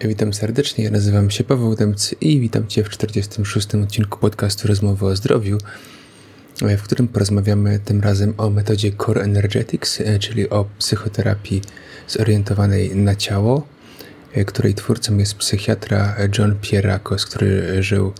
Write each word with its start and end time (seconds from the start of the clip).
Witam 0.00 0.34
serdecznie, 0.34 0.90
nazywam 0.90 1.30
się 1.30 1.44
Paweł 1.44 1.76
Demcy 1.76 2.16
i 2.20 2.40
witam 2.40 2.66
Cię 2.66 2.84
w 2.84 2.88
46. 2.88 3.74
odcinku 3.74 4.18
podcastu 4.18 4.68
Rozmowy 4.68 5.06
o 5.06 5.16
zdrowiu, 5.16 5.58
w 6.78 6.82
którym 6.82 7.08
porozmawiamy 7.08 7.78
tym 7.78 8.00
razem 8.00 8.34
o 8.38 8.50
metodzie 8.50 8.92
Core 8.92 9.22
Energetics, 9.22 10.02
czyli 10.20 10.50
o 10.50 10.66
psychoterapii 10.78 11.62
zorientowanej 12.08 12.96
na 12.96 13.16
ciało, 13.16 13.66
której 14.46 14.74
twórcą 14.74 15.16
jest 15.16 15.34
psychiatra 15.34 16.16
John 16.38 16.56
Pierrakos, 16.60 17.26
który 17.26 17.82
żył 17.82 18.12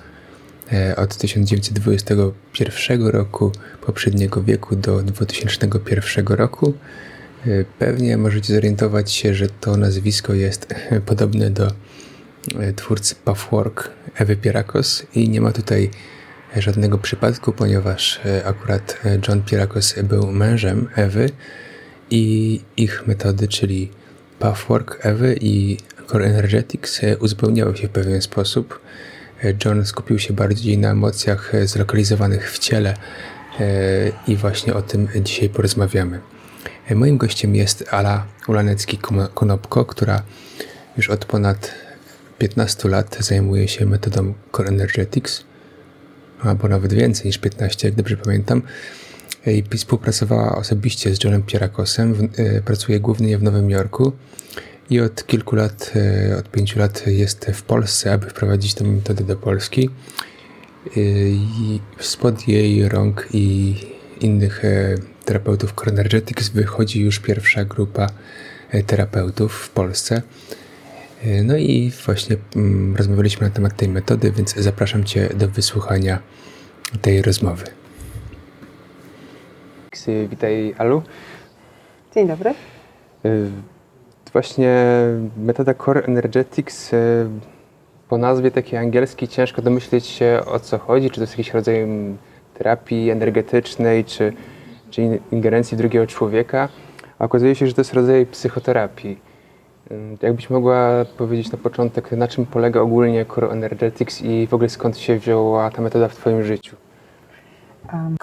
e, 0.72 0.96
od 0.96 1.16
1921 1.16 3.06
roku 3.06 3.52
poprzedniego 3.86 4.42
wieku 4.42 4.76
do 4.76 5.02
2001 5.02 6.26
roku 6.26 6.74
E, 6.74 7.13
pewnie 7.78 8.16
możecie 8.16 8.54
zorientować 8.54 9.12
się, 9.12 9.34
że 9.34 9.48
to 9.48 9.76
nazwisko 9.76 10.34
jest 10.34 10.74
podobne 11.06 11.50
do 11.50 11.66
e, 11.66 12.72
twórcy 12.72 13.14
Puffwork 13.14 13.90
Ewy 14.16 14.36
Pierakos 14.36 15.06
i 15.14 15.28
nie 15.28 15.40
ma 15.40 15.52
tutaj 15.52 15.90
żadnego 16.56 16.98
przypadku, 16.98 17.52
ponieważ 17.52 18.20
e, 18.26 18.46
akurat 18.46 19.00
John 19.28 19.42
Pierakos 19.42 19.94
był 20.02 20.32
mężem 20.32 20.88
Ewy 20.94 21.30
i 22.10 22.60
ich 22.76 23.06
metody, 23.06 23.48
czyli 23.48 23.90
Puffwork 24.38 24.98
Ewy 25.06 25.36
i 25.40 25.78
Core 26.10 26.26
Energetics 26.26 27.00
uzupełniały 27.20 27.76
się 27.76 27.88
w 27.88 27.90
pewien 27.90 28.22
sposób. 28.22 28.80
John 29.64 29.86
skupił 29.86 30.18
się 30.18 30.34
bardziej 30.34 30.78
na 30.78 30.90
emocjach 30.90 31.52
zlokalizowanych 31.64 32.52
w 32.52 32.58
ciele 32.58 32.94
i 34.26 34.36
właśnie 34.36 34.74
o 34.74 34.82
tym 34.82 35.08
dzisiaj 35.22 35.48
porozmawiamy. 35.48 36.33
Moim 36.90 37.16
gościem 37.16 37.54
jest 37.54 37.84
Ala 37.90 38.26
Ulanecki-Konopko, 38.46 39.86
która 39.86 40.22
już 40.96 41.10
od 41.10 41.24
ponad 41.24 41.74
15 42.38 42.88
lat 42.88 43.16
zajmuje 43.20 43.68
się 43.68 43.86
metodą 43.86 44.34
Core 44.56 44.68
Energetics, 44.68 45.44
albo 46.42 46.68
nawet 46.68 46.92
więcej 46.92 47.26
niż 47.26 47.38
15, 47.38 47.88
jak 47.88 47.96
dobrze 47.96 48.16
pamiętam. 48.16 48.62
I 49.46 49.64
współpracowała 49.76 50.56
osobiście 50.56 51.14
z 51.14 51.24
Johnem 51.24 51.42
Pierakosem, 51.42 52.28
e, 52.36 52.62
pracuje 52.62 53.00
głównie 53.00 53.38
w 53.38 53.42
Nowym 53.42 53.70
Jorku 53.70 54.12
i 54.90 55.00
od 55.00 55.26
kilku 55.26 55.56
lat, 55.56 55.92
e, 55.96 56.36
od 56.36 56.50
pięciu 56.50 56.78
lat 56.78 57.06
jest 57.06 57.46
w 57.54 57.62
Polsce, 57.62 58.12
aby 58.12 58.30
wprowadzić 58.30 58.74
tę 58.74 58.84
metodę 58.84 59.24
do 59.24 59.36
Polski. 59.36 59.90
E, 60.96 61.00
I 61.40 61.80
spod 62.00 62.48
jej 62.48 62.88
rąk 62.88 63.28
i 63.32 63.74
innych 64.20 64.62
terapeutów 65.24 65.76
Chronergetics 65.76 66.48
wychodzi 66.48 67.00
już 67.00 67.18
pierwsza 67.18 67.64
grupa 67.64 68.06
e, 68.70 68.82
terapeutów 68.82 69.54
w 69.54 69.70
Polsce. 69.70 70.22
E, 71.22 71.42
no 71.42 71.56
i 71.56 71.92
właśnie 72.06 72.36
mm, 72.56 72.96
rozmawialiśmy 72.96 73.46
na 73.46 73.54
temat 73.54 73.76
tej 73.76 73.88
metody, 73.88 74.32
więc 74.32 74.54
zapraszam 74.54 75.04
Cię 75.04 75.28
do 75.34 75.48
wysłuchania 75.48 76.18
tej 77.02 77.22
rozmowy. 77.22 77.64
Witaj, 80.30 80.74
Alu. 80.78 81.02
Dzień 82.14 82.28
dobry. 82.28 82.50
E, 82.50 82.54
właśnie 84.32 84.76
metoda 85.36 85.74
Core 85.74 86.02
Energetics 86.02 86.90
po 88.08 88.18
nazwie 88.18 88.50
takiej 88.50 88.78
angielskiej 88.78 89.28
ciężko 89.28 89.62
domyśleć 89.62 90.06
się 90.06 90.40
o 90.46 90.60
co 90.60 90.78
chodzi, 90.78 91.10
czy 91.10 91.14
to 91.14 91.20
jest 91.20 91.32
jakiś 91.32 91.54
rodzaj 91.54 91.86
terapii 92.54 93.10
energetycznej, 93.10 94.04
czy 94.04 94.32
czy 94.94 95.20
ingerencji 95.32 95.76
drugiego 95.76 96.06
człowieka, 96.06 96.68
a 97.18 97.24
okazuje 97.24 97.54
się, 97.54 97.66
że 97.66 97.74
to 97.74 97.80
jest 97.80 97.94
rodzaj 97.94 98.26
psychoterapii. 98.26 99.18
Jakbyś 100.22 100.50
mogła 100.50 101.04
powiedzieć 101.18 101.52
na 101.52 101.58
początek, 101.58 102.12
na 102.12 102.28
czym 102.28 102.46
polega 102.46 102.80
ogólnie 102.80 103.26
Core 103.26 103.48
Energetics 103.48 104.22
i 104.22 104.46
w 104.46 104.54
ogóle 104.54 104.68
skąd 104.68 104.98
się 104.98 105.18
wzięła 105.18 105.70
ta 105.70 105.82
metoda 105.82 106.08
w 106.08 106.16
Twoim 106.16 106.42
życiu? 106.42 106.76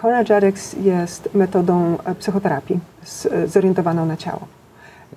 Core 0.02 0.14
Energetics 0.14 0.74
jest 0.74 1.36
metodą 1.36 1.98
e, 2.06 2.16
psychoterapii 2.16 2.80
zorientowaną 3.46 4.06
na 4.06 4.18
ciało. 4.18 4.48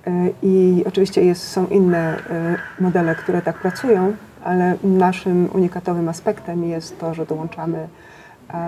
E, 0.07 0.11
I 0.43 0.83
oczywiście 0.87 1.25
jest, 1.25 1.47
są 1.47 1.67
inne 1.67 2.17
e, 2.17 2.57
modele, 2.79 3.15
które 3.15 3.41
tak 3.41 3.59
pracują, 3.59 4.13
ale 4.43 4.77
naszym 4.83 5.49
unikatowym 5.53 6.09
aspektem 6.09 6.63
jest 6.63 6.99
to, 6.99 7.13
że 7.13 7.25
dołączamy, 7.25 7.87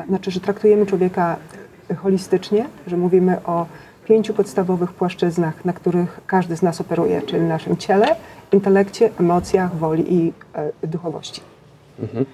znaczy, 0.07 0.31
że 0.31 0.39
traktujemy 0.39 0.85
człowieka 0.85 1.35
holistycznie, 1.95 2.65
że 2.87 2.97
mówimy 2.97 3.43
o 3.43 3.65
pięciu 4.05 4.33
podstawowych 4.33 4.93
płaszczyznach, 4.93 5.65
na 5.65 5.73
których 5.73 6.21
każdy 6.27 6.57
z 6.57 6.61
nas 6.61 6.81
operuje, 6.81 7.21
czyli 7.21 7.43
naszym 7.43 7.77
ciele, 7.77 8.15
intelekcie, 8.51 9.09
emocjach, 9.19 9.75
woli 9.75 10.13
i 10.13 10.33
e, 10.53 10.87
duchowości. 10.87 11.41
Mhm. 11.99 12.25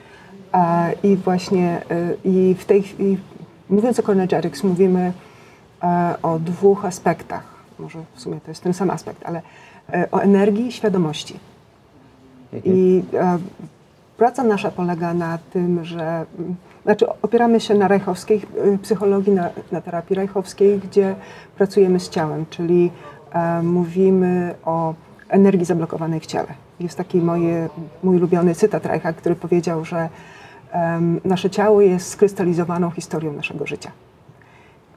I 1.04 1.16
właśnie 1.16 1.82
e, 1.92 2.14
i 2.26 2.56
w 2.60 2.66
tej 2.66 2.84
chwili, 2.84 3.18
mówiąc 3.70 4.00
o 4.00 4.04
Cornegetics, 4.04 4.64
mówimy 4.64 5.14
e, 5.84 6.16
o 6.22 6.40
dwóch 6.40 6.86
aspektach. 6.86 7.44
Może 7.80 8.00
w 8.16 8.22
sumie 8.22 8.40
to 8.42 8.52
jest 8.52 8.64
ten 8.64 8.74
sam 8.74 8.90
aspekt, 8.90 9.26
ale 9.26 9.42
e, 9.94 10.12
o 10.12 10.20
energii 10.20 10.68
i 10.68 10.72
świadomości. 10.72 11.40
Mhm. 12.54 12.76
I 12.76 13.04
e, 13.14 13.38
praca 14.18 14.44
nasza 14.44 14.72
polega 14.72 15.14
na 15.14 15.38
tym, 15.38 15.86
że 15.86 16.26
znaczy 16.84 17.06
opieramy 17.22 17.60
się 17.60 17.74
na 17.74 17.88
rajchowskiej 17.88 18.42
y, 18.74 18.78
psychologii, 18.78 19.34
na, 19.34 19.50
na 19.72 19.82
terapii 19.82 20.16
rajchowskiej, 20.16 20.80
gdzie 20.80 21.16
pracujemy 21.56 22.00
z 22.00 22.10
ciałem, 22.10 22.46
czyli 22.50 22.92
e, 23.32 23.62
mówimy 23.62 24.56
o 24.66 24.94
energii 25.30 25.66
zablokowanej 25.66 26.20
w 26.20 26.26
ciele. 26.26 26.48
Jest 26.80 26.98
taki 26.98 27.18
moje, 27.18 27.70
mój 28.04 28.18
ulubiony 28.18 28.56
cytat 28.56 28.86
Reicha, 28.86 29.14
który 29.14 29.36
powiedział, 29.36 29.86
że 29.86 30.10
e, 30.74 31.02
nasze 31.26 31.50
ciało 31.50 31.82
jest 31.82 32.10
skrystalizowaną 32.10 32.92
historią 32.92 33.34
naszego 33.34 33.68
życia. 33.68 33.92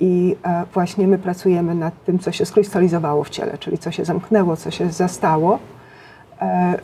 I 0.00 0.36
e, 0.44 0.64
właśnie 0.74 1.08
my 1.08 1.18
pracujemy 1.18 1.74
nad 1.74 2.04
tym, 2.04 2.18
co 2.18 2.32
się 2.32 2.47
skrystalizowało 2.47 3.24
w 3.24 3.30
ciele, 3.30 3.58
czyli 3.58 3.78
co 3.78 3.91
się 3.91 4.04
zamknęło, 4.04 4.56
co 4.56 4.70
się 4.70 4.91
zastało, 4.91 5.58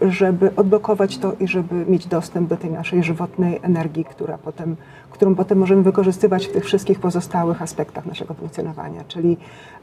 żeby 0.03 0.55
odblokować 0.57 1.19
to 1.19 1.33
i 1.41 1.49
żeby 1.49 1.87
mieć 1.87 2.07
dostęp 2.07 2.49
do 2.49 2.57
tej 2.57 2.71
naszej 2.71 3.03
żywotnej 3.03 3.61
energii, 3.63 4.05
która 4.05 4.39
potem, 4.39 4.77
którą 5.11 5.35
potem 5.35 5.59
możemy 5.59 5.83
wykorzystywać 5.83 6.47
w 6.47 6.53
tych 6.53 6.65
wszystkich 6.65 7.01
pozostałych 7.01 7.63
aspektach 7.63 8.07
naszego 8.07 8.35
funkcjonowania, 8.35 9.05
czyli 9.09 9.37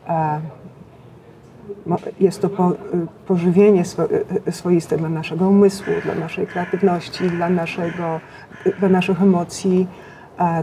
e, 0.07 0.39
jest 2.19 2.41
to 2.41 2.49
po, 2.49 2.71
pożywienie 3.27 3.83
e, 4.47 4.51
swoiste 4.51 4.97
dla 4.97 5.09
naszego 5.09 5.49
umysłu, 5.49 5.93
dla 6.03 6.15
naszej 6.15 6.47
kreatywności, 6.47 7.29
dla, 7.29 7.49
naszego, 7.49 8.19
dla 8.79 8.89
naszych 8.89 9.21
emocji. 9.21 9.87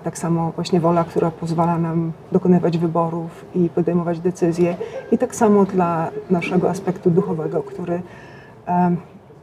Tak 0.04 0.18
samo 0.18 0.52
właśnie 0.52 0.80
wola, 0.80 1.04
która 1.04 1.30
pozwala 1.30 1.78
nam 1.78 2.12
dokonywać 2.32 2.78
wyborów 2.78 3.44
i 3.54 3.68
podejmować 3.68 4.20
decyzje. 4.20 4.76
I 5.12 5.18
tak 5.18 5.34
samo 5.34 5.64
dla 5.64 6.10
naszego 6.30 6.70
aspektu 6.70 7.10
duchowego, 7.10 7.62
który 7.62 8.02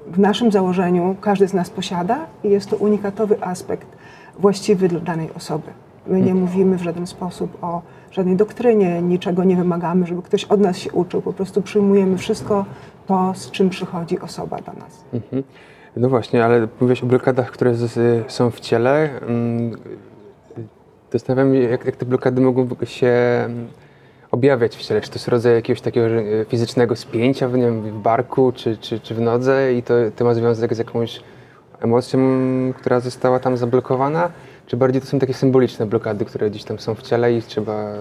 w 0.08 0.20
naszym 0.20 0.52
założeniu 0.52 1.16
każdy 1.22 1.48
z 1.48 1.54
nas 1.54 1.70
posiada 1.70 2.26
i 2.44 2.50
jest 2.50 2.70
to 2.70 2.76
unikatowy 2.76 3.44
aspekt 3.44 3.88
właściwy 4.40 4.88
dla 4.88 5.00
danej 5.00 5.30
osoby. 5.38 5.68
My 6.08 6.22
nie 6.22 6.36
mówimy 6.36 6.78
w 6.78 6.82
żaden 6.82 7.08
sposób 7.08 7.64
o 7.64 7.82
żadnej 8.12 8.36
doktrynie, 8.36 9.02
niczego 9.02 9.44
nie 9.44 9.56
wymagamy, 9.56 10.08
żeby 10.08 10.22
ktoś 10.22 10.46
od 10.46 10.60
nas 10.60 10.78
się 10.78 10.92
uczył. 10.92 11.22
Po 11.22 11.34
prostu 11.34 11.62
przyjmujemy 11.62 12.18
wszystko 12.18 12.66
to, 13.08 13.34
z 13.36 13.52
czym 13.52 13.70
przychodzi 13.70 14.20
osoba 14.20 14.58
do 14.58 14.74
nas. 14.74 15.06
Mhm. 15.14 15.44
No 15.96 16.10
właśnie, 16.10 16.46
ale 16.46 16.68
mówiłeś 16.82 17.04
o 17.04 17.06
blokadach, 17.06 17.52
które 17.52 17.74
są 18.28 18.52
w 18.52 18.60
ciele. 18.60 19.10
Mm, 19.22 19.78
zastanawiam 21.12 21.54
się, 21.54 21.60
jak, 21.60 21.86
jak 21.86 21.96
te 21.96 22.06
blokady 22.06 22.42
mogą 22.42 22.68
się 22.84 23.14
objawiać 24.34 24.76
w 24.78 24.82
ciele? 24.82 25.02
Czy 25.02 25.10
to 25.10 25.16
jest 25.16 25.28
rodzaj 25.28 25.54
jakiegoś 25.54 25.82
takiego 25.82 26.08
e, 26.08 26.46
fizycznego 26.46 26.96
spięcia 26.96 27.48
w, 27.48 27.54
nie 27.54 27.64
wiem, 27.64 27.82
w 27.82 28.02
barku 28.02 28.52
czy, 28.56 28.78
czy, 28.78 29.00
czy 29.00 29.16
w 29.16 29.22
nodze 29.22 29.74
i 29.74 29.84
to, 29.84 29.94
to 30.16 30.26
ma 30.26 30.34
związek 30.34 30.74
z 30.76 30.78
jakąś 30.78 31.22
emocją, 31.82 32.20
która 32.78 33.00
została 33.00 33.40
tam 33.40 33.58
zablokowana? 33.58 34.32
Czy 34.68 34.78
bardziej 34.78 35.02
to 35.02 35.08
są 35.08 35.20
takie 35.20 35.34
symboliczne 35.34 35.86
blokady, 35.86 36.26
które 36.26 36.50
gdzieś 36.50 36.64
tam 36.64 36.80
są 36.80 36.96
w 36.96 37.02
ciele 37.02 37.34
i 37.34 37.42
trzeba... 37.42 37.94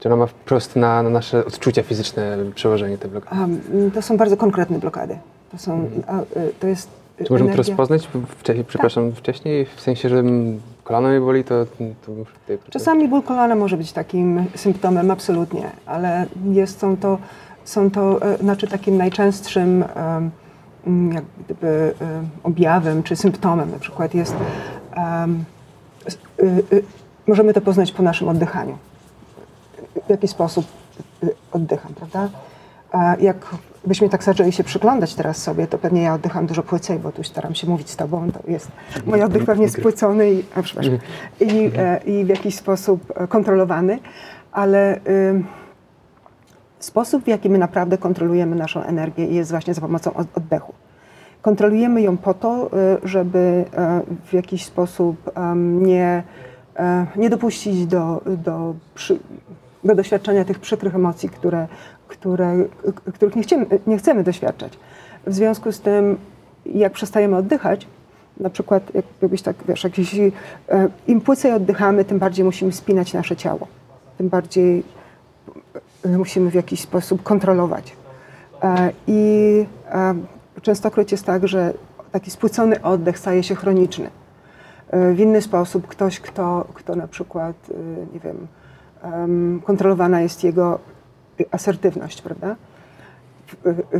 Czy 0.00 0.08
ona 0.08 0.16
ma 0.16 0.26
wprost 0.26 0.76
na, 0.76 1.02
na 1.02 1.10
nasze 1.10 1.44
odczucia 1.44 1.82
fizyczne 1.82 2.38
przełożenie 2.54 2.98
te 2.98 3.08
blokady? 3.08 3.40
Um, 3.40 3.90
to 3.94 4.02
są 4.02 4.16
bardzo 4.16 4.36
konkretne 4.36 4.78
blokady. 4.78 5.18
To, 5.52 5.58
są, 5.58 5.74
mhm. 5.74 6.02
a, 6.06 6.38
y, 6.38 6.52
to 6.60 6.66
jest 6.66 6.90
czy 7.24 7.32
możemy 7.32 7.50
to 7.50 7.56
rozpoznać 7.56 8.08
wcześniej, 8.28 8.64
przepraszam, 8.64 9.10
tak. 9.10 9.18
wcześniej? 9.18 9.66
W 9.76 9.80
sensie, 9.80 10.08
że 10.08 10.22
kolano 10.88 11.08
mnie 11.08 11.20
boli, 11.20 11.44
to, 11.44 11.66
to 12.06 12.12
muszę 12.12 12.32
tutaj... 12.32 12.58
Czasami 12.70 13.08
ból 13.08 13.22
kolana 13.22 13.54
może 13.54 13.76
być 13.76 13.92
takim 13.92 14.44
symptomem, 14.54 15.10
absolutnie, 15.10 15.70
ale 15.86 16.26
jest, 16.52 16.78
są 16.78 16.96
to, 16.96 17.18
są 17.64 17.90
to 17.90 18.22
e, 18.22 18.38
znaczy 18.38 18.66
takim 18.66 18.96
najczęstszym 18.96 19.84
mm, 20.86 21.12
jak 21.12 21.24
gdyby 21.44 21.94
objawem 22.42 23.02
czy 23.02 23.16
symptomem 23.16 23.70
na 23.70 23.78
przykład 23.78 24.14
jest 24.14 24.36
um, 24.96 25.44
możemy 27.26 27.54
to 27.54 27.60
poznać 27.60 27.92
po 27.92 28.02
naszym 28.02 28.28
oddychaniu. 28.28 28.78
W 30.06 30.10
jaki 30.10 30.28
sposób 30.28 30.66
y, 31.24 31.34
oddycham, 31.52 31.94
prawda? 31.94 32.28
Jak 33.20 33.54
byśmy 33.86 34.08
tak 34.08 34.24
zaczęli 34.24 34.52
się 34.52 34.64
przyglądać 34.64 35.14
teraz 35.14 35.42
sobie, 35.42 35.66
to 35.66 35.78
pewnie 35.78 36.02
ja 36.02 36.14
oddycham 36.14 36.46
dużo 36.46 36.62
płycej, 36.62 36.98
bo 36.98 37.12
tu 37.12 37.24
staram 37.24 37.54
się 37.54 37.66
mówić 37.66 37.90
z 37.90 37.96
tobą, 37.96 38.32
to 38.32 38.50
jest 38.50 38.68
mój 39.06 39.22
oddech 39.22 39.44
pewnie 39.44 39.68
spłycony 39.68 40.30
i, 40.32 40.44
a, 40.54 40.62
przepraszam, 40.62 40.98
i, 41.40 41.70
e, 41.76 42.00
i 42.06 42.24
w 42.24 42.28
jakiś 42.28 42.54
sposób 42.54 43.12
e, 43.16 43.28
kontrolowany, 43.28 43.98
ale 44.52 44.96
y, 44.96 45.00
sposób, 46.78 47.24
w 47.24 47.28
jaki 47.28 47.50
my 47.50 47.58
naprawdę 47.58 47.98
kontrolujemy 47.98 48.56
naszą 48.56 48.82
energię 48.82 49.26
jest 49.26 49.50
właśnie 49.50 49.74
za 49.74 49.80
pomocą 49.80 50.12
oddechu. 50.34 50.72
Kontrolujemy 51.42 52.02
ją 52.02 52.16
po 52.16 52.34
to, 52.34 52.70
y, 53.04 53.08
żeby 53.08 53.64
e, 53.76 54.02
w 54.24 54.32
jakiś 54.32 54.64
sposób 54.64 55.30
nie, 55.80 56.22
nie 57.16 57.30
dopuścić 57.30 57.86
do, 57.86 58.22
do, 58.26 58.74
do 59.84 59.94
doświadczenia 59.94 60.44
tych 60.44 60.58
przykrych 60.58 60.94
emocji, 60.94 61.28
które, 61.28 61.68
które, 62.08 62.56
których 63.14 63.36
nie 63.36 63.42
chcemy, 63.42 63.66
nie 63.86 63.98
chcemy 63.98 64.24
doświadczać. 64.24 64.78
W 65.26 65.34
związku 65.34 65.72
z 65.72 65.80
tym, 65.80 66.16
jak 66.66 66.92
przestajemy 66.92 67.36
oddychać, 67.36 67.86
na 68.40 68.50
przykład 68.50 68.82
jakbyś 69.22 69.42
tak, 69.42 69.56
wiesz, 69.68 69.84
jakieś, 69.84 70.14
e, 70.14 70.30
im 71.06 71.20
płycej 71.20 71.52
oddychamy, 71.52 72.04
tym 72.04 72.18
bardziej 72.18 72.44
musimy 72.44 72.72
spinać 72.72 73.12
nasze 73.12 73.36
ciało. 73.36 73.66
Tym 74.18 74.28
bardziej 74.28 74.82
e, 76.04 76.08
musimy 76.08 76.50
w 76.50 76.54
jakiś 76.54 76.80
sposób 76.80 77.22
kontrolować. 77.22 77.96
E, 78.62 78.92
I 79.06 79.66
częstokroć 80.62 81.12
jest 81.12 81.24
tak, 81.24 81.48
że 81.48 81.74
taki 82.12 82.30
spłycony 82.30 82.82
oddech 82.82 83.18
staje 83.18 83.42
się 83.42 83.54
chroniczny. 83.54 84.10
W 84.92 85.20
inny 85.20 85.42
sposób 85.42 85.86
ktoś, 85.86 86.20
kto, 86.20 86.66
kto 86.74 86.96
na 86.96 87.08
przykład, 87.08 87.56
nie 88.14 88.20
wiem, 88.20 88.46
kontrolowana 89.64 90.20
jest 90.20 90.44
jego 90.44 90.78
asertywność, 91.50 92.22
prawda? 92.22 92.56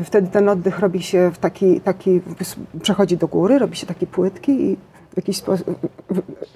Wtedy 0.05 0.29
ten 0.29 0.49
oddech 0.49 0.79
robi 0.79 1.03
się 1.03 1.31
w 1.35 1.39
taki, 1.39 1.81
taki, 1.81 2.21
przechodzi 2.83 3.17
do 3.17 3.29
góry, 3.29 3.59
robi 3.59 3.77
się 3.77 3.87
taki 3.87 4.07
płytki 4.07 4.53
i 4.53 4.77
w 5.13 5.17
jakiś 5.17 5.37
sposób 5.37 5.81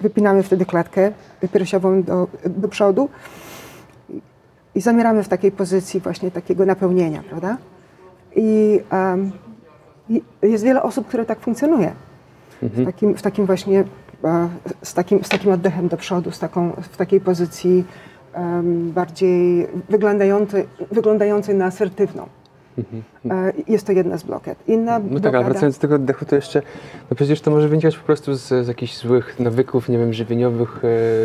wypinamy 0.01 0.43
wtedy 0.43 0.65
klatkę 0.65 1.11
piersiową 1.53 2.03
do, 2.03 2.27
do 2.45 2.67
przodu 2.67 3.09
i 4.75 4.81
zamieramy 4.81 5.23
w 5.23 5.27
takiej 5.27 5.51
pozycji 5.51 5.99
właśnie 5.99 6.31
takiego 6.31 6.65
napełnienia, 6.65 7.23
prawda? 7.29 7.57
I, 8.35 8.79
um, 8.91 9.31
jest 10.41 10.63
wiele 10.63 10.83
osób, 10.83 11.07
które 11.07 11.25
tak 11.25 11.39
funkcjonuje. 11.39 11.91
Mhm. 12.63 12.83
W, 12.83 12.85
takim, 12.85 13.15
w 13.15 13.21
takim 13.21 13.45
właśnie, 13.45 13.83
e, 14.23 14.49
z 14.81 14.93
takim, 14.93 15.23
z 15.23 15.29
takim 15.29 15.51
oddechem 15.51 15.87
do 15.87 15.97
przodu, 15.97 16.31
z 16.31 16.39
taką, 16.39 16.71
w 16.71 16.97
takiej 16.97 17.21
pozycji 17.21 17.85
bardziej 18.93 19.67
wyglądającej, 19.89 20.65
wyglądającej 20.91 21.55
na 21.55 21.65
asertywną. 21.65 22.27
Mhm. 22.77 23.03
E, 23.31 23.53
jest 23.67 23.87
to 23.87 23.91
jedna 23.91 24.17
z 24.17 24.23
blokiad. 24.23 24.57
Inna 24.67 24.99
no 24.99 25.05
blokada... 25.05 25.29
tak, 25.29 25.35
ale 25.35 25.45
wracając 25.45 25.77
do 25.77 25.81
tego 25.81 25.95
oddechu, 25.95 26.25
to 26.25 26.35
jeszcze, 26.35 26.61
no 27.09 27.15
przecież 27.15 27.41
to 27.41 27.51
może 27.51 27.67
wynikać 27.67 27.97
po 27.97 28.05
prostu 28.05 28.35
z, 28.35 28.47
z 28.47 28.67
jakichś 28.67 28.97
złych 28.97 29.39
nawyków, 29.39 29.89
nie 29.89 29.97
wiem, 29.97 30.13
żywieniowych, 30.13 30.81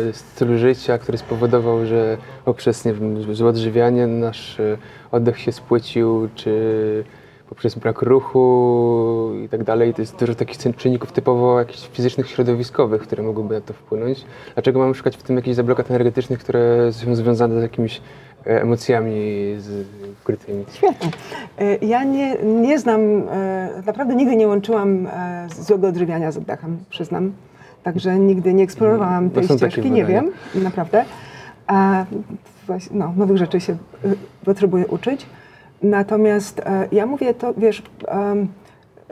e, 0.09 0.13
stylu 0.13 0.57
życia, 0.57 0.97
który 0.97 1.17
spowodował, 1.17 1.85
że 1.85 2.17
poprzez, 2.45 2.85
nie 2.85 2.93
wiem, 2.93 3.35
złe 3.35 3.49
odżywianie 3.49 4.07
nasz 4.07 4.59
e, 4.59 4.77
oddech 5.11 5.39
się 5.39 5.51
spłycił, 5.51 6.29
czy 6.35 7.03
poprzez 7.49 7.75
brak 7.75 8.01
ruchu 8.01 9.31
i 9.45 9.49
tak 9.49 9.63
dalej. 9.63 9.93
To 9.93 10.01
jest 10.01 10.19
dużo 10.19 10.35
takich 10.35 10.75
czynników 10.77 11.11
typowo 11.11 11.59
jakichś 11.59 11.87
fizycznych, 11.87 12.29
środowiskowych, 12.29 13.01
które 13.01 13.23
mogłyby 13.23 13.55
na 13.55 13.61
to 13.61 13.73
wpłynąć. 13.73 14.25
Dlaczego 14.53 14.79
mamy 14.79 14.95
szukać 14.95 15.17
w 15.17 15.23
tym 15.23 15.35
jakichś 15.35 15.55
zablokad 15.55 15.89
energetycznych, 15.89 16.39
które 16.39 16.93
są 16.93 17.15
związane 17.15 17.59
z 17.59 17.63
jakimiś 17.63 18.01
e, 18.47 18.61
emocjami 18.61 19.55
ukrytymi? 20.21 20.65
Świetnie. 20.73 21.09
E, 21.57 21.77
ja 21.77 22.03
nie, 22.03 22.35
nie 22.43 22.79
znam, 22.79 23.01
e, 23.31 23.81
naprawdę 23.85 24.15
nigdy 24.15 24.35
nie 24.35 24.47
łączyłam 24.47 25.07
złego 25.59 25.87
odżywiania 25.87 26.31
z 26.31 26.37
oddechem, 26.37 26.77
przyznam. 26.89 27.31
Także 27.83 28.19
nigdy 28.19 28.53
nie 28.53 28.63
eksplorowałam 28.63 29.17
mm, 29.17 29.29
tej 29.29 29.57
ścieżki, 29.57 29.91
nie 29.91 30.05
wiem, 30.05 30.31
naprawdę. 30.55 31.05
A, 31.67 32.05
no, 32.91 33.13
nowych 33.17 33.37
rzeczy 33.37 33.59
się 33.59 33.77
potrzebuję 34.45 34.87
uczyć. 34.87 35.25
Natomiast 35.83 36.59
e, 36.59 36.87
ja 36.91 37.05
mówię 37.05 37.33
to, 37.33 37.53
wiesz, 37.57 37.83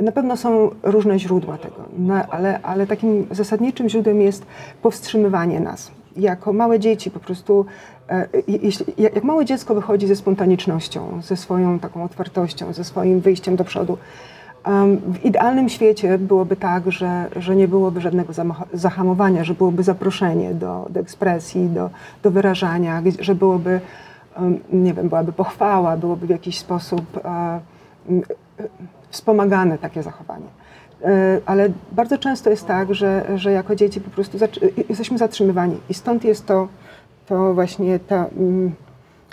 na 0.01 0.11
pewno 0.11 0.37
są 0.37 0.69
różne 0.83 1.19
źródła 1.19 1.57
tego, 1.57 1.75
ale, 2.29 2.59
ale 2.61 2.87
takim 2.87 3.27
zasadniczym 3.31 3.89
źródłem 3.89 4.21
jest 4.21 4.45
powstrzymywanie 4.81 5.59
nas. 5.59 5.91
Jako 6.15 6.53
małe 6.53 6.79
dzieci 6.79 7.11
po 7.11 7.19
prostu, 7.19 7.65
e, 8.09 8.27
jak 8.97 9.23
małe 9.23 9.45
dziecko 9.45 9.75
wychodzi 9.75 10.07
ze 10.07 10.15
spontanicznością, 10.15 11.21
ze 11.23 11.37
swoją 11.37 11.79
taką 11.79 12.03
otwartością, 12.03 12.73
ze 12.73 12.83
swoim 12.83 13.19
wyjściem 13.19 13.55
do 13.55 13.63
przodu, 13.63 13.97
w 15.13 15.25
idealnym 15.25 15.69
świecie 15.69 16.17
byłoby 16.17 16.55
tak, 16.55 16.91
że, 16.91 17.25
że 17.35 17.55
nie 17.55 17.67
byłoby 17.67 18.01
żadnego 18.01 18.33
zahamowania, 18.73 19.43
że 19.43 19.53
byłoby 19.53 19.83
zaproszenie 19.83 20.53
do, 20.53 20.87
do 20.89 20.99
ekspresji, 20.99 21.69
do, 21.69 21.89
do 22.23 22.31
wyrażania, 22.31 23.01
że 23.19 23.35
byłoby 23.35 23.81
nie 24.73 24.93
wiem, 24.93 25.09
byłaby 25.09 25.33
pochwała, 25.33 25.97
byłoby 25.97 26.27
w 26.27 26.29
jakiś 26.29 26.57
sposób 26.57 27.05
e, 27.25 27.59
wspomagane 29.09 29.77
takie 29.77 30.03
zachowanie. 30.03 30.45
E, 31.03 31.39
ale 31.45 31.69
bardzo 31.91 32.17
często 32.17 32.49
jest 32.49 32.67
tak, 32.67 32.95
że, 32.95 33.25
że 33.35 33.51
jako 33.51 33.75
dzieci 33.75 34.01
po 34.01 34.09
prostu 34.09 34.37
jesteśmy 34.89 35.17
zatrzymywani 35.17 35.77
i 35.89 35.93
stąd 35.93 36.23
jest 36.23 36.45
to, 36.45 36.67
to 37.25 37.53
właśnie 37.53 37.99
to 37.99 38.25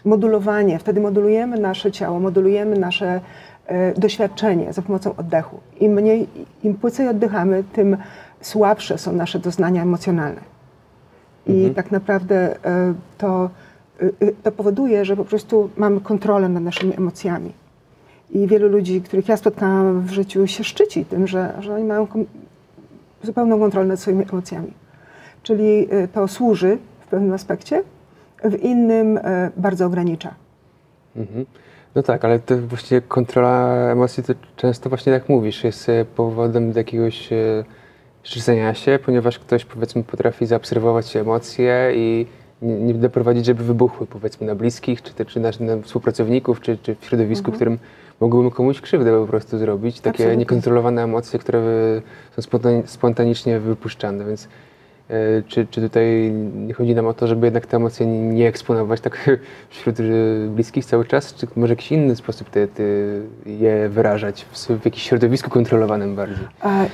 modulowanie. 0.05 0.79
Wtedy 0.79 1.01
modulujemy 1.01 1.59
nasze 1.59 1.93
ciało, 1.93 2.21
modulujemy 2.21 2.79
nasze 2.79 3.21
e, 3.67 4.00
doświadczenie 4.00 4.73
za 4.73 4.83
pomocą 4.83 5.17
oddechu. 5.17 5.61
Im 5.81 5.93
mniej, 5.93 6.27
im 6.62 6.75
płycej 6.75 7.09
oddychamy, 7.09 7.65
tym 7.73 7.97
słabsze 8.41 8.99
są 8.99 9.12
nasze 9.12 9.39
doznania 9.39 9.83
emocjonalne. 9.83 10.41
I 11.47 11.53
mhm. 11.53 11.75
tak 11.75 11.91
naprawdę 11.91 12.57
to 13.19 13.50
Y, 13.55 13.61
y, 13.61 13.63
to 14.43 14.52
powoduje, 14.52 15.05
że 15.05 15.17
po 15.17 15.25
prostu 15.25 15.70
mamy 15.76 16.00
kontrolę 16.00 16.49
nad 16.49 16.62
naszymi 16.62 16.96
emocjami. 16.96 17.52
I 18.31 18.46
wielu 18.46 18.69
ludzi, 18.69 19.02
których 19.02 19.29
ja 19.29 19.37
spotkałam 19.37 20.00
w 20.00 20.12
życiu, 20.12 20.46
się 20.46 20.64
szczyci 20.64 21.05
tym, 21.05 21.26
że, 21.26 21.55
że 21.61 21.75
oni 21.75 21.85
mają 21.85 22.06
zupełną 23.23 23.58
kontrolę 23.58 23.87
nad 23.87 24.00
swoimi 24.00 24.25
emocjami. 24.32 24.73
Czyli 25.43 25.94
y, 25.94 26.08
to 26.08 26.29
służy 26.29 26.79
w 27.00 27.06
pewnym 27.06 27.32
aspekcie, 27.32 27.82
w 28.44 28.55
innym 28.55 29.20
bardzo 29.56 29.87
ogranicza. 29.87 30.35
Mhm. 31.17 31.47
No 31.94 32.02
tak, 32.02 32.25
ale 32.25 32.38
to 32.38 32.58
właśnie 32.58 33.00
kontrola 33.00 33.75
emocji 33.90 34.23
to 34.23 34.32
często 34.56 34.88
właśnie 34.88 35.12
jak 35.12 35.29
mówisz, 35.29 35.64
jest 35.64 35.90
powodem 36.17 36.73
do 36.73 36.81
jakiegoś 36.81 37.30
szczycenia 38.23 38.75
się, 38.75 38.99
ponieważ 39.04 39.38
ktoś 39.38 39.64
powiedzmy 39.64 40.04
potrafi 40.04 40.47
zaobserwować 40.47 41.16
emocje 41.16 41.92
i 41.95 42.26
nie, 42.62 42.75
nie 42.75 42.94
doprowadzić, 42.94 43.46
żeby 43.46 43.64
wybuchły 43.64 44.06
powiedzmy 44.06 44.46
na 44.46 44.54
bliskich, 44.54 45.02
czy, 45.02 45.25
czy 45.25 45.40
na, 45.40 45.50
na 45.61 45.82
współpracowników, 45.82 46.61
czy, 46.61 46.78
czy 46.82 46.94
w 46.94 47.04
środowisku, 47.04 47.50
mhm. 47.50 47.54
którym 47.54 47.78
mogłyby 48.20 48.50
komuś 48.50 48.80
krzywdę 48.80 49.20
po 49.20 49.26
prostu 49.26 49.58
zrobić. 49.58 50.00
Takie 50.00 50.11
Absolutnie. 50.11 50.37
niekontrolowane 50.37 51.02
emocje, 51.02 51.38
które 51.38 51.62
są 52.38 52.42
spontanicznie 52.87 53.61
wypuszczane, 53.61 54.25
więc 54.25 54.49
czy, 55.49 55.66
czy 55.70 55.80
tutaj 55.80 56.30
nie 56.54 56.75
chodzi 56.75 56.94
nam 56.94 57.06
o 57.06 57.14
to, 57.14 57.26
żeby 57.26 57.46
jednak 57.46 57.66
te 57.66 57.76
emocje 57.76 58.06
nie 58.06 58.49
eksponować 58.49 59.00
tak 59.00 59.30
wśród 59.70 59.96
bliskich 60.49 60.84
cały 60.84 61.04
czas, 61.04 61.34
czy 61.34 61.46
może 61.56 61.73
jakiś 61.73 61.92
inny 61.92 62.16
sposób 62.16 62.50
te, 62.50 62.68
te 62.68 62.82
je 63.46 63.88
wyrażać 63.88 64.44
w, 64.44 64.66
w 64.66 64.84
jakimś 64.84 65.02
środowisku 65.02 65.50
kontrolowanym 65.50 66.16
bardziej? 66.16 66.46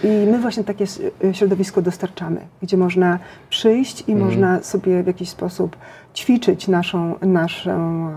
I 0.05 0.27
my 0.31 0.39
właśnie 0.39 0.65
takie 0.65 0.85
środowisko 1.33 1.83
dostarczamy, 1.83 2.41
gdzie 2.63 2.77
można 2.77 3.19
przyjść 3.51 4.09
i 4.09 4.13
mhm. 4.13 4.29
można 4.29 4.63
sobie 4.63 5.03
w 5.03 5.07
jakiś 5.07 5.29
sposób 5.29 5.77
ćwiczyć 6.15 6.69
naszą, 6.69 7.15
naszą 7.23 8.11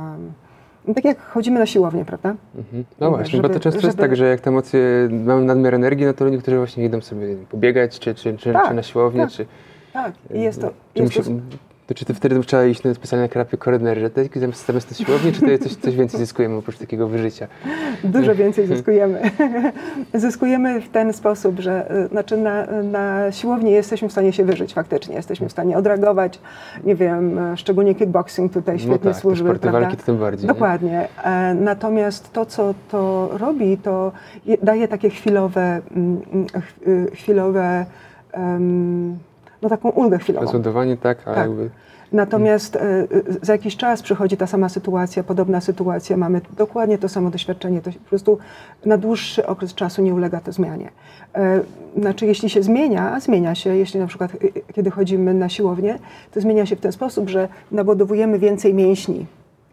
no 0.88 0.94
tak 0.94 1.06
jak 1.06 1.22
chodzimy 1.22 1.60
na 1.60 1.66
siłownię, 1.66 2.06
prawda? 2.06 2.36
Mhm. 2.56 2.84
No 3.00 3.10
właśnie, 3.10 3.32
żeby, 3.32 3.48
bo 3.48 3.54
to 3.54 3.60
często 3.60 3.82
żeby... 3.82 3.88
jest 3.88 3.98
tak, 3.98 4.16
że 4.16 4.30
jak 4.30 4.42
te 4.42 4.50
emocje, 4.50 4.80
mamy 5.12 5.46
nadmiar 5.46 5.76
energii, 5.76 6.06
no 6.06 6.14
to 6.14 6.30
niektórzy 6.30 6.58
właśnie 6.58 6.86
idą 6.86 7.02
sobie 7.02 7.36
pobiegać, 7.36 8.00
czy, 8.00 8.16
czy, 8.16 8.38
czy, 8.38 8.54
tak, 8.54 8.68
czy 8.68 8.74
na 8.74 8.84
siłownię, 8.84 9.22
tak. 9.22 9.32
czy 9.32 9.46
tak, 9.94 10.14
i 10.34 10.42
jest 10.42 10.62
to... 10.62 10.72
Jest 10.96 11.18
musi, 11.18 11.32
to 11.88 11.94
czy 11.94 12.06
ty 12.06 12.14
wtedy 12.14 12.40
trzeba 12.40 12.66
iść 12.66 12.84
na 12.84 12.94
specjalne 12.94 13.30
terapie 13.30 13.58
koordynergetyki 13.58 14.40
zamiast, 14.40 14.66
zamiast 14.66 14.92
na 14.92 15.06
siłowni, 15.06 15.32
czy 15.32 15.42
to 15.42 15.64
coś, 15.64 15.76
coś 15.76 15.96
więcej 15.96 16.20
zyskujemy 16.20 16.56
oprócz 16.56 16.78
takiego 16.78 17.08
wyżycia? 17.08 17.48
Dużo 18.04 18.36
więcej 18.36 18.68
zyskujemy. 18.68 19.22
zyskujemy 20.14 20.82
w 20.82 20.90
ten 20.90 21.14
sposób, 21.14 21.60
że 21.60 21.92
y, 22.06 22.08
znaczy 22.08 22.38
na, 22.38 22.66
na 22.84 23.32
siłowni 23.32 23.72
jesteśmy 23.72 24.10
w 24.10 24.12
stanie 24.12 24.34
się 24.34 24.46
wyżyć 24.46 24.74
faktycznie. 24.74 25.16
Jesteśmy 25.16 25.50
w 25.50 25.52
stanie 25.52 25.78
odreagować, 25.78 26.40
nie 26.84 26.96
wiem, 26.96 27.40
szczególnie 27.56 27.96
kickboxing 27.96 28.54
tutaj 28.54 28.76
no 28.76 28.80
świetnie 28.80 29.10
no 29.10 29.14
tak, 29.14 29.22
służy. 29.22 29.44
Sporty 29.44 29.62
prawda? 29.62 29.80
walki 29.80 29.98
to 29.98 30.04
tym 30.04 30.18
bardziej. 30.18 30.48
Dokładnie. 30.48 30.90
Nie? 30.90 31.24
E, 31.24 31.54
natomiast 31.54 32.34
to, 32.34 32.46
co 32.46 32.74
to 32.92 33.30
robi, 33.38 33.78
to 33.78 34.12
daje 34.64 34.88
takie 34.88 35.10
chwilowe, 35.10 35.82
mm, 35.96 36.22
mm, 36.34 36.48
y, 36.88 37.16
chwilowe 37.16 37.86
um, 38.38 39.18
no 39.64 39.70
taką 39.70 39.90
ulgę 39.90 40.20
chwilową. 40.20 40.46
Rozładowanie, 40.46 40.98
tak, 40.98 41.18
a 41.22 41.34
tak. 41.34 41.38
jakby... 41.38 41.70
Natomiast 42.12 42.76
e, 42.76 43.08
za 43.42 43.54
jakiś 43.54 43.78
czas 43.78 44.02
przychodzi 44.02 44.38
ta 44.38 44.48
sama 44.48 44.70
sytuacja, 44.70 45.24
podobna 45.24 45.62
sytuacja, 45.62 46.18
mamy 46.18 46.42
dokładnie 46.58 46.98
to 46.98 47.10
samo 47.10 47.30
doświadczenie, 47.30 47.82
to 47.82 47.92
po 47.92 48.10
prostu 48.10 48.38
na 48.86 48.98
dłuższy 48.98 49.48
okres 49.48 49.74
czasu 49.74 50.02
nie 50.02 50.14
ulega 50.14 50.40
to 50.40 50.52
zmianie. 50.52 50.90
E, 51.36 51.60
znaczy, 51.98 52.26
jeśli 52.26 52.50
się 52.50 52.64
zmienia, 52.64 53.12
a 53.14 53.20
zmienia 53.20 53.56
się, 53.56 53.76
jeśli 53.76 54.00
na 54.00 54.08
przykład 54.08 54.32
kiedy 54.74 54.92
chodzimy 54.92 55.34
na 55.34 55.50
siłownię, 55.50 56.00
to 56.32 56.42
zmienia 56.42 56.66
się 56.66 56.76
w 56.76 56.80
ten 56.80 56.92
sposób, 56.92 57.30
że 57.30 57.48
nabudowujemy 57.72 58.40
więcej 58.40 58.74
mięśni, 58.74 59.26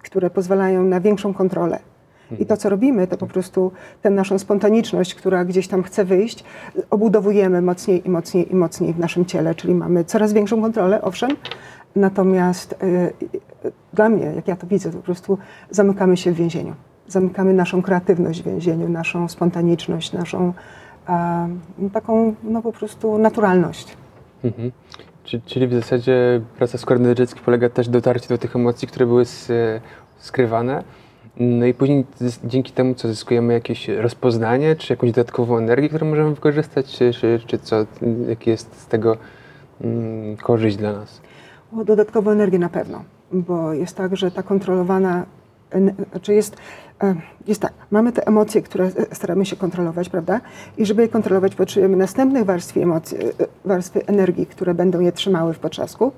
które 0.02 0.30
pozwalają 0.30 0.84
na 0.84 1.00
większą 1.00 1.34
kontrolę. 1.34 1.78
I 2.38 2.46
to, 2.46 2.56
co 2.56 2.68
robimy, 2.68 3.06
to 3.06 3.16
po 3.16 3.26
prostu 3.26 3.72
tę 4.02 4.10
naszą 4.10 4.38
spontaniczność, 4.38 5.14
która 5.14 5.44
gdzieś 5.44 5.68
tam 5.68 5.82
chce 5.82 6.04
wyjść, 6.04 6.44
obudowujemy 6.90 7.62
mocniej 7.62 8.06
i 8.06 8.10
mocniej 8.10 8.52
i 8.52 8.54
mocniej 8.54 8.92
w 8.92 8.98
naszym 8.98 9.26
ciele, 9.26 9.54
czyli 9.54 9.74
mamy 9.74 10.04
coraz 10.04 10.32
większą 10.32 10.62
kontrolę, 10.62 11.02
owszem, 11.02 11.30
natomiast 11.96 12.72
y, 12.82 13.12
dla 13.92 14.08
mnie, 14.08 14.32
jak 14.36 14.48
ja 14.48 14.56
to 14.56 14.66
widzę, 14.66 14.90
to 14.90 14.96
po 14.96 15.02
prostu 15.02 15.38
zamykamy 15.70 16.16
się 16.16 16.32
w 16.32 16.34
więzieniu. 16.34 16.74
Zamykamy 17.08 17.54
naszą 17.54 17.82
kreatywność 17.82 18.42
w 18.42 18.44
więzieniu, 18.44 18.88
naszą 18.88 19.28
spontaniczność, 19.28 20.12
naszą 20.12 20.52
y, 21.78 21.90
taką, 21.90 22.34
no 22.42 22.62
po 22.62 22.72
prostu 22.72 23.18
naturalność. 23.18 23.96
Mhm. 24.44 24.72
Czyli 25.46 25.68
w 25.68 25.74
zasadzie 25.74 26.40
praca 26.58 26.78
korem 26.78 27.14
polega 27.44 27.68
też 27.68 27.88
dotarcie 27.88 28.28
do 28.28 28.38
tych 28.38 28.56
emocji, 28.56 28.88
które 28.88 29.06
były 29.06 29.24
skrywane, 30.18 30.84
no 31.36 31.66
i 31.66 31.74
później 31.74 32.04
dzięki 32.44 32.72
temu, 32.72 32.94
co 32.94 33.08
zyskujemy 33.08 33.52
jakieś 33.52 33.88
rozpoznanie, 33.88 34.76
czy 34.76 34.92
jakąś 34.92 35.12
dodatkową 35.12 35.58
energię, 35.58 35.88
którą 35.88 36.06
możemy 36.06 36.34
wykorzystać, 36.34 36.86
czy, 36.86 37.12
czy, 37.46 37.58
co, 37.58 37.86
jaki 38.28 38.50
jest 38.50 38.80
z 38.80 38.86
tego 38.86 39.16
mm, 39.80 40.36
korzyść 40.36 40.76
dla 40.76 40.92
nas? 40.92 41.20
O, 41.76 41.84
dodatkową 41.84 42.30
energię 42.30 42.58
na 42.58 42.68
pewno, 42.68 43.04
bo 43.32 43.72
jest 43.72 43.96
tak, 43.96 44.16
że 44.16 44.30
ta 44.30 44.42
kontrolowana, 44.42 45.26
znaczy 46.10 46.34
jest, 46.34 46.56
e, 47.02 47.14
jest 47.46 47.60
tak, 47.60 47.72
mamy 47.90 48.12
te 48.12 48.26
emocje, 48.26 48.62
które 48.62 48.90
staramy 49.12 49.46
się 49.46 49.56
kontrolować, 49.56 50.08
prawda? 50.08 50.40
I 50.78 50.86
żeby 50.86 51.02
je 51.02 51.08
kontrolować, 51.08 51.54
potrzebujemy 51.54 51.96
następnych 51.96 52.44
warstwy 52.44 52.82
emocji, 52.82 53.18
e, 53.18 53.30
warstwy 53.64 54.06
energii, 54.06 54.46
które 54.46 54.74
będą 54.74 55.00
je 55.00 55.12
trzymały 55.12 55.54
w 55.54 55.58
potrzasku 55.58 56.12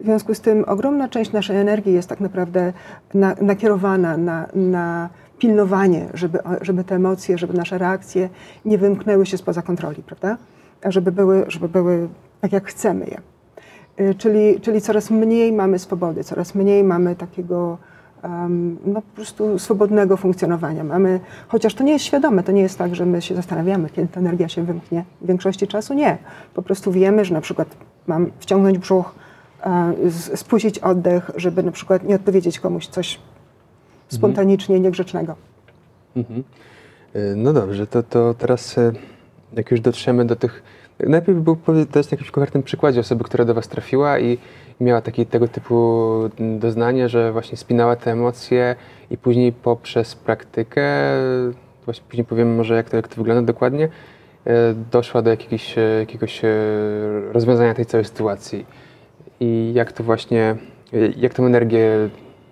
w 0.00 0.04
związku 0.04 0.34
z 0.34 0.40
tym 0.40 0.64
ogromna 0.66 1.08
część 1.08 1.32
naszej 1.32 1.56
energii 1.56 1.92
jest 1.92 2.08
tak 2.08 2.20
naprawdę 2.20 2.72
na, 3.14 3.34
nakierowana 3.40 4.16
na, 4.16 4.46
na 4.54 5.08
pilnowanie, 5.38 6.06
żeby, 6.14 6.38
żeby 6.60 6.84
te 6.84 6.94
emocje, 6.94 7.38
żeby 7.38 7.54
nasze 7.54 7.78
reakcje 7.78 8.28
nie 8.64 8.78
wymknęły 8.78 9.26
się 9.26 9.38
spoza 9.38 9.62
kontroli, 9.62 10.02
prawda? 10.02 10.36
Żeby 10.84 11.12
były, 11.12 11.44
żeby 11.48 11.68
były 11.68 12.08
tak, 12.40 12.52
jak 12.52 12.66
chcemy 12.66 13.06
je. 13.06 13.20
Y, 14.06 14.14
czyli, 14.14 14.60
czyli 14.60 14.80
coraz 14.80 15.10
mniej 15.10 15.52
mamy 15.52 15.78
swobody, 15.78 16.24
coraz 16.24 16.54
mniej 16.54 16.84
mamy 16.84 17.16
takiego 17.16 17.78
um, 18.24 18.76
no, 18.86 19.02
po 19.02 19.14
prostu 19.14 19.58
swobodnego 19.58 20.16
funkcjonowania. 20.16 20.84
Mamy, 20.84 21.20
chociaż 21.48 21.74
to 21.74 21.84
nie 21.84 21.92
jest 21.92 22.04
świadome, 22.04 22.42
to 22.42 22.52
nie 22.52 22.62
jest 22.62 22.78
tak, 22.78 22.94
że 22.94 23.06
my 23.06 23.22
się 23.22 23.34
zastanawiamy, 23.34 23.90
kiedy 23.90 24.08
ta 24.08 24.20
energia 24.20 24.48
się 24.48 24.64
wymknie. 24.64 25.04
W 25.20 25.26
większości 25.26 25.66
czasu 25.66 25.94
nie. 25.94 26.18
Po 26.54 26.62
prostu 26.62 26.92
wiemy, 26.92 27.24
że 27.24 27.34
na 27.34 27.40
przykład 27.40 27.68
mam 28.06 28.30
wciągnąć 28.38 28.78
brzuch, 28.78 29.14
spuścić 30.34 30.78
oddech, 30.78 31.30
żeby 31.36 31.62
na 31.62 31.72
przykład 31.72 32.04
nie 32.04 32.14
odpowiedzieć 32.14 32.60
komuś 32.60 32.86
coś 32.86 33.18
spontanicznie 34.08 34.74
mhm. 34.74 34.82
niegrzecznego. 34.82 35.36
Mhm. 36.16 36.44
Y, 37.16 37.34
no 37.36 37.52
dobrze, 37.52 37.86
to, 37.86 38.02
to 38.02 38.34
teraz 38.34 38.78
y, 38.78 38.92
jak 39.56 39.70
już 39.70 39.80
dotrzemy 39.80 40.24
do 40.24 40.36
tych... 40.36 40.62
Najpierw 41.00 41.38
był 41.38 41.56
powiedzieć 41.56 41.94
na 41.94 42.00
jakimś 42.10 42.30
konkretnym 42.30 42.62
przykładzie 42.62 43.00
osoby, 43.00 43.24
która 43.24 43.44
do 43.44 43.54
Was 43.54 43.68
trafiła 43.68 44.18
i 44.18 44.38
miała 44.80 45.00
taki, 45.00 45.26
tego 45.26 45.48
typu 45.48 46.10
doznanie, 46.58 47.08
że 47.08 47.32
właśnie 47.32 47.58
spinała 47.58 47.96
te 47.96 48.12
emocje 48.12 48.76
i 49.10 49.16
później 49.16 49.52
poprzez 49.52 50.14
praktykę, 50.14 50.82
właśnie 51.84 52.04
później 52.08 52.24
powiemy 52.24 52.56
może 52.56 52.74
jak 52.74 52.90
to, 52.90 52.96
jak 52.96 53.08
to 53.08 53.16
wygląda 53.16 53.42
dokładnie, 53.42 53.88
doszła 54.92 55.22
do 55.22 55.30
jakiegoś, 55.30 55.76
jakiegoś 56.00 56.42
rozwiązania 57.32 57.74
tej 57.74 57.86
całej 57.86 58.04
sytuacji 58.04 58.66
i 59.40 59.72
jak 59.74 59.92
to 59.92 60.04
właśnie, 60.04 60.56
jak 61.16 61.34
tę 61.34 61.42
energię 61.42 62.08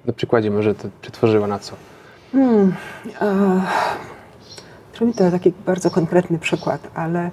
na 0.07 0.13
przykładzie 0.13 0.51
może 0.51 0.75
to 0.75 0.89
przetworzyła 1.01 1.47
na 1.47 1.59
co? 1.59 1.77
Hmm, 2.33 2.75
uh, 3.21 5.15
to 5.17 5.31
taki 5.31 5.53
bardzo 5.67 5.91
konkretny 5.91 6.39
przykład, 6.39 6.91
ale 6.95 7.31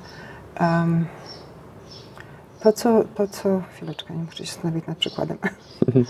um, 0.61 1.05
to, 2.59 2.73
co, 2.73 3.03
to, 3.15 3.27
co... 3.27 3.61
Chwileczkę, 3.75 4.13
nie 4.13 4.23
muszę 4.23 4.37
się 4.37 4.45
zastanowić 4.45 4.87
nad 4.87 4.97
przykładem. 4.97 5.37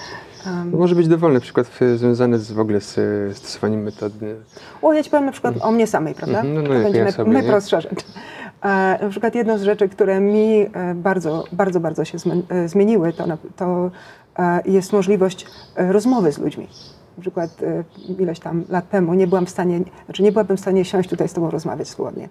Um, 0.48 0.78
może 0.78 0.96
być 0.96 1.08
dowolny 1.08 1.40
przykład 1.40 1.68
związany 1.96 2.40
z, 2.40 2.52
w 2.52 2.60
ogóle 2.60 2.82
z 2.82 2.98
stosowaniem 3.38 3.84
metody. 3.84 4.36
O, 4.82 4.94
ja 4.94 5.04
ci 5.04 5.10
powiem 5.10 5.25
na 5.25 5.32
przykład 5.32 5.54
mhm. 5.54 5.70
o 5.70 5.75
mnie 5.75 5.88
samej, 5.88 6.14
prawda? 6.14 6.40
Mhm, 6.42 6.56
no, 6.56 6.62
no, 6.62 6.68
to 6.68 6.84
będzie 6.84 7.00
ja 7.00 7.12
sobie, 7.12 7.32
najprostsza 7.32 7.82
rzecz. 7.82 8.06
Na 9.01 9.10
przykład 9.10 9.36
jedną 9.36 9.57
z 9.57 9.62
rzeczy, 9.62 9.89
które 9.89 10.19
mi 10.19 10.65
e, 10.74 10.95
bardzo, 10.95 11.43
bardzo, 11.51 11.79
bardzo 11.79 12.05
się 12.05 12.17
e, 12.50 12.67
zmieniły, 12.67 13.13
to, 13.13 13.25
to 13.55 13.91
e, 14.39 14.62
jest 14.65 14.93
możliwość 14.93 15.45
rozmowy 15.75 16.31
z 16.31 16.38
ludźmi. 16.38 16.67
Na 17.17 17.22
przykład 17.22 17.50
ileś 18.19 18.39
tam 18.39 18.63
lat 18.69 18.89
temu 18.89 19.13
nie 19.13 19.27
byłam 19.27 19.45
w 19.45 19.50
stanie, 19.50 19.79
znaczy 20.05 20.24
nie 20.24 20.31
byłabym 20.31 20.57
w 20.57 20.60
stanie 20.60 20.86
siąść 20.86 21.10
tutaj 21.10 21.27
z 21.27 21.34
tobą 21.34 21.51
rozmawiać 21.51 21.88
swobodnie. 21.88 22.29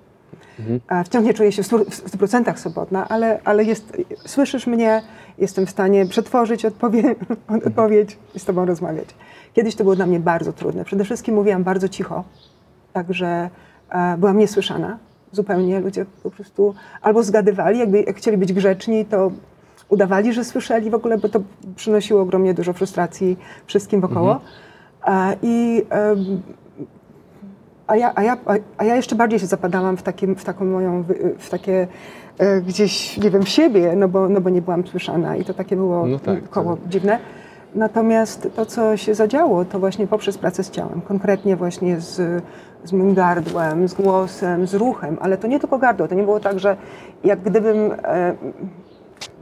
Mhm. 0.58 1.04
Wciąż 1.04 1.24
nie 1.24 1.34
czuję 1.34 1.52
się 1.52 1.62
w 1.62 1.66
100% 1.66 2.56
swobodna, 2.56 3.08
ale, 3.08 3.40
ale 3.44 3.64
jest, 3.64 3.96
słyszysz 4.26 4.66
mnie, 4.66 5.02
jestem 5.38 5.66
w 5.66 5.70
stanie 5.70 6.06
przetworzyć 6.06 6.64
odpowie, 6.64 7.14
odpowiedź 7.66 8.18
i 8.34 8.38
z 8.38 8.44
tobą 8.44 8.64
rozmawiać. 8.64 9.08
Kiedyś 9.54 9.74
to 9.74 9.84
było 9.84 9.96
dla 9.96 10.06
mnie 10.06 10.20
bardzo 10.20 10.52
trudne. 10.52 10.84
Przede 10.84 11.04
wszystkim 11.04 11.34
mówiłam 11.34 11.64
bardzo 11.64 11.88
cicho, 11.88 12.24
także 12.92 13.50
byłam 14.18 14.38
niesłyszana 14.38 14.98
zupełnie. 15.34 15.80
Ludzie 15.80 16.06
po 16.22 16.30
prostu 16.30 16.74
albo 17.02 17.22
zgadywali, 17.22 17.78
jakby 17.78 18.02
jak 18.02 18.16
chcieli 18.16 18.36
być 18.36 18.52
grzeczni, 18.52 19.04
to 19.04 19.30
udawali, 19.88 20.32
że 20.32 20.44
słyszeli 20.44 20.90
w 20.90 20.94
ogóle, 20.94 21.18
bo 21.18 21.28
to 21.28 21.40
przynosiło 21.76 22.20
ogromnie 22.20 22.54
dużo 22.54 22.72
frustracji 22.72 23.38
wszystkim 23.66 24.00
wokoło. 24.00 24.32
Mhm. 24.32 24.50
A, 25.02 25.32
I 25.42 25.82
a 27.86 27.96
ja, 27.96 28.12
a, 28.14 28.22
ja, 28.22 28.36
a 28.78 28.84
ja 28.84 28.96
jeszcze 28.96 29.16
bardziej 29.16 29.38
się 29.38 29.46
zapadałam 29.46 29.96
w, 29.96 30.02
takim, 30.02 30.36
w 30.36 30.44
taką 30.44 30.64
moją, 30.64 31.04
w 31.38 31.50
takie 31.50 31.88
e, 32.38 32.60
gdzieś, 32.60 33.18
nie 33.18 33.30
wiem, 33.30 33.42
w 33.42 33.48
siebie, 33.48 33.96
no 33.96 34.08
bo, 34.08 34.28
no 34.28 34.40
bo 34.40 34.50
nie 34.50 34.62
byłam 34.62 34.86
słyszana 34.86 35.36
i 35.36 35.44
to 35.44 35.54
takie 35.54 35.76
było 35.76 36.06
no 36.06 36.18
tak, 36.18 36.48
koło 36.48 36.76
tak. 36.76 36.88
dziwne. 36.88 37.18
Natomiast 37.74 38.48
to, 38.56 38.66
co 38.66 38.96
się 38.96 39.14
zadziało, 39.14 39.64
to 39.64 39.78
właśnie 39.78 40.06
poprzez 40.06 40.38
pracę 40.38 40.64
z 40.64 40.70
ciałem, 40.70 41.00
konkretnie 41.00 41.56
właśnie 41.56 42.00
z, 42.00 42.42
z 42.84 42.92
moim 42.92 43.14
gardłem, 43.14 43.88
z 43.88 43.94
głosem, 43.94 44.66
z 44.66 44.74
ruchem, 44.74 45.16
ale 45.20 45.38
to 45.38 45.46
nie 45.46 45.60
tylko 45.60 45.78
gardło, 45.78 46.08
to 46.08 46.14
nie 46.14 46.22
było 46.22 46.40
tak, 46.40 46.58
że 46.58 46.76
jak 47.24 47.40
gdybym, 47.40 47.92
e, 48.04 48.34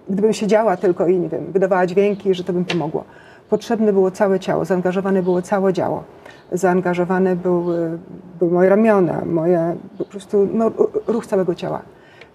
gdybym 0.08 0.32
siedziała 0.32 0.76
tylko 0.76 1.06
i 1.06 1.18
nie 1.18 1.28
wiem, 1.28 1.52
wydawała 1.52 1.86
dźwięki, 1.86 2.34
że 2.34 2.44
to 2.44 2.52
bym 2.52 2.64
pomogło. 2.64 3.04
Potrzebne 3.48 3.92
było 3.92 4.10
całe 4.10 4.40
ciało, 4.40 4.64
zaangażowane 4.64 5.22
było 5.22 5.42
całe 5.42 5.72
ciało. 5.72 6.04
Zaangażowane 6.52 7.36
były, 7.36 7.98
były 8.38 8.50
moje 8.50 8.68
ramiona, 8.68 9.22
moje 9.24 9.76
po 9.98 10.04
prostu 10.04 10.48
no, 10.52 10.70
ruch 11.06 11.26
całego 11.26 11.54
ciała, 11.54 11.82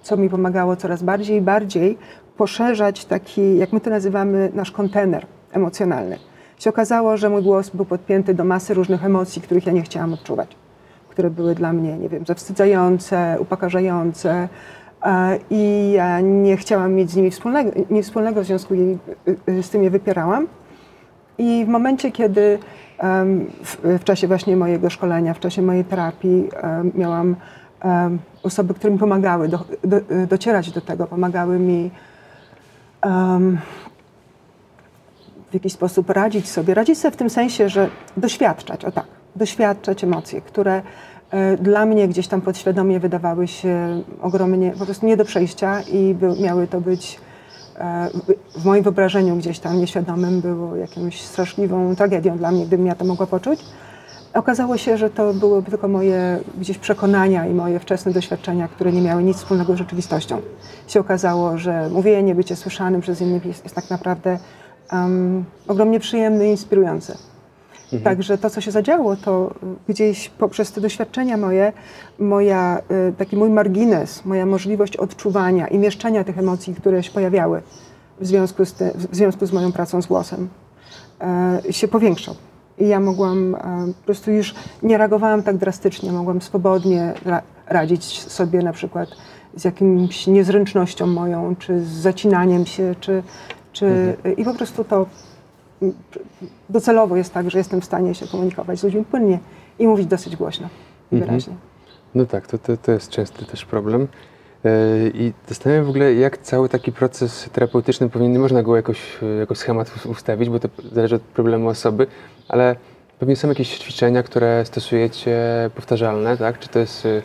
co 0.01 0.17
mi 0.17 0.29
pomagało 0.29 0.75
coraz 0.75 1.03
bardziej 1.03 1.37
i 1.37 1.41
bardziej 1.41 1.97
poszerzać 2.37 3.05
taki, 3.05 3.57
jak 3.57 3.73
my 3.73 3.79
to 3.79 3.89
nazywamy, 3.89 4.51
nasz 4.53 4.71
kontener 4.71 5.36
emocjonalny. 5.51 6.17
Się 6.59 6.69
okazało, 6.69 7.17
że 7.17 7.29
mój 7.29 7.43
głos 7.43 7.69
był 7.69 7.85
podpięty 7.85 8.33
do 8.33 8.43
masy 8.43 8.73
różnych 8.73 9.05
emocji, 9.05 9.41
których 9.41 9.65
ja 9.65 9.71
nie 9.73 9.81
chciałam 9.81 10.13
odczuwać, 10.13 10.55
które 11.09 11.29
były 11.29 11.55
dla 11.55 11.73
mnie, 11.73 11.97
nie 11.97 12.09
wiem, 12.09 12.25
zawstydzające, 12.25 13.37
upokarzające 13.39 14.49
e, 15.05 15.39
i 15.49 15.91
ja 15.91 16.21
nie 16.21 16.57
chciałam 16.57 16.93
mieć 16.93 17.11
z 17.11 17.15
nimi 17.15 17.31
wspólnego, 17.31 17.71
nic 17.89 18.05
wspólnego, 18.05 18.41
w 18.41 18.45
związku 18.45 18.73
z 19.61 19.69
tym 19.69 19.83
je 19.83 19.89
wypierałam. 19.89 20.47
I 21.37 21.65
w 21.65 21.67
momencie, 21.67 22.11
kiedy 22.11 22.59
w, 23.63 23.77
w 23.99 24.03
czasie 24.03 24.27
właśnie 24.27 24.57
mojego 24.57 24.89
szkolenia, 24.89 25.33
w 25.33 25.39
czasie 25.39 25.61
mojej 25.61 25.85
terapii 25.85 26.49
miałam 26.95 27.35
osoby, 28.43 28.73
które 28.73 28.93
mi 28.93 28.99
pomagały 28.99 29.47
do, 29.47 29.59
do, 29.83 29.97
docierać 30.27 30.71
do 30.71 30.81
tego, 30.81 31.07
pomagały 31.07 31.59
mi 31.59 31.91
um, 33.05 33.57
w 35.51 35.53
jakiś 35.53 35.73
sposób 35.73 36.09
radzić 36.09 36.49
sobie. 36.49 36.73
Radzić 36.73 36.97
sobie 36.97 37.11
w 37.11 37.17
tym 37.17 37.29
sensie, 37.29 37.69
że 37.69 37.89
doświadczać, 38.17 38.85
o 38.85 38.91
tak, 38.91 39.05
doświadczać 39.35 40.03
emocje, 40.03 40.41
które 40.41 40.81
e, 41.31 41.57
dla 41.57 41.85
mnie 41.85 42.07
gdzieś 42.07 42.27
tam 42.27 42.41
podświadomie 42.41 42.99
wydawały 42.99 43.47
się 43.47 44.03
ogromnie, 44.21 44.71
po 44.79 44.85
prostu 44.85 45.05
nie 45.05 45.17
do 45.17 45.25
przejścia 45.25 45.81
i 45.81 46.13
by, 46.13 46.41
miały 46.41 46.67
to 46.67 46.81
być 46.81 47.19
e, 47.79 48.09
w 48.55 48.65
moim 48.65 48.83
wyobrażeniu 48.83 49.35
gdzieś 49.35 49.59
tam 49.59 49.77
nieświadomym 49.79 50.41
było 50.41 50.75
jakąś 50.75 51.21
straszliwą 51.21 51.95
tragedią 51.95 52.37
dla 52.37 52.51
mnie, 52.51 52.65
gdybym 52.65 52.85
ja 52.85 52.95
to 52.95 53.05
mogła 53.05 53.27
poczuć. 53.27 53.59
Okazało 54.33 54.77
się, 54.77 54.97
że 54.97 55.09
to 55.09 55.33
byłyby 55.33 55.69
tylko 55.69 55.87
moje 55.87 56.39
gdzieś 56.57 56.77
przekonania 56.77 57.47
i 57.47 57.53
moje 57.53 57.79
wczesne 57.79 58.11
doświadczenia, 58.11 58.67
które 58.67 58.91
nie 58.91 59.01
miały 59.01 59.23
nic 59.23 59.37
wspólnego 59.37 59.73
z 59.73 59.77
rzeczywistością. 59.77 60.41
Się 60.87 60.99
okazało, 60.99 61.57
że 61.57 61.89
mówienie, 61.89 62.35
bycie 62.35 62.55
słyszanym 62.55 63.01
przez 63.01 63.21
innych 63.21 63.45
jest, 63.45 63.63
jest 63.63 63.75
tak 63.75 63.89
naprawdę 63.89 64.39
um, 64.91 65.45
ogromnie 65.67 65.99
przyjemne 65.99 66.47
i 66.47 66.51
inspirujące. 66.51 67.17
Mhm. 67.83 68.03
Także 68.03 68.37
to, 68.37 68.49
co 68.49 68.61
się 68.61 68.71
zadziało, 68.71 69.15
to 69.15 69.53
gdzieś 69.87 70.29
poprzez 70.29 70.71
te 70.71 70.81
doświadczenia 70.81 71.37
moje, 71.37 71.73
moja, 72.19 72.81
y, 73.09 73.13
taki 73.17 73.37
mój 73.37 73.49
margines, 73.49 74.25
moja 74.25 74.45
możliwość 74.45 74.97
odczuwania 74.97 75.67
i 75.67 75.77
mieszczenia 75.77 76.23
tych 76.23 76.37
emocji, 76.37 76.75
które 76.75 77.03
się 77.03 77.11
pojawiały 77.11 77.61
w 78.19 78.27
związku 78.27 78.65
z, 78.65 78.73
ty, 78.73 78.91
w 78.95 79.15
związku 79.15 79.45
z 79.45 79.51
moją 79.51 79.71
pracą 79.71 80.01
z 80.01 80.05
głosem, 80.05 80.49
e, 81.21 81.73
się 81.73 81.87
powiększał. 81.87 82.35
I 82.77 82.87
ja 82.87 82.99
mogłam, 82.99 83.55
e, 83.55 83.59
po 83.87 84.05
prostu 84.05 84.31
już 84.31 84.55
nie 84.83 84.97
reagowałam 84.97 85.43
tak 85.43 85.57
drastycznie, 85.57 86.11
mogłam 86.11 86.41
swobodnie 86.41 87.13
ra 87.25 87.41
radzić 87.67 88.21
sobie 88.21 88.61
na 88.61 88.73
przykład 88.73 89.09
z 89.55 89.65
jakimś 89.65 90.27
niezręcznością 90.27 91.07
moją, 91.07 91.55
czy 91.55 91.79
z 91.85 91.87
zacinaniem 91.87 92.65
się, 92.65 92.95
czy, 92.99 93.23
czy 93.79 93.85
mhm. 93.85 94.35
i 94.35 94.45
po 94.45 94.53
prostu 94.53 94.83
to 94.83 95.05
docelowo 96.69 97.17
jest 97.17 97.33
tak, 97.33 97.51
że 97.51 97.57
jestem 97.57 97.81
w 97.81 97.85
stanie 97.85 98.15
się 98.15 98.27
komunikować 98.27 98.79
z 98.79 98.83
ludźmi 98.83 99.05
płynnie 99.05 99.39
i 99.79 99.87
mówić 99.87 100.07
dosyć 100.07 100.35
głośno 100.35 100.67
i 101.11 101.15
mhm. 101.15 101.29
wyraźnie. 101.29 101.53
No 102.15 102.25
tak, 102.25 102.47
to, 102.47 102.57
to, 102.57 102.77
to 102.77 102.91
jest 102.91 103.09
częsty 103.09 103.45
też 103.45 103.65
problem. 103.65 104.07
E, 104.65 104.69
I 105.13 105.33
zastanawiam 105.47 105.85
w 105.85 105.89
ogóle, 105.89 106.13
jak 106.13 106.37
cały 106.37 106.69
taki 106.69 106.91
proces 106.91 107.49
terapeutyczny 107.53 108.09
powinien, 108.09 108.33
nie 108.33 108.39
można 108.39 108.63
go 108.63 108.75
jakoś 108.75 109.17
jako 109.39 109.55
schemat 109.55 110.05
ustawić, 110.05 110.49
bo 110.49 110.59
to 110.59 110.69
zależy 110.91 111.15
od 111.15 111.21
problemu 111.21 111.69
osoby, 111.69 112.07
ale 112.47 112.75
pewnie 113.19 113.35
są 113.35 113.47
jakieś 113.47 113.77
ćwiczenia, 113.77 114.23
które 114.23 114.65
stosujecie 114.65 115.37
powtarzalne, 115.75 116.37
tak? 116.37 116.59
Czy 116.59 116.69
to 116.69 116.79
jest 116.79 117.05
y, 117.05 117.21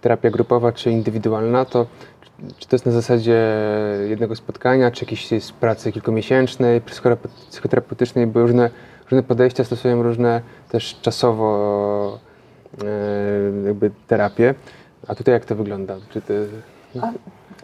terapia 0.00 0.30
grupowa, 0.30 0.72
czy 0.72 0.90
indywidualna, 0.90 1.64
to 1.64 1.86
czy 2.58 2.68
to 2.68 2.76
jest 2.76 2.86
na 2.86 2.92
zasadzie 2.92 3.46
jednego 4.08 4.36
spotkania, 4.36 4.90
czy 4.90 5.04
jakiejś 5.04 5.32
jest 5.32 5.52
pracy 5.52 5.92
kilkumiesięcznej, 5.92 6.80
psychoterapeutycznej, 7.50 8.26
bo 8.26 8.40
różne, 8.40 8.70
różne 9.10 9.22
podejścia 9.22 9.64
stosują 9.64 10.02
różne 10.02 10.40
też 10.68 11.00
czasowo 11.02 12.18
e, 12.84 13.66
jakby 13.66 13.90
terapie. 14.06 14.54
A 15.08 15.14
tutaj 15.14 15.34
jak 15.34 15.44
to 15.44 15.54
wygląda? 15.54 15.96
Czy 16.10 16.22
ty... 16.22 16.48
A, 17.00 17.12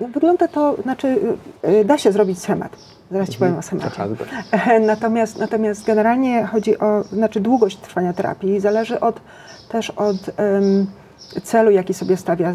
no, 0.00 0.08
wygląda 0.08 0.48
to, 0.48 0.76
znaczy 0.82 1.18
e, 1.62 1.84
da 1.84 1.98
się 1.98 2.12
zrobić 2.12 2.38
schemat. 2.38 2.76
Zaraz 3.10 3.28
Ci 3.28 3.34
mhm. 3.34 3.50
powiem 3.50 3.58
o 3.58 3.62
schemacie. 3.62 4.24
Aha, 4.52 4.78
natomiast, 4.78 5.38
natomiast 5.38 5.86
generalnie 5.86 6.46
chodzi 6.46 6.78
o, 6.78 7.04
znaczy 7.04 7.40
długość 7.40 7.76
trwania 7.76 8.12
terapii 8.12 8.60
zależy 8.60 9.00
od, 9.00 9.20
też 9.68 9.90
od 9.90 10.16
um, 10.38 10.86
celu, 11.42 11.70
jaki 11.70 11.94
sobie 11.94 12.16
stawia 12.16 12.50
y, 12.50 12.54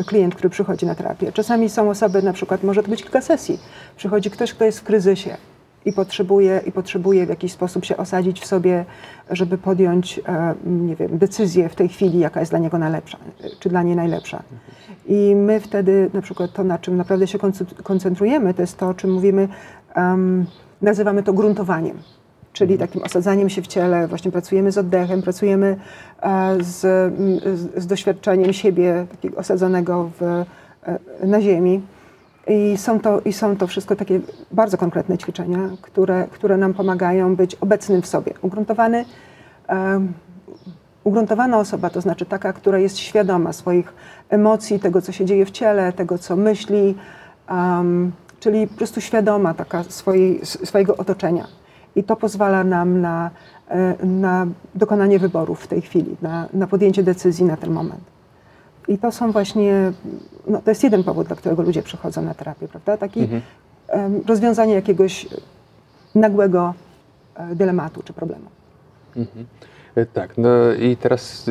y, 0.00 0.04
klient, 0.04 0.34
który 0.34 0.50
przychodzi 0.50 0.86
na 0.86 0.94
terapię. 0.94 1.32
Czasami 1.32 1.68
są 1.68 1.90
osoby, 1.90 2.22
na 2.22 2.32
przykład 2.32 2.62
może 2.62 2.82
to 2.82 2.90
być 2.90 3.02
kilka 3.02 3.20
sesji. 3.20 3.58
Przychodzi 3.96 4.30
ktoś, 4.30 4.52
kto 4.54 4.64
jest 4.64 4.80
w 4.80 4.84
kryzysie 4.84 5.36
i 5.84 5.92
potrzebuje, 5.92 6.60
i 6.66 6.72
potrzebuje 6.72 7.26
w 7.26 7.28
jakiś 7.28 7.52
sposób 7.52 7.84
się 7.84 7.96
osadzić 7.96 8.40
w 8.40 8.46
sobie, 8.46 8.84
żeby 9.30 9.58
podjąć, 9.58 10.20
e, 10.28 10.54
nie 10.66 10.96
wiem, 10.96 11.18
decyzję 11.18 11.68
w 11.68 11.74
tej 11.74 11.88
chwili, 11.88 12.18
jaka 12.18 12.40
jest 12.40 12.52
dla 12.52 12.58
niego 12.58 12.78
najlepsza, 12.78 13.18
czy 13.60 13.68
dla 13.68 13.82
niej 13.82 13.96
najlepsza. 13.96 14.42
I 15.06 15.34
my 15.36 15.60
wtedy, 15.60 16.10
na 16.12 16.22
przykład 16.22 16.52
to, 16.52 16.64
na 16.64 16.78
czym 16.78 16.96
naprawdę 16.96 17.26
się 17.26 17.38
koncentrujemy, 17.82 18.54
to 18.54 18.62
jest 18.62 18.78
to, 18.78 18.88
o 18.88 18.94
czym 18.94 19.12
mówimy, 19.12 19.48
um, 19.96 20.46
nazywamy 20.82 21.22
to 21.22 21.32
gruntowaniem 21.32 21.98
czyli 22.56 22.72
mhm. 22.72 22.88
takim 22.88 23.02
osadzaniem 23.02 23.50
się 23.50 23.62
w 23.62 23.66
ciele. 23.66 24.08
Właśnie 24.08 24.30
pracujemy 24.30 24.72
z 24.72 24.78
oddechem, 24.78 25.22
pracujemy 25.22 25.76
e, 26.22 26.56
z, 26.60 26.80
z 27.76 27.86
doświadczeniem 27.86 28.52
siebie 28.52 29.06
takiego 29.10 29.36
osadzonego 29.36 30.10
w, 30.20 30.22
e, 30.22 30.46
na 31.26 31.40
ziemi. 31.40 31.82
I 32.48 32.76
są, 32.76 33.00
to, 33.00 33.20
I 33.20 33.32
są 33.32 33.56
to 33.56 33.66
wszystko 33.66 33.96
takie 33.96 34.20
bardzo 34.52 34.78
konkretne 34.78 35.18
ćwiczenia, 35.18 35.58
które, 35.82 36.26
które 36.30 36.56
nam 36.56 36.74
pomagają 36.74 37.36
być 37.36 37.54
obecnym 37.54 38.02
w 38.02 38.06
sobie. 38.06 38.34
Ugruntowany, 38.42 39.04
ugruntowana 41.04 41.58
osoba 41.58 41.90
to 41.90 42.00
znaczy 42.00 42.26
taka, 42.26 42.52
która 42.52 42.78
jest 42.78 42.98
świadoma 42.98 43.52
swoich 43.52 43.94
emocji, 44.30 44.80
tego, 44.80 45.02
co 45.02 45.12
się 45.12 45.24
dzieje 45.24 45.46
w 45.46 45.50
ciele, 45.50 45.92
tego, 45.92 46.18
co 46.18 46.36
myśli, 46.36 46.94
um, 47.50 48.12
czyli 48.40 48.66
po 48.66 48.76
prostu 48.76 49.00
świadoma 49.00 49.54
taka 49.54 49.82
swojej, 49.82 50.40
swojego 50.44 50.96
otoczenia. 50.96 51.46
I 51.96 52.04
to 52.04 52.16
pozwala 52.16 52.64
nam 52.64 53.00
na, 53.00 53.30
e, 53.68 54.06
na 54.06 54.46
dokonanie 54.74 55.18
wyborów 55.18 55.60
w 55.60 55.66
tej 55.66 55.82
chwili, 55.82 56.16
na, 56.22 56.48
na 56.52 56.66
podjęcie 56.66 57.02
decyzji 57.02 57.44
na 57.44 57.56
ten 57.56 57.70
moment. 57.70 58.04
I 58.88 58.98
to 58.98 59.12
są 59.12 59.32
właśnie, 59.32 59.92
no 60.46 60.60
to 60.62 60.70
jest 60.70 60.84
jeden 60.84 61.04
powód, 61.04 61.26
dla 61.26 61.36
którego 61.36 61.62
ludzie 61.62 61.82
przychodzą 61.82 62.22
na 62.22 62.34
terapię, 62.34 62.68
prawda? 62.68 62.96
Taki 62.96 63.20
mhm. 63.20 63.42
rozwiązanie 64.26 64.74
jakiegoś 64.74 65.26
nagłego 66.14 66.74
e, 67.34 67.54
dylematu 67.54 68.02
czy 68.02 68.12
problemu. 68.12 68.46
Mhm. 69.16 69.46
E, 69.94 70.06
tak, 70.06 70.38
no 70.38 70.48
i 70.80 70.96
teraz 70.96 71.50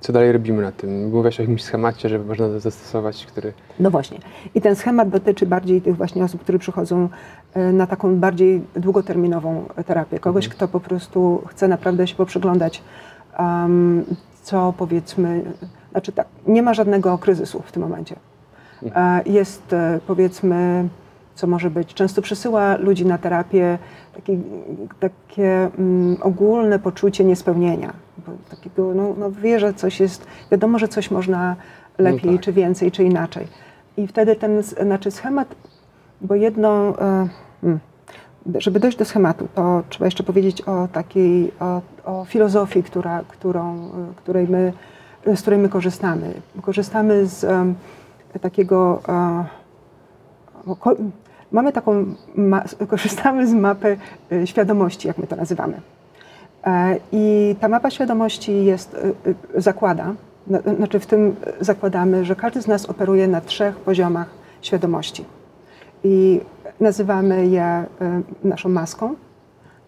co 0.00 0.12
dalej 0.12 0.32
robimy 0.32 0.62
na 0.62 0.72
tym? 0.72 1.04
Mówiłaś 1.04 1.40
o 1.40 1.42
jakimś 1.42 1.62
schemacie, 1.62 2.08
żeby 2.08 2.24
można 2.24 2.46
to 2.46 2.60
zastosować, 2.60 3.26
który... 3.26 3.52
No 3.80 3.90
właśnie. 3.90 4.18
I 4.54 4.60
ten 4.60 4.76
schemat 4.76 5.08
dotyczy 5.08 5.46
bardziej 5.46 5.82
tych 5.82 5.96
właśnie 5.96 6.24
osób, 6.24 6.40
które 6.40 6.58
przychodzą 6.58 7.08
na 7.72 7.86
taką 7.86 8.16
bardziej 8.16 8.62
długoterminową 8.74 9.64
terapię. 9.86 10.18
Kogoś, 10.18 10.44
mhm. 10.44 10.56
kto 10.56 10.68
po 10.68 10.80
prostu 10.80 11.42
chce 11.46 11.68
naprawdę 11.68 12.06
się 12.06 12.14
poprzyglądać, 12.14 12.82
um, 13.38 14.04
co 14.42 14.74
powiedzmy... 14.78 15.42
Znaczy 15.90 16.12
tak, 16.12 16.26
nie 16.46 16.62
ma 16.62 16.74
żadnego 16.74 17.18
kryzysu 17.18 17.62
w 17.66 17.72
tym 17.72 17.82
momencie. 17.82 18.16
Mhm. 18.82 19.20
E, 19.26 19.30
jest 19.30 19.72
e, 19.72 20.00
powiedzmy 20.06 20.88
co 21.36 21.46
może 21.46 21.70
być. 21.70 21.94
Często 21.94 22.22
przesyła 22.22 22.76
ludzi 22.76 23.06
na 23.06 23.18
terapię 23.18 23.78
taki, 24.14 24.38
takie 25.00 25.70
um, 25.78 26.16
ogólne 26.20 26.78
poczucie 26.78 27.24
niespełnienia. 27.24 27.92
Takiego, 28.50 28.94
no, 28.94 29.14
no 29.18 29.30
wie, 29.30 29.60
że 29.60 29.74
coś 29.74 30.00
jest, 30.00 30.26
wiadomo, 30.50 30.78
że 30.78 30.88
coś 30.88 31.10
można 31.10 31.56
lepiej, 31.98 32.30
no 32.30 32.36
tak. 32.36 32.44
czy 32.44 32.52
więcej, 32.52 32.92
czy 32.92 33.04
inaczej. 33.04 33.46
I 33.96 34.06
wtedy 34.06 34.36
ten 34.36 34.62
znaczy 34.62 35.10
schemat, 35.10 35.54
bo 36.20 36.34
jedno, 36.34 37.00
e, 37.00 37.28
żeby 38.54 38.80
dojść 38.80 38.98
do 38.98 39.04
schematu, 39.04 39.48
to 39.54 39.82
trzeba 39.88 40.04
jeszcze 40.04 40.22
powiedzieć 40.22 40.62
o 40.62 40.88
takiej, 40.92 41.52
o, 41.60 41.80
o 42.04 42.24
filozofii, 42.24 42.82
która, 42.82 43.24
którą, 43.28 43.90
której 44.16 44.48
my, 44.48 44.72
z 45.34 45.40
której 45.40 45.58
my 45.58 45.68
korzystamy. 45.68 46.34
Korzystamy 46.62 47.26
z 47.26 47.44
um, 47.44 47.74
takiego 48.40 49.02
e, 49.08 49.44
mamy 51.52 51.72
taką, 51.72 52.14
korzystamy 52.88 53.46
z 53.46 53.52
mapy 53.52 53.98
y, 54.32 54.46
świadomości, 54.46 55.08
jak 55.08 55.18
my 55.18 55.26
to 55.26 55.36
nazywamy. 55.36 55.80
E, 56.64 56.96
I 57.12 57.56
ta 57.60 57.68
mapa 57.68 57.90
świadomości 57.90 58.64
jest, 58.64 58.94
y, 58.94 59.14
y, 59.56 59.60
zakłada, 59.60 60.14
znaczy 60.76 61.00
w 61.00 61.06
tym 61.06 61.36
zakładamy, 61.60 62.24
że 62.24 62.36
każdy 62.36 62.62
z 62.62 62.66
nas 62.66 62.86
operuje 62.86 63.28
na 63.28 63.40
trzech 63.40 63.76
poziomach 63.76 64.30
świadomości. 64.62 65.24
I 66.04 66.40
nazywamy 66.80 67.46
je 67.46 67.84
naszą 68.44 68.68
maską, 68.68 69.14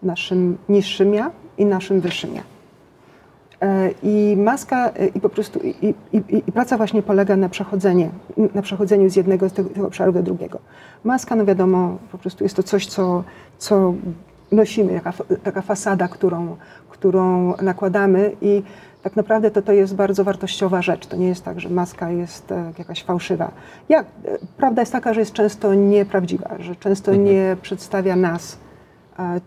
naszym 0.03 0.57
niższym 0.69 1.13
ja 1.13 1.31
i 1.57 1.65
naszym 1.65 2.01
wyższym 2.01 2.35
ja. 2.35 2.43
E, 3.61 3.89
I 4.03 4.37
maska, 4.37 4.89
e, 4.89 5.07
i 5.07 5.19
po 5.19 5.29
prostu, 5.29 5.59
i, 5.59 5.93
i, 6.13 6.21
i, 6.47 6.51
praca 6.51 6.77
właśnie 6.77 7.01
polega 7.01 7.35
na, 7.35 7.49
przechodzenie, 7.49 8.09
na 8.55 8.61
przechodzeniu 8.61 9.09
z 9.09 9.15
jednego 9.15 9.49
z 9.49 9.53
tego, 9.53 9.69
tego 9.69 9.87
obszaru 9.87 10.11
do 10.11 10.23
drugiego. 10.23 10.59
Maska, 11.03 11.35
no 11.35 11.45
wiadomo, 11.45 11.97
po 12.11 12.17
prostu 12.17 12.43
jest 12.43 12.55
to 12.55 12.63
coś, 12.63 12.87
co, 12.87 13.23
co 13.57 13.93
nosimy, 14.51 14.93
taka, 14.93 15.13
taka 15.43 15.61
fasada, 15.61 16.07
którą, 16.07 16.57
którą 16.89 17.53
nakładamy 17.61 18.31
i 18.41 18.63
tak 19.03 19.15
naprawdę 19.15 19.51
to, 19.51 19.61
to 19.61 19.73
jest 19.73 19.95
bardzo 19.95 20.23
wartościowa 20.23 20.81
rzecz. 20.81 21.07
To 21.07 21.17
nie 21.17 21.27
jest 21.27 21.43
tak, 21.43 21.59
że 21.59 21.69
maska 21.69 22.09
jest 22.09 22.51
e, 22.51 22.73
jakaś 22.77 23.03
fałszywa. 23.03 23.51
Jak, 23.89 24.05
prawda 24.57 24.81
jest 24.81 24.91
taka, 24.91 25.13
że 25.13 25.19
jest 25.19 25.33
często 25.33 25.73
nieprawdziwa, 25.73 26.55
że 26.59 26.75
często 26.75 27.11
mhm. 27.11 27.27
nie 27.27 27.57
przedstawia 27.61 28.15
nas 28.15 28.57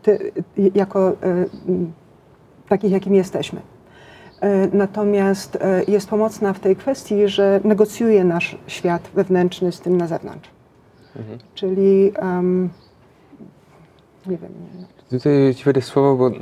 ty, 0.03 0.33
jako 0.75 1.17
takich, 2.69 2.91
jakim 2.93 3.15
jesteśmy. 3.15 3.61
E, 4.41 4.69
natomiast 4.77 5.59
e, 5.61 5.85
jest 5.89 6.09
pomocna 6.09 6.53
w 6.53 6.61
tej 6.61 6.77
kwestii, 6.77 7.29
że 7.29 7.61
negocjuje 7.65 8.25
nasz 8.25 8.59
świat 8.67 9.09
wewnętrzny 9.15 9.73
z 9.73 9.81
tym 9.81 9.97
na 9.97 10.07
zewnątrz. 10.07 10.51
Mhm. 11.17 11.39
Czyli 11.55 12.13
um, 12.23 12.71
nie 14.27 14.37
wiem. 14.37 14.53
Nie. 14.79 15.02
Tutaj 15.13 15.55
ci 15.55 15.65
wejdę 15.65 15.83
słowo, 15.83 16.17
bo 16.17 16.37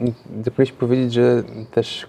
zapomnieliśmy 0.45 0.79
powiedzieć, 0.79 1.13
że 1.13 1.43
też 1.71 2.07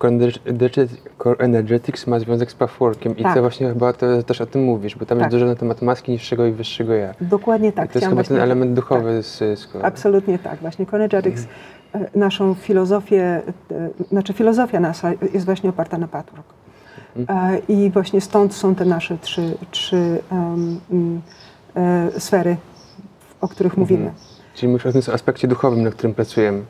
Core 1.24 1.38
Energetics 1.38 2.08
ma 2.08 2.20
związek 2.20 2.52
z 2.52 2.56
Pathworkiem 2.56 3.18
i 3.18 3.24
tak. 3.24 3.36
to 3.36 3.42
właśnie 3.42 3.70
chyba 3.70 3.94
to 3.94 4.24
też 4.24 4.42
o 4.42 4.46
tym 4.46 4.64
mówisz, 4.64 4.96
bo 4.96 5.06
tam 5.06 5.18
tak. 5.18 5.26
jest 5.26 5.36
dużo 5.36 5.46
na 5.46 5.56
temat 5.56 5.82
maski 5.82 6.12
niższego 6.12 6.46
i 6.46 6.52
wyższego 6.52 6.94
ja. 6.94 7.14
Dokładnie 7.22 7.72
tak. 7.72 7.90
I 7.90 7.94
to 7.94 8.00
jest 8.00 8.10
chyba 8.10 8.24
ten 8.24 8.38
element 8.38 8.74
duchowy 8.74 9.16
tak. 9.16 9.26
z, 9.26 9.60
z 9.60 9.68
Absolutnie 9.84 10.40
tak. 10.40 10.60
Właśnie 10.60 10.86
Core 10.86 10.98
Energetics 10.98 11.42
mhm 11.42 11.82
naszą 12.16 12.54
filozofię, 12.54 13.42
e, 13.72 13.90
znaczy 14.10 14.34
filozofia 14.34 14.80
nasza 14.80 15.12
jest 15.34 15.46
właśnie 15.46 15.70
oparta 15.70 15.98
na 15.98 16.08
patchwork. 16.08 16.48
Mhm. 17.16 17.62
I 17.68 17.90
właśnie 17.90 18.22
stąd 18.22 18.54
są 18.54 18.76
te 18.76 18.86
nasze 18.86 19.18
trzy, 19.18 19.58
trzy 19.72 20.22
um, 20.32 21.22
sfery, 22.18 22.58
o 23.42 23.48
których 23.48 23.74
mhm. 23.74 23.82
mówimy. 23.82 24.12
Czyli 24.54 24.72
mówisz 24.72 24.86
o 24.86 24.92
tym 24.92 25.02
aspekcie 25.14 25.48
duchowym, 25.48 25.84
na 25.84 25.92
którym 25.92 26.14
pracujemy. 26.14 26.64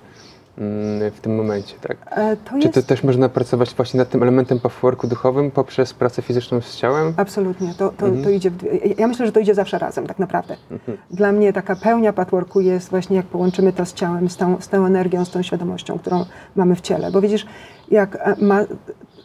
Mm, 0.58 1.12
w 1.12 1.20
tym 1.20 1.36
momencie, 1.36 1.76
tak? 1.82 1.98
E, 2.12 2.38
to 2.38 2.60
Czy 2.62 2.70
to 2.70 2.82
też 2.82 3.04
można 3.04 3.30
pracować 3.30 3.74
właśnie 3.76 3.98
nad 3.98 4.10
tym 4.10 4.24
elementem 4.24 4.60
pathworku 4.60 5.08
duchowym 5.08 5.52
poprzez 5.52 5.94
pracę 5.94 6.22
fizyczną 6.22 6.62
z 6.62 6.78
ciałem? 6.78 7.14
Absolutnie. 7.18 7.74
To, 7.78 7.90
to, 7.90 8.06
mhm. 8.06 8.24
to 8.24 8.30
idzie 8.30 8.52
dwie... 8.52 8.70
Ja 8.98 9.08
myślę, 9.08 9.26
że 9.26 9.32
to 9.32 9.40
idzie 9.40 9.56
zawsze 9.56 9.80
razem, 9.80 10.08
tak 10.08 10.20
naprawdę. 10.20 10.56
Mhm. 10.72 10.98
Dla 11.12 11.32
mnie 11.32 11.54
taka 11.54 11.76
pełnia 11.76 12.14
pathworku 12.14 12.62
jest 12.62 12.90
właśnie 12.90 13.16
jak 13.18 13.26
połączymy 13.26 13.74
to 13.74 13.86
z 13.86 13.94
ciałem, 13.94 14.30
z 14.30 14.38
tą, 14.38 14.62
z 14.62 14.68
tą 14.68 14.86
energią, 14.86 15.26
z 15.26 15.30
tą 15.30 15.42
świadomością, 15.42 16.00
którą 16.00 16.26
mamy 16.56 16.76
w 16.76 16.82
ciele. 16.82 17.12
Bo 17.12 17.22
widzisz, 17.22 17.46
jak 17.92 18.16
e, 18.16 18.36
ma... 18.42 18.60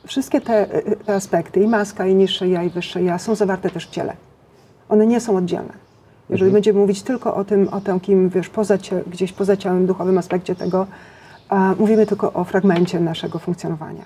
wszystkie 0.06 0.40
te, 0.40 0.74
e, 0.74 0.96
te 0.96 1.14
aspekty, 1.14 1.60
i 1.60 1.66
maska, 1.68 2.06
i 2.06 2.14
niższe 2.14 2.48
ja, 2.48 2.62
i 2.62 2.70
wyższe 2.70 3.02
ja, 3.02 3.18
są 3.18 3.34
zawarte 3.34 3.70
też 3.70 3.86
w 3.86 3.90
ciele. 3.90 4.16
One 4.88 5.06
nie 5.06 5.20
są 5.20 5.36
oddzielne. 5.36 5.85
Jeżeli 6.30 6.48
mhm. 6.48 6.52
będziemy 6.52 6.80
mówić 6.80 7.02
tylko 7.02 7.34
o 7.34 7.44
tym, 7.44 7.68
o 7.68 7.80
tym, 7.80 8.00
kim 8.00 8.28
wiesz, 8.28 8.48
poza, 8.48 8.78
gdzieś 9.06 9.32
poza 9.32 9.56
ciałem, 9.56 9.86
duchowym 9.86 10.18
aspekcie 10.18 10.54
tego, 10.54 10.86
mówimy 11.78 12.06
tylko 12.06 12.32
o 12.32 12.44
fragmencie 12.44 13.00
naszego 13.00 13.38
funkcjonowania. 13.38 14.04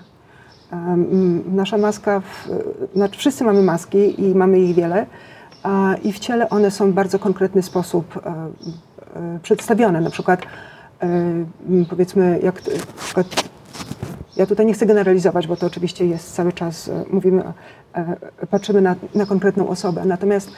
Nasza 1.45 1.77
maska, 1.77 2.19
w, 2.19 2.49
znaczy 2.95 3.19
wszyscy 3.19 3.43
mamy 3.43 3.61
maski 3.61 4.21
i 4.21 4.35
mamy 4.35 4.59
ich 4.59 4.75
wiele, 4.75 5.05
i 6.03 6.13
w 6.13 6.19
ciele 6.19 6.49
one 6.49 6.71
są 6.71 6.91
w 6.91 6.93
bardzo 6.93 7.19
konkretny 7.19 7.61
sposób 7.61 8.17
e, 8.17 8.29
e, 9.15 9.39
przedstawione. 9.43 10.01
Na 10.01 10.09
przykład, 10.09 10.41
e, 11.01 11.07
powiedzmy, 11.89 12.39
jak 12.43 12.61
przykład, 12.97 13.27
ja 14.37 14.45
tutaj 14.45 14.65
nie 14.65 14.73
chcę 14.73 14.85
generalizować, 14.85 15.47
bo 15.47 15.55
to 15.55 15.67
oczywiście 15.67 16.05
jest 16.05 16.35
cały 16.35 16.53
czas, 16.53 16.89
mówimy, 17.09 17.43
patrzymy 18.49 18.81
na, 18.81 18.95
na 19.15 19.25
konkretną 19.25 19.69
osobę. 19.69 20.05
Natomiast 20.05 20.51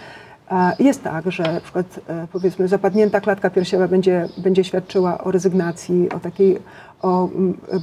jest 0.80 1.04
tak, 1.04 1.32
że 1.32 1.44
na 1.44 1.62
przykład 1.62 2.00
e, 2.08 2.28
powiedzmy 2.32 2.68
zapadnięta 2.68 3.22
klatka 3.22 3.50
piersiowa 3.50 3.88
będzie, 3.88 4.30
będzie 4.38 4.64
świadczyła 4.64 5.24
o 5.24 5.32
rezygnacji, 5.32 6.10
o 6.10 6.20
takiej, 6.20 6.60
o, 7.02 7.30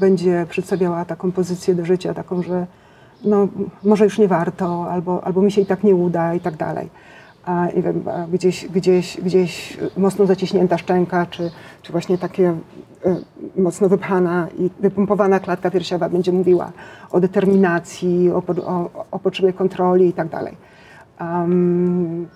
będzie 0.01 0.47
przedstawiała 0.51 1.05
taką 1.05 1.33
pozycję 1.33 1.75
do 1.75 1.85
życia, 1.85 2.15
taką, 2.15 2.43
że 2.43 2.67
no, 3.25 3.49
może 3.85 4.05
już 4.05 4.19
nie 4.19 4.29
warto, 4.29 4.91
albo, 4.91 5.25
albo 5.25 5.43
mi 5.43 5.53
się 5.53 5.61
i 5.61 5.67
tak 5.67 5.85
nie 5.85 5.95
uda 5.95 6.35
i 6.35 6.41
tak 6.41 6.57
dalej. 6.57 6.91
A, 7.45 7.67
nie 7.77 7.83
wiem, 7.83 8.05
gdzieś, 8.33 8.69
gdzieś, 8.69 9.21
gdzieś 9.21 9.79
mocno 9.97 10.27
zaciśnięta 10.27 10.79
szczęka, 10.79 11.27
czy, 11.27 11.51
czy 11.83 11.93
właśnie 11.93 12.19
takie 12.19 12.49
e, 13.05 13.17
mocno 13.57 13.89
wypchana 13.89 14.49
i 14.59 14.71
wypompowana 14.81 15.41
klatka 15.41 15.71
piersiowa 15.71 16.09
będzie 16.09 16.33
mówiła 16.33 16.73
o 17.11 17.21
determinacji, 17.21 18.31
o, 18.31 18.43
o, 18.67 19.07
o 19.11 19.19
potrzebie 19.19 19.53
kontroli 19.53 20.09
i 20.09 20.13
tak 20.13 20.29
dalej. 20.29 20.57
Um, 21.21 22.29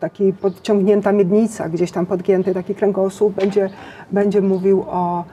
taki 0.00 0.32
podciągnięta 0.32 1.12
miednica, 1.12 1.68
gdzieś 1.68 1.92
tam 1.92 2.06
podgięty 2.06 2.54
taki 2.54 2.74
kręgosłup 2.74 3.34
będzie, 3.34 3.70
będzie 4.12 4.42
mówił 4.42 4.84
o 4.88 5.24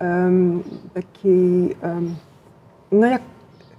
um, 0.00 0.62
takiej, 0.94 1.76
um, 1.82 2.14
no 2.92 3.06
jak, 3.06 3.22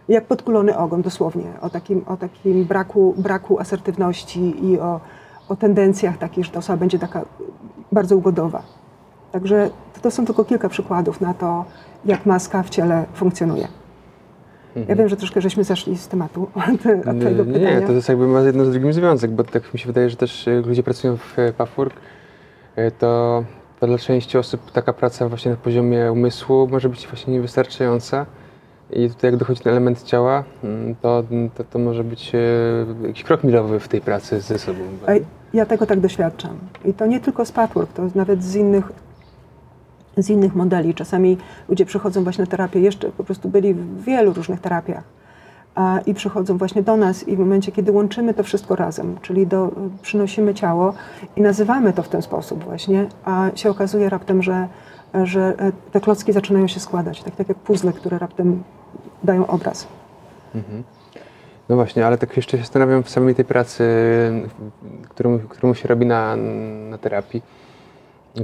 jak 0.10 0.26
podkulony 0.26 0.78
ogon 0.78 1.02
dosłownie, 1.02 1.46
o 1.62 1.70
takim, 1.70 2.04
o 2.08 2.18
takim 2.18 2.66
braku, 2.66 3.14
braku 3.18 3.60
asertywności 3.60 4.66
i 4.66 4.80
o, 4.80 5.00
o 5.50 5.56
tendencjach 5.56 6.18
takich, 6.18 6.46
że 6.46 6.52
ta 6.52 6.60
osoba 6.60 6.78
będzie 6.78 7.00
taka 7.00 7.26
bardzo 7.92 8.18
ugodowa. 8.18 8.64
Także 9.32 9.70
to 10.02 10.12
są 10.12 10.26
tylko 10.26 10.46
kilka 10.46 10.70
przykładów 10.70 11.22
na 11.22 11.34
to, 11.34 11.66
jak 12.06 12.26
maska 12.26 12.64
w 12.64 12.70
ciele 12.70 13.06
funkcjonuje. 13.14 13.68
Mhm. 14.76 14.90
Ja 14.90 14.96
wiem, 14.96 15.10
że 15.10 15.18
troszkę 15.18 15.42
żeśmy 15.42 15.64
zeszli 15.64 15.98
z 15.98 16.08
tematu 16.08 16.42
od, 16.56 16.86
od 17.08 17.18
pytania. 17.18 17.80
Nie, 17.80 17.88
to 17.88 17.94
jest 17.94 18.10
jakby 18.10 18.28
ma 18.28 18.42
jedno 18.42 18.66
z 18.66 18.72
drugim 18.72 18.94
związek, 18.94 19.32
bo 19.32 19.44
tak 19.44 19.74
mi 19.74 19.80
się 19.80 19.88
wydaje, 19.88 20.10
że 20.10 20.16
też 20.16 20.48
e, 20.48 20.62
ludzie 20.62 20.84
pracują 20.84 21.18
w 21.18 21.40
e, 21.40 21.54
Pafurk, 21.54 21.94
e, 22.76 22.92
to, 22.92 23.44
to 23.80 23.88
dla 23.88 23.98
części 23.98 24.38
osób 24.38 24.72
taka 24.72 24.94
praca 24.94 25.30
właśnie 25.30 25.52
na 25.52 25.58
poziomie 25.58 26.12
umysłu 26.12 26.68
może 26.68 26.90
być 26.90 27.08
właśnie 27.08 27.34
niewystarczająca. 27.34 28.26
I 28.92 29.10
tutaj 29.10 29.32
jak 29.32 29.40
dochodzi 29.40 29.62
ten 29.62 29.72
element 29.72 30.04
ciała, 30.04 30.44
mm, 30.64 30.96
to, 30.96 31.24
to, 31.56 31.64
to 31.64 31.80
może 31.80 32.04
być 32.04 32.32
jakiś 33.08 33.24
krok 33.24 33.44
milowy 33.44 33.80
w 33.80 33.88
tej 33.88 34.02
pracy 34.02 34.42
ze 34.42 34.60
sobą. 34.60 34.80
Ja 35.54 35.66
tego 35.66 35.86
tak 35.86 36.00
doświadczam. 36.00 36.58
I 36.86 36.94
to 36.94 37.06
nie 37.06 37.20
tylko 37.20 37.46
z 37.46 37.52
Pathwork, 37.52 37.94
to 37.94 38.04
nawet 38.16 38.44
z 38.44 38.56
innych 38.56 38.92
z 40.18 40.30
innych 40.30 40.56
modeli. 40.56 40.94
Czasami 40.94 41.38
ludzie 41.70 41.86
przychodzą 41.86 42.24
właśnie 42.24 42.42
na 42.42 42.52
terapię, 42.52 42.80
jeszcze 42.80 43.10
po 43.10 43.24
prostu 43.24 43.50
byli 43.50 43.74
w 43.74 44.04
wielu 44.04 44.34
różnych 44.34 44.62
terapiach 44.62 45.04
a, 45.76 46.00
i 46.06 46.14
przychodzą 46.14 46.58
właśnie 46.58 46.84
do 46.84 46.98
nas 46.98 47.28
i 47.28 47.36
w 47.36 47.40
momencie, 47.40 47.72
kiedy 47.72 47.92
łączymy 47.92 48.34
to 48.34 48.44
wszystko 48.44 48.76
razem, 48.76 49.16
czyli 49.22 49.48
do, 49.48 49.72
przynosimy 50.02 50.54
ciało 50.54 50.94
i 51.36 51.42
nazywamy 51.42 51.94
to 51.94 52.04
w 52.04 52.10
ten 52.10 52.22
sposób 52.22 52.64
właśnie, 52.64 53.06
a 53.26 53.50
się 53.56 53.70
okazuje 53.70 54.10
raptem, 54.10 54.44
że, 54.44 54.68
że 55.24 55.54
e, 55.58 55.72
te 55.92 56.02
klocki 56.02 56.34
zaczynają 56.34 56.68
się 56.68 56.80
składać, 56.80 57.24
tak, 57.24 57.36
tak 57.36 57.50
jak 57.50 57.58
puzzle, 57.58 57.94
które 57.94 58.20
raptem 58.20 58.64
dają 59.24 59.48
obraz. 59.48 59.88
Mhm. 60.56 60.84
No 61.70 61.76
właśnie, 61.76 62.08
ale 62.08 62.18
tak 62.18 62.36
jeszcze 62.36 62.58
się 62.58 62.64
zastanawiam 62.64 63.04
w 63.04 63.10
samej 63.10 63.36
tej 63.36 63.46
pracy, 63.46 63.84
którą, 65.10 65.40
którą 65.40 65.74
się 65.74 65.88
robi 65.88 66.06
na, 66.06 66.36
na 66.90 66.98
terapii 66.98 67.42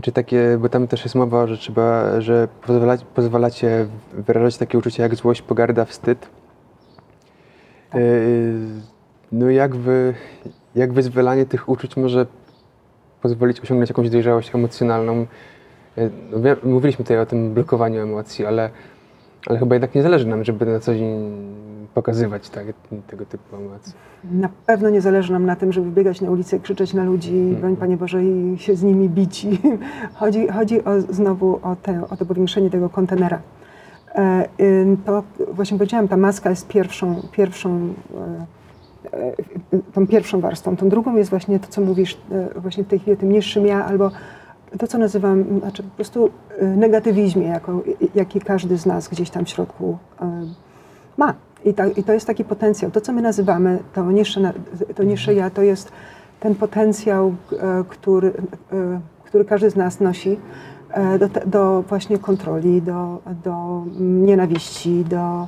czy 0.02 0.12
takie, 0.12 0.58
bo 0.62 0.69
tam 0.69 0.88
też 0.88 1.04
jest 1.04 1.15
mowa, 1.15 1.47
że 1.47 1.58
trzeba, 1.58 2.21
że 2.21 2.47
pozwalacie, 2.62 3.06
pozwalacie 3.15 3.88
wyrażać 4.13 4.58
takie 4.58 4.78
uczucia 4.78 5.04
jak 5.04 5.15
złość, 5.15 5.41
pogarda, 5.41 5.86
wstyd. 5.86 6.28
Tak. 7.91 8.02
No 9.32 9.49
jak, 9.49 9.75
wy, 9.75 10.13
jak 10.75 10.93
wyzwalanie 10.93 11.45
tych 11.45 11.69
uczuć 11.69 11.97
może 11.97 12.25
pozwolić 13.21 13.62
osiągnąć 13.62 13.89
jakąś 13.89 14.10
dojrzałość 14.10 14.56
emocjonalną? 14.56 15.25
E, 15.97 16.10
no, 16.32 16.56
mówiliśmy 16.63 17.06
tutaj 17.06 17.19
o 17.19 17.25
tym 17.25 17.54
blokowaniu 17.54 18.02
emocji, 18.02 18.45
ale, 18.45 18.69
ale 19.47 19.60
chyba 19.60 19.75
jednak 19.75 19.95
nie 19.95 20.04
zależy 20.04 20.28
nam, 20.28 20.43
żeby 20.43 20.65
na 20.65 20.80
co 20.80 20.95
dzień 20.95 21.32
pokazywać 21.93 22.49
tak, 22.49 22.65
tego 23.08 23.25
typu 23.25 23.56
emocje. 23.56 23.93
Na 24.32 24.49
pewno 24.65 24.89
nie 24.89 25.02
zależy 25.02 25.34
nam 25.34 25.45
na 25.45 25.56
tym, 25.56 25.73
żeby 25.73 25.91
biegać 25.91 26.21
na 26.21 26.32
ulicę, 26.32 26.60
krzyczeć 26.60 26.93
na 26.93 27.04
ludzi, 27.04 27.38
mm. 27.38 27.56
broń 27.56 27.75
Panie 27.75 27.97
Boże, 27.97 28.23
i 28.23 28.58
się 28.58 28.75
z 28.75 28.84
nimi 28.84 29.10
bić. 29.10 29.47
chodzi 30.19 30.47
chodzi 30.47 30.84
o, 30.84 31.02
znowu 31.02 31.60
o, 31.63 31.75
te, 31.75 32.02
o 32.10 32.17
to 32.17 32.25
powiększenie 32.25 32.69
tego 32.69 32.89
kontenera. 32.89 33.41
E, 34.15 34.45
to 35.06 35.23
właśnie 35.54 35.78
powiedziałam, 35.78 36.08
ta 36.08 36.17
maska 36.17 36.49
jest 36.49 36.67
pierwszą, 36.67 37.21
pierwszą 37.32 37.93
e, 39.13 39.17
e, 39.17 39.80
tą 39.93 40.08
pierwszą 40.08 40.41
warstwą. 40.41 40.75
Tą 40.75 40.89
drugą 40.89 41.15
jest 41.15 41.30
właśnie 41.30 41.60
to, 41.60 41.67
co 41.67 41.82
mówisz 41.82 42.17
właśnie 42.56 42.84
w 42.84 42.88
tej 42.88 42.99
chwili, 42.99 43.17
tym 43.17 43.32
niższym 43.32 43.65
ja, 43.65 43.86
albo 43.86 44.12
to, 44.79 44.88
co 44.88 44.97
nazywam, 44.97 45.60
znaczy 45.60 45.84
po 45.84 45.89
prostu 45.89 46.29
negatywizmie, 46.62 47.47
jako, 47.47 47.82
jaki 48.15 48.39
każdy 48.41 48.77
z 48.77 48.86
nas 48.86 49.08
gdzieś 49.08 49.29
tam 49.29 49.45
w 49.45 49.49
środku 49.49 49.97
ma. 51.17 51.34
I, 51.65 51.73
I 51.99 52.03
to 52.03 52.13
jest 52.13 52.27
taki 52.27 52.43
potencjał. 52.43 52.91
To, 52.91 53.01
co 53.01 53.13
my 53.13 53.21
nazywamy, 53.21 53.79
to 53.93 54.12
niższe, 54.12 54.53
to 54.95 55.03
niższe 55.03 55.34
ja, 55.34 55.49
to 55.49 55.62
jest 55.62 55.91
ten 56.39 56.55
potencjał, 56.55 57.36
który, 57.89 58.34
który 59.23 59.45
każdy 59.45 59.69
z 59.69 59.75
nas 59.75 59.99
nosi 59.99 60.39
do, 61.19 61.29
do 61.45 61.84
właśnie 61.89 62.17
kontroli, 62.17 62.82
do, 62.82 63.21
do 63.43 63.84
nienawiści, 63.99 65.05
do, 65.05 65.47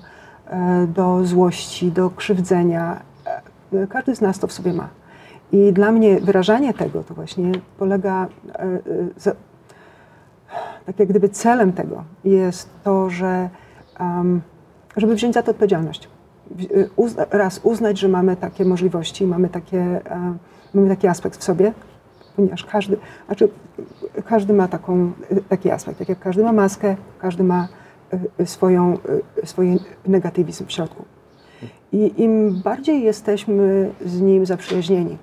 do 0.88 1.25
złości, 1.25 1.91
do 1.91 2.10
krzywdzenia. 2.10 3.01
Każdy 3.89 4.15
z 4.15 4.21
nas 4.21 4.39
to 4.39 4.47
w 4.47 4.51
sobie 4.51 4.73
ma. 4.73 5.00
I 5.51 5.73
dla 5.73 5.91
mnie 5.91 6.19
wyrażanie 6.19 6.73
tego 6.73 7.03
to 7.03 7.13
właśnie 7.13 7.51
polega, 7.77 8.27
tak 10.85 10.99
jak 10.99 11.09
gdyby 11.09 11.29
celem 11.29 11.73
tego 11.73 12.03
jest 12.23 12.69
to, 12.83 13.09
że 13.09 13.49
żeby 14.97 15.15
wziąć 15.15 15.33
za 15.33 15.43
to 15.43 15.51
odpowiedzialność. 15.51 16.09
Y, 16.71 16.89
raz 17.31 17.59
uznać, 17.63 17.99
że 17.99 18.07
mamy 18.07 18.35
takie 18.35 18.65
możliwości, 18.65 19.27
mamy, 19.27 19.49
takie, 19.49 19.79
e, 19.79 20.37
mamy 20.73 20.89
taki 20.89 21.07
aspekt 21.07 21.39
w 21.39 21.43
sobie, 21.43 21.73
ponieważ 22.35 22.65
każdy, 22.65 22.97
znaczy 23.25 23.49
każdy 24.25 24.53
ma 24.53 24.67
taką, 24.67 25.11
taki 25.49 25.71
aspekt, 25.71 25.99
tak 25.99 26.09
jak 26.09 26.19
każdy 26.19 26.43
ma 26.43 26.53
maskę, 26.53 26.95
każdy 27.19 27.43
ma 27.43 27.67
swoją, 28.45 28.97
swój 29.43 29.79
negatywizm 30.07 30.65
w 30.65 30.71
środku. 30.71 31.05
I 31.91 32.23
im 32.23 32.61
bardziej 32.63 33.03
jesteśmy 33.03 33.91
z 34.05 34.21
nim 34.21 34.45
zaprzyjaźnieni, 34.45 35.17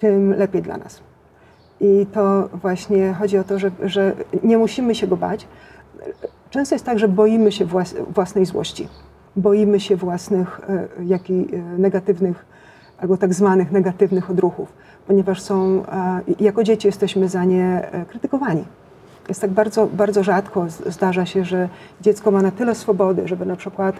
tym 0.00 0.34
lepiej 0.38 0.62
dla 0.62 0.76
nas. 0.76 1.00
I 1.80 2.06
to 2.12 2.48
właśnie 2.52 3.12
chodzi 3.12 3.38
o 3.38 3.44
to, 3.44 3.58
że, 3.58 3.70
że 3.84 4.12
nie 4.42 4.58
musimy 4.58 4.94
się 4.94 5.06
go 5.06 5.16
bać, 5.16 5.46
Często 6.50 6.74
jest 6.74 6.84
tak, 6.84 6.98
że 6.98 7.08
boimy 7.08 7.52
się 7.52 7.66
własnej 8.10 8.46
złości, 8.46 8.88
boimy 9.36 9.80
się 9.80 9.96
własnych 9.96 10.60
e, 10.68 10.88
jak 11.04 11.30
i 11.30 11.54
e, 11.54 11.58
negatywnych 11.78 12.46
albo 12.98 13.16
tak 13.16 13.34
zwanych 13.34 13.72
negatywnych 13.72 14.30
odruchów, 14.30 14.72
ponieważ 15.06 15.40
są, 15.40 15.82
e, 15.92 16.20
jako 16.40 16.64
dzieci 16.64 16.88
jesteśmy 16.88 17.28
za 17.28 17.44
nie 17.44 17.90
krytykowani. 18.08 18.64
Jest 19.28 19.40
tak 19.40 19.50
bardzo, 19.50 19.86
bardzo 19.86 20.22
rzadko 20.22 20.66
zdarza 20.86 21.26
się, 21.26 21.44
że 21.44 21.68
dziecko 22.00 22.30
ma 22.30 22.42
na 22.42 22.50
tyle 22.50 22.74
swobody, 22.74 23.28
żeby 23.28 23.46
na 23.46 23.56
przykład 23.56 23.96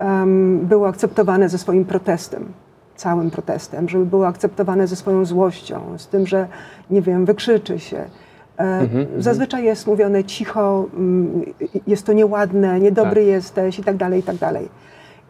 um, 0.00 0.58
było 0.66 0.88
akceptowane 0.88 1.48
ze 1.48 1.58
swoim 1.58 1.84
protestem. 1.84 2.52
Całym 2.96 3.30
protestem, 3.30 3.88
żeby 3.88 4.06
było 4.06 4.26
akceptowane 4.26 4.86
ze 4.86 4.96
swoją 4.96 5.24
złością, 5.24 5.80
z 5.98 6.08
tym, 6.08 6.26
że 6.26 6.48
nie 6.90 7.02
wiem, 7.02 7.24
wykrzyczy 7.24 7.78
się. 7.78 8.04
Mhm, 8.56 9.06
Zazwyczaj 9.22 9.64
jest 9.64 9.86
mówione 9.86 10.24
cicho, 10.24 10.86
mm, 10.96 11.42
jest 11.86 12.06
to 12.06 12.12
nieładne, 12.12 12.80
niedobry 12.80 13.20
tak. 13.20 13.26
jesteś 13.26 13.78
i 13.78 13.84
tak 13.84 13.96
dalej, 13.96 14.20
i 14.20 14.22
tak 14.22 14.36
dalej. 14.36 14.68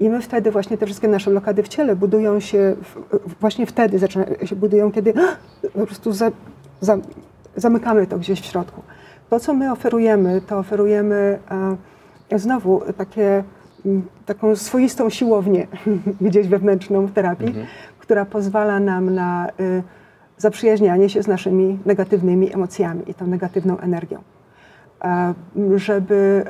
I 0.01 0.11
my 0.11 0.23
wtedy 0.23 0.51
właśnie 0.51 0.79
te 0.79 0.87
wszystkie 0.87 1.09
nasze 1.09 1.31
blokady 1.31 1.63
w 1.63 1.69
ciele 1.69 1.97
budują 1.97 2.41
się, 2.41 2.77
właśnie 3.41 3.67
wtedy 3.67 3.99
zaczynają 3.99 4.35
się 4.45 4.57
budują, 4.57 4.93
kiedy 4.93 5.15
po 5.81 5.87
prostu 5.87 6.13
za, 6.13 6.31
za, 6.81 6.99
zamykamy 7.57 8.07
to 8.07 8.19
gdzieś 8.19 8.41
w 8.41 8.45
środku. 8.45 8.83
To, 9.31 9.41
co 9.41 9.55
my 9.55 9.73
oferujemy, 9.73 10.41
to 10.41 10.59
oferujemy 10.59 11.39
e, 12.31 12.39
znowu 12.39 12.83
takie, 12.97 13.45
taką 14.27 14.57
swoistą 14.57 15.11
siłownię 15.11 15.67
gdzieś 16.21 16.49
wewnętrzną 16.49 17.07
w 17.07 17.13
terapii, 17.13 17.47
mhm. 17.47 17.67
która 17.99 18.25
pozwala 18.25 18.81
nam 18.81 19.15
na 19.15 19.49
y, 19.61 19.83
zaprzyjaźnianie 20.39 21.09
się 21.09 21.23
z 21.23 21.27
naszymi 21.27 21.79
negatywnymi 21.87 22.55
emocjami 22.55 23.11
i 23.11 23.15
tą 23.15 23.27
negatywną 23.27 23.79
energią. 23.79 24.19
E, 25.05 25.35
żeby 25.77 26.45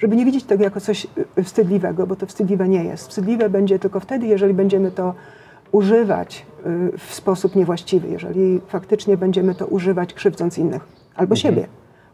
żeby 0.00 0.16
nie 0.16 0.24
widzieć 0.24 0.44
tego 0.44 0.64
jako 0.64 0.80
coś 0.80 1.06
y, 1.38 1.44
wstydliwego, 1.44 2.06
bo 2.06 2.16
to 2.16 2.26
wstydliwe 2.26 2.68
nie 2.68 2.84
jest. 2.84 3.08
Wstydliwe 3.08 3.50
będzie 3.50 3.78
tylko 3.78 4.00
wtedy, 4.00 4.26
jeżeli 4.26 4.54
będziemy 4.54 4.90
to 4.90 5.14
używać 5.72 6.46
y, 6.94 6.98
w 6.98 7.14
sposób 7.14 7.56
niewłaściwy, 7.56 8.08
jeżeli 8.08 8.60
faktycznie 8.68 9.16
będziemy 9.16 9.54
to 9.54 9.66
używać 9.66 10.14
krzywdząc 10.14 10.58
innych 10.58 10.82
albo 11.14 11.34
mhm. 11.34 11.36
siebie, 11.36 11.66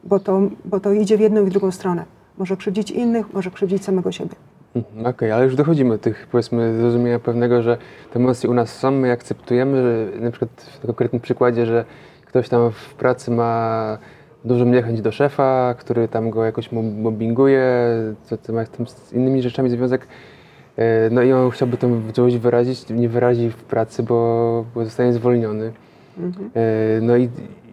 bo 0.05 0.21
to, 0.21 0.41
bo 0.65 0.81
to 0.81 0.93
idzie 0.93 1.17
w 1.17 1.21
jedną 1.21 1.43
i 1.43 1.47
w 1.47 1.51
drugą 1.51 1.71
stronę. 1.71 2.05
Może 2.39 2.57
krzywdzić 2.57 2.91
innych, 2.91 3.33
może 3.33 3.51
krzywdzić 3.51 3.85
samego 3.85 4.13
siebie. 4.13 4.35
Mhm, 4.75 5.01
okej, 5.01 5.11
okay, 5.11 5.35
ale 5.35 5.45
już 5.45 5.57
dochodzimy 5.57 5.91
do 5.91 5.99
tych, 5.99 6.27
powiedzmy, 6.31 6.79
zrozumienia 6.79 7.19
pewnego, 7.19 7.63
że 7.63 7.79
te 8.13 8.19
emocje 8.19 8.51
u 8.51 8.55
nas 8.55 8.79
są, 8.79 8.91
my 8.91 9.13
akceptujemy, 9.13 9.83
że 9.83 10.21
na 10.21 10.31
przykład 10.31 10.51
w 10.83 10.87
konkretnym 10.87 11.21
przykładzie, 11.21 11.67
że 11.67 11.85
ktoś 12.25 12.49
tam 12.49 12.71
w 12.71 12.95
pracy 12.95 13.31
ma 13.31 13.99
dużo 14.45 14.65
niechęć 14.65 15.01
do 15.01 15.13
szefa, 15.13 15.75
który 15.79 16.09
tam 16.09 16.31
go 16.31 16.45
jakoś 16.45 16.73
mobbinguje, 16.73 17.65
co, 18.23 18.39
co 18.39 18.53
ma 18.53 18.65
z 18.87 19.13
innymi 19.13 19.43
rzeczami 19.43 19.71
związek. 19.71 20.07
E, 20.77 21.11
no 21.11 21.23
i 21.23 21.33
on 21.33 21.51
chciałby 21.51 21.77
tą 21.77 22.03
złość 22.15 22.37
wyrazić, 22.37 22.89
nie 22.91 23.09
wyrazi 23.09 23.51
w 23.51 23.65
pracy, 23.65 24.03
bo, 24.03 24.65
bo 24.75 24.85
zostanie 24.85 25.13
zwolniony. 25.13 25.73
Mhm. 26.19 26.51
E, 26.55 27.01
no, 27.01 27.17
i, 27.17 27.29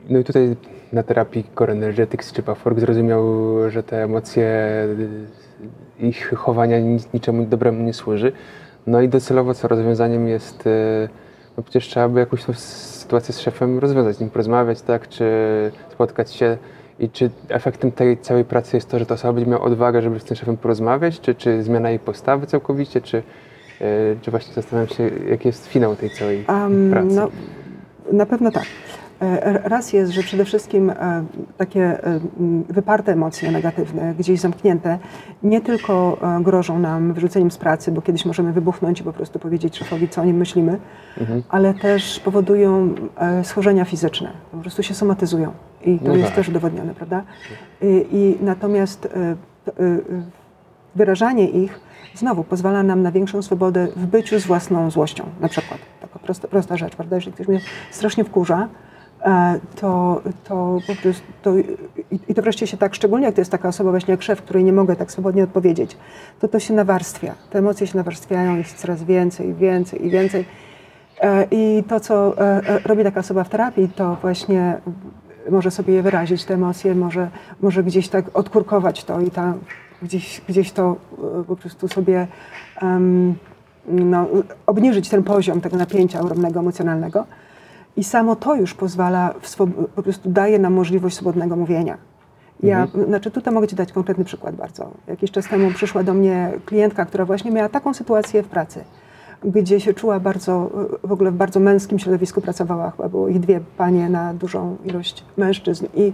no 0.09 0.19
i 0.19 0.23
tutaj 0.23 0.55
na 0.93 1.03
terapii 1.03 1.45
Core 1.55 1.73
Energetics 1.73 2.33
czy 2.33 2.43
Pafork 2.43 2.79
zrozumiał, 2.79 3.23
że 3.69 3.83
te 3.83 4.03
emocje, 4.03 4.47
ich 5.99 6.33
chowania 6.35 6.79
niczemu 7.13 7.45
dobremu 7.45 7.83
nie 7.83 7.93
służy. 7.93 8.31
No 8.87 9.01
i 9.01 9.09
docelowo 9.09 9.53
co 9.53 9.67
rozwiązaniem 9.67 10.27
jest, 10.27 10.67
e, 10.67 11.09
no 11.57 11.63
przecież 11.63 11.87
trzeba 11.87 12.09
by 12.09 12.19
jakąś 12.19 12.43
tą 12.43 12.53
sytuację 12.53 13.33
z 13.33 13.39
szefem 13.39 13.79
rozwiązać, 13.79 14.15
z 14.15 14.19
nim 14.19 14.29
porozmawiać, 14.29 14.81
tak, 14.81 15.07
czy 15.09 15.25
spotkać 15.91 16.33
się 16.33 16.57
i 16.99 17.09
czy 17.09 17.29
efektem 17.49 17.91
tej 17.91 18.17
całej 18.17 18.45
pracy 18.45 18.77
jest 18.77 18.89
to, 18.89 18.99
że 18.99 19.05
ta 19.05 19.13
osoba 19.13 19.33
będzie 19.33 19.51
miała 19.51 19.63
odwagę, 19.63 20.01
żeby 20.01 20.19
z 20.19 20.23
tym 20.23 20.37
szefem 20.37 20.57
porozmawiać, 20.57 21.19
czy, 21.19 21.35
czy 21.35 21.63
zmiana 21.63 21.89
jej 21.89 21.99
postawy 21.99 22.47
całkowicie, 22.47 23.01
czy, 23.01 23.23
yy, 23.81 23.87
czy 24.21 24.31
właśnie 24.31 24.53
zastanawiam 24.53 24.95
się, 24.95 25.09
jaki 25.29 25.47
jest 25.47 25.67
finał 25.67 25.95
tej 25.95 26.09
całej 26.09 26.45
um, 26.49 26.91
pracy? 26.91 27.15
No, 27.15 27.29
na 28.11 28.25
pewno 28.25 28.51
tak. 28.51 28.63
E, 29.23 29.69
raz 29.69 29.93
jest, 29.93 30.11
że 30.11 30.23
przede 30.23 30.45
wszystkim 30.45 30.89
e, 30.89 31.25
takie 31.57 31.83
e, 31.83 32.19
wyparte 32.69 33.11
emocje 33.11 33.51
negatywne, 33.51 34.15
gdzieś 34.19 34.39
zamknięte, 34.39 34.99
nie 35.43 35.61
tylko 35.61 36.17
grożą 36.41 36.79
nam 36.79 37.13
wyrzuceniem 37.13 37.51
z 37.51 37.57
pracy, 37.57 37.91
bo 37.91 38.01
kiedyś 38.01 38.25
możemy 38.25 38.53
wybuchnąć 38.53 38.99
i 38.99 39.03
po 39.03 39.13
prostu 39.13 39.39
powiedzieć 39.39 39.77
szefowi, 39.77 40.09
co 40.09 40.21
o 40.21 40.25
nim 40.25 40.37
myślimy, 40.37 40.79
mhm. 41.19 41.43
ale 41.49 41.73
też 41.73 42.19
powodują 42.19 42.95
schorzenia 43.43 43.85
fizyczne, 43.85 44.31
po 44.51 44.57
prostu 44.57 44.83
się 44.83 44.93
somatyzują 44.93 45.51
i 45.85 45.99
to 45.99 46.07
no 46.07 46.15
jest 46.15 46.27
tak. 46.27 46.35
też 46.35 46.49
udowodnione, 46.49 46.93
prawda? 46.93 47.23
I, 47.81 48.05
i 48.11 48.37
natomiast 48.41 49.07
wyrażanie 50.95 51.49
ich 51.49 51.79
znowu 52.15 52.43
pozwala 52.43 52.83
nam 52.83 53.01
na 53.01 53.11
większą 53.11 53.41
swobodę 53.41 53.87
w 53.95 54.05
byciu 54.05 54.39
z 54.39 54.45
własną 54.45 54.91
złością, 54.91 55.23
na 55.39 55.49
przykład. 55.49 55.79
Taka 56.01 56.19
prosta, 56.19 56.47
prosta 56.47 56.77
rzecz, 56.77 56.95
prawda? 56.95 57.15
Jeżeli 57.15 57.33
ktoś 57.33 57.47
mnie 57.47 57.61
strasznie 57.91 58.23
wkurza, 58.23 58.67
to, 59.75 60.21
to 60.43 60.79
po 60.87 60.95
prostu, 60.95 61.27
to, 61.41 61.53
i 62.27 62.33
to 62.35 62.41
wreszcie 62.41 62.67
się 62.67 62.77
tak, 62.77 62.95
szczególnie 62.95 63.25
jak 63.25 63.35
to 63.35 63.41
jest 63.41 63.51
taka 63.51 63.69
osoba 63.69 63.89
właśnie 63.89 64.11
jak 64.11 64.21
szef, 64.21 64.41
której 64.41 64.63
nie 64.63 64.73
mogę 64.73 64.95
tak 64.95 65.11
swobodnie 65.11 65.43
odpowiedzieć, 65.43 65.97
to 66.39 66.47
to 66.47 66.59
się 66.59 66.73
nawarstwia. 66.73 67.35
Te 67.49 67.59
emocje 67.59 67.87
się 67.87 67.97
nawarstwiają, 67.97 68.57
jest 68.57 68.77
coraz 68.77 69.03
więcej, 69.03 69.53
więcej 69.53 70.05
i 70.05 70.09
więcej. 70.09 70.45
E, 71.21 71.47
I 71.51 71.83
to, 71.87 71.99
co 71.99 72.37
e, 72.37 72.79
robi 72.85 73.03
taka 73.03 73.19
osoba 73.19 73.43
w 73.43 73.49
terapii, 73.49 73.89
to 73.95 74.17
właśnie 74.21 74.77
może 75.49 75.71
sobie 75.71 75.93
je 75.93 76.01
wyrazić, 76.01 76.45
te 76.45 76.53
emocje, 76.53 76.95
może, 76.95 77.29
może 77.61 77.83
gdzieś 77.83 78.09
tak 78.09 78.25
odkurkować 78.33 79.03
to 79.03 79.21
i 79.21 79.31
tam 79.31 79.59
gdzieś, 80.01 80.41
gdzieś 80.49 80.71
to 80.71 80.95
po 81.47 81.55
prostu 81.55 81.87
sobie 81.87 82.27
um, 82.81 83.35
no, 83.87 84.27
obniżyć 84.65 85.09
ten 85.09 85.23
poziom 85.23 85.61
tego 85.61 85.77
napięcia 85.77 86.19
ogromnego 86.19 86.59
emocjonalnego. 86.59 87.25
I 87.97 88.03
samo 88.03 88.35
to 88.35 88.55
już 88.55 88.73
pozwala, 88.73 89.33
po 89.95 90.03
prostu 90.03 90.29
daje 90.29 90.59
nam 90.59 90.73
możliwość 90.73 91.15
swobodnego 91.15 91.55
mówienia. 91.55 91.97
Ja, 92.63 92.81
mhm. 92.81 93.07
znaczy 93.07 93.31
tutaj 93.31 93.53
mogę 93.53 93.67
Ci 93.67 93.75
dać 93.75 93.91
konkretny 93.91 94.25
przykład 94.25 94.55
bardzo. 94.55 94.91
Jakiś 95.07 95.31
czas 95.31 95.47
temu 95.47 95.71
przyszła 95.71 96.03
do 96.03 96.13
mnie 96.13 96.51
klientka, 96.65 97.05
która 97.05 97.25
właśnie 97.25 97.51
miała 97.51 97.69
taką 97.69 97.93
sytuację 97.93 98.43
w 98.43 98.47
pracy, 98.47 98.83
gdzie 99.43 99.79
się 99.79 99.93
czuła 99.93 100.19
bardzo, 100.19 100.69
w 101.03 101.11
ogóle 101.11 101.31
w 101.31 101.35
bardzo 101.35 101.59
męskim 101.59 101.99
środowisku 101.99 102.41
pracowała, 102.41 102.91
chyba 102.91 103.09
było 103.09 103.27
ich 103.27 103.39
dwie 103.39 103.59
panie 103.77 104.09
na 104.09 104.33
dużą 104.33 104.77
ilość 104.85 105.25
mężczyzn 105.37 105.85
i, 105.95 106.13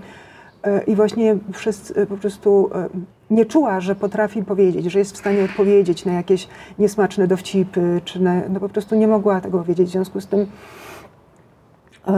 e, 0.64 0.84
i 0.84 0.96
właśnie 0.96 1.38
wszyscy 1.54 2.06
po 2.06 2.18
prostu 2.18 2.70
e, 2.76 2.90
nie 3.30 3.46
czuła, 3.46 3.80
że 3.80 3.96
potrafi 3.96 4.44
powiedzieć, 4.44 4.86
że 4.86 5.00
jest 5.00 5.14
w 5.14 5.18
stanie 5.18 5.44
odpowiedzieć 5.44 6.06
na 6.06 6.14
jakieś 6.14 6.48
niesmaczne 6.80 7.28
dowcipy, 7.28 8.02
czy 8.06 8.22
na, 8.22 8.42
no 8.50 8.60
po 8.60 8.70
prostu 8.70 8.96
nie 8.96 9.08
mogła 9.08 9.42
tego 9.42 9.64
wiedzieć, 9.64 9.88
w 9.88 9.92
związku 9.92 10.22
z 10.22 10.28
tym 10.28 10.40
E, 10.40 10.89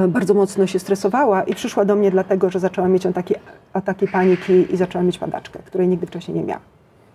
bardzo 0.07 0.33
mocno 0.33 0.67
się 0.67 0.79
stresowała 0.79 1.43
i 1.43 1.55
przyszła 1.55 1.85
do 1.85 1.95
mnie 1.95 2.11
dlatego, 2.11 2.49
że 2.49 2.59
zaczęła 2.59 2.87
mieć 2.87 3.05
ataki, 3.05 3.35
ataki 3.73 4.07
paniki 4.07 4.73
i 4.73 4.77
zaczęła 4.77 5.03
mieć 5.03 5.17
padaczkę, 5.17 5.59
której 5.65 5.87
nigdy 5.87 6.07
wcześniej 6.07 6.37
nie 6.37 6.43
miała. 6.43 6.61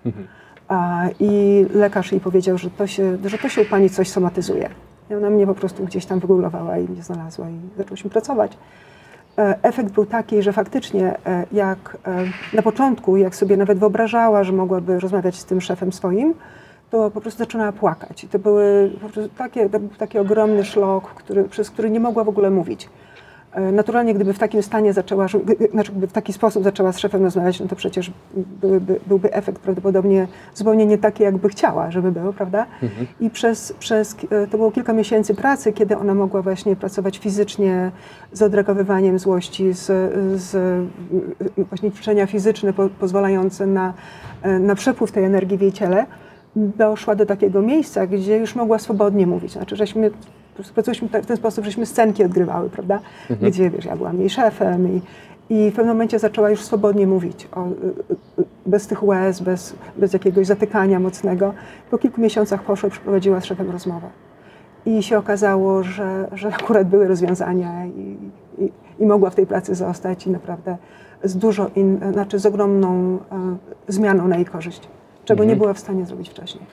Mhm. 0.06 0.26
I 1.20 1.66
lekarz 1.74 2.12
jej 2.12 2.20
powiedział, 2.20 2.58
że 2.58 2.70
to, 2.70 2.86
się, 2.86 3.18
że 3.24 3.38
to 3.38 3.48
się 3.48 3.62
u 3.62 3.64
pani 3.64 3.90
coś 3.90 4.08
somatyzuje. 4.08 4.70
I 5.10 5.14
ona 5.14 5.30
mnie 5.30 5.46
po 5.46 5.54
prostu 5.54 5.84
gdzieś 5.84 6.06
tam 6.06 6.20
wygooglowała 6.20 6.78
i 6.78 6.88
mnie 6.88 7.02
znalazła 7.02 7.50
i 7.50 7.78
zaczęliśmy 7.78 8.10
pracować. 8.10 8.58
E, 9.38 9.58
efekt 9.62 9.92
był 9.92 10.06
taki, 10.06 10.42
że 10.42 10.52
faktycznie 10.52 11.14
e, 11.26 11.46
jak 11.52 11.96
na 12.52 12.62
początku, 12.62 13.16
jak 13.16 13.36
sobie 13.36 13.56
nawet 13.56 13.78
wyobrażała, 13.78 14.44
że 14.44 14.52
mogłaby 14.52 15.00
rozmawiać 15.00 15.36
z 15.36 15.44
tym 15.44 15.60
szefem 15.60 15.92
swoim, 15.92 16.34
to 16.90 17.10
po 17.10 17.20
prostu 17.20 17.38
zaczynała 17.38 17.72
płakać. 17.72 18.24
I 18.24 18.28
to, 18.28 18.38
były 18.38 18.90
po 19.02 19.08
prostu 19.08 19.34
takie, 19.38 19.68
to 19.68 19.80
był 19.80 19.88
taki 19.88 20.18
ogromny 20.18 20.64
szlok, 20.64 21.04
który, 21.04 21.44
przez 21.44 21.70
który 21.70 21.90
nie 21.90 22.00
mogła 22.00 22.24
w 22.24 22.28
ogóle 22.28 22.50
mówić. 22.50 22.88
E, 23.52 23.72
naturalnie, 23.72 24.14
gdyby 24.14 24.32
w 24.32 24.38
takim 24.38 24.62
stanie 24.62 24.92
zaczęła, 24.92 25.26
znaczy 25.72 25.92
gdyby 25.92 26.06
w 26.06 26.12
taki 26.12 26.32
sposób 26.32 26.64
zaczęła 26.64 26.92
z 26.92 26.98
szefem 26.98 27.24
rozmawiać, 27.24 27.60
no 27.60 27.66
to 27.66 27.76
przecież 27.76 28.10
byłyby, 28.34 29.00
byłby 29.06 29.32
efekt 29.32 29.62
prawdopodobnie 29.62 30.28
zupełnie 30.54 30.86
nie 30.86 30.98
taki, 30.98 31.22
jakby 31.22 31.48
chciała, 31.48 31.90
żeby 31.90 32.12
był, 32.12 32.32
prawda? 32.32 32.66
Mhm. 32.82 33.06
I 33.20 33.30
przez, 33.30 33.72
przez, 33.72 34.16
e, 34.30 34.46
to 34.46 34.58
było 34.58 34.70
kilka 34.70 34.92
miesięcy 34.92 35.34
pracy, 35.34 35.72
kiedy 35.72 35.96
ona 35.96 36.14
mogła 36.14 36.42
właśnie 36.42 36.76
pracować 36.76 37.18
fizycznie 37.18 37.90
z 38.32 38.42
odreagowywaniem 38.42 39.18
złości, 39.18 39.72
z, 39.72 40.12
z 40.40 40.56
właśnie 41.56 41.92
ćwiczenia 41.92 42.26
fizyczne 42.26 42.72
po, 42.72 42.88
pozwalające 42.88 43.66
na, 43.66 43.94
e, 44.42 44.58
na 44.58 44.74
przepływ 44.74 45.12
tej 45.12 45.24
energii 45.24 45.58
w 45.58 45.60
jej 45.60 45.72
ciele 45.72 46.06
doszła 46.56 47.14
do 47.14 47.26
takiego 47.26 47.62
miejsca, 47.62 48.06
gdzie 48.06 48.36
już 48.36 48.54
mogła 48.54 48.78
swobodnie 48.78 49.26
mówić. 49.26 49.52
Znaczy, 49.52 49.76
żeśmy 49.76 50.10
pracujemy 50.74 51.08
w 51.22 51.26
ten 51.26 51.36
sposób, 51.36 51.64
żeśmy 51.64 51.86
scenki 51.86 52.24
odgrywały, 52.24 52.70
prawda? 52.70 53.00
Mhm. 53.30 53.50
Gdzie, 53.50 53.70
wiesz, 53.70 53.84
ja 53.84 53.96
byłam 53.96 54.20
jej 54.20 54.30
szefem 54.30 54.88
i, 54.88 55.00
i 55.50 55.70
w 55.70 55.74
pewnym 55.74 55.94
momencie 55.94 56.18
zaczęła 56.18 56.50
już 56.50 56.60
swobodnie 56.60 57.06
mówić, 57.06 57.48
o, 57.52 57.66
bez 58.66 58.86
tych 58.86 59.02
łez, 59.02 59.40
bez, 59.40 59.76
bez 59.96 60.12
jakiegoś 60.12 60.46
zatykania 60.46 61.00
mocnego. 61.00 61.54
Po 61.90 61.98
kilku 61.98 62.20
miesiącach 62.20 62.62
poszła 62.62 62.88
i 62.88 62.92
przeprowadziła 62.92 63.40
z 63.40 63.44
szefem 63.44 63.70
rozmowę. 63.70 64.06
I 64.86 65.02
się 65.02 65.18
okazało, 65.18 65.82
że, 65.82 66.28
że 66.32 66.48
akurat 66.60 66.88
były 66.88 67.08
rozwiązania 67.08 67.86
i, 67.86 68.16
i, 68.58 68.72
i 68.98 69.06
mogła 69.06 69.30
w 69.30 69.34
tej 69.34 69.46
pracy 69.46 69.74
zostać 69.74 70.26
i 70.26 70.30
naprawdę 70.30 70.76
z 71.24 71.36
dużo, 71.36 71.70
in, 71.76 72.00
znaczy 72.12 72.38
z 72.38 72.46
ogromną 72.46 73.18
e, 73.32 73.56
zmianą 73.88 74.28
na 74.28 74.36
jej 74.36 74.44
korzyść 74.44 74.88
czego 75.26 75.42
mhm. 75.42 75.48
nie 75.48 75.56
była 75.56 75.74
w 75.74 75.78
stanie 75.78 76.06
zrobić 76.06 76.28
wcześniej. 76.28 76.64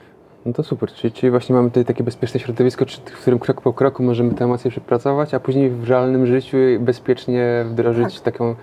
No 0.46 0.52
to 0.52 0.62
super, 0.62 0.92
czyli, 0.92 1.12
czyli 1.12 1.30
właśnie 1.30 1.54
mamy 1.54 1.68
tutaj 1.68 1.84
takie 1.84 2.04
bezpieczne 2.04 2.40
środowisko, 2.40 2.84
w 3.04 3.20
którym 3.20 3.38
krok 3.38 3.60
po 3.60 3.72
kroku 3.72 4.02
możemy 4.02 4.34
te 4.34 4.44
emocje 4.44 4.70
przepracować, 4.70 5.34
a 5.34 5.40
później 5.40 5.70
w 5.70 5.88
realnym 5.88 6.26
życiu 6.26 6.56
bezpiecznie 6.80 7.64
wdrożyć 7.68 8.20
tak. 8.20 8.34
taką 8.34 8.54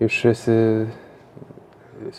już 0.00 0.26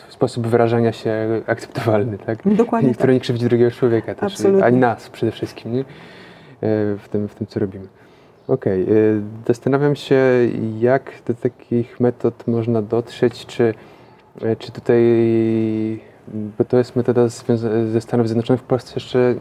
sposób 0.09 0.47
wyrażania 0.47 0.91
się 0.91 1.41
akceptowalny, 1.47 2.17
tak? 2.17 2.39
Dokładnie 2.45 2.89
I 2.91 2.93
który 2.93 3.07
tak. 3.07 3.13
nie 3.13 3.19
krzywdzi 3.19 3.45
drugiego 3.45 3.71
człowieka 3.71 4.15
też, 4.15 4.33
Absolutnie. 4.33 4.65
ani 4.65 4.77
nas 4.77 5.09
przede 5.09 5.31
wszystkim, 5.31 5.73
nie? 5.73 5.79
E, 5.79 5.85
w 6.97 7.07
tym, 7.11 7.27
w 7.27 7.35
tym 7.35 7.47
co 7.47 7.59
robimy. 7.59 7.87
Okej, 8.47 8.83
okay. 8.83 9.21
zastanawiam 9.47 9.95
się, 9.95 10.19
jak 10.79 11.11
do 11.27 11.33
takich 11.33 11.99
metod 11.99 12.47
można 12.47 12.81
dotrzeć, 12.81 13.45
czy, 13.45 13.73
e, 14.41 14.55
czy 14.55 14.71
tutaj, 14.71 15.03
bo 16.27 16.65
to 16.65 16.77
jest 16.77 16.95
metoda 16.95 17.27
ze 17.91 18.01
Stanów 18.01 18.27
Zjednoczonych, 18.27 18.61
w 18.61 18.65
Polsce 18.65 18.91
jeszcze 18.95 19.35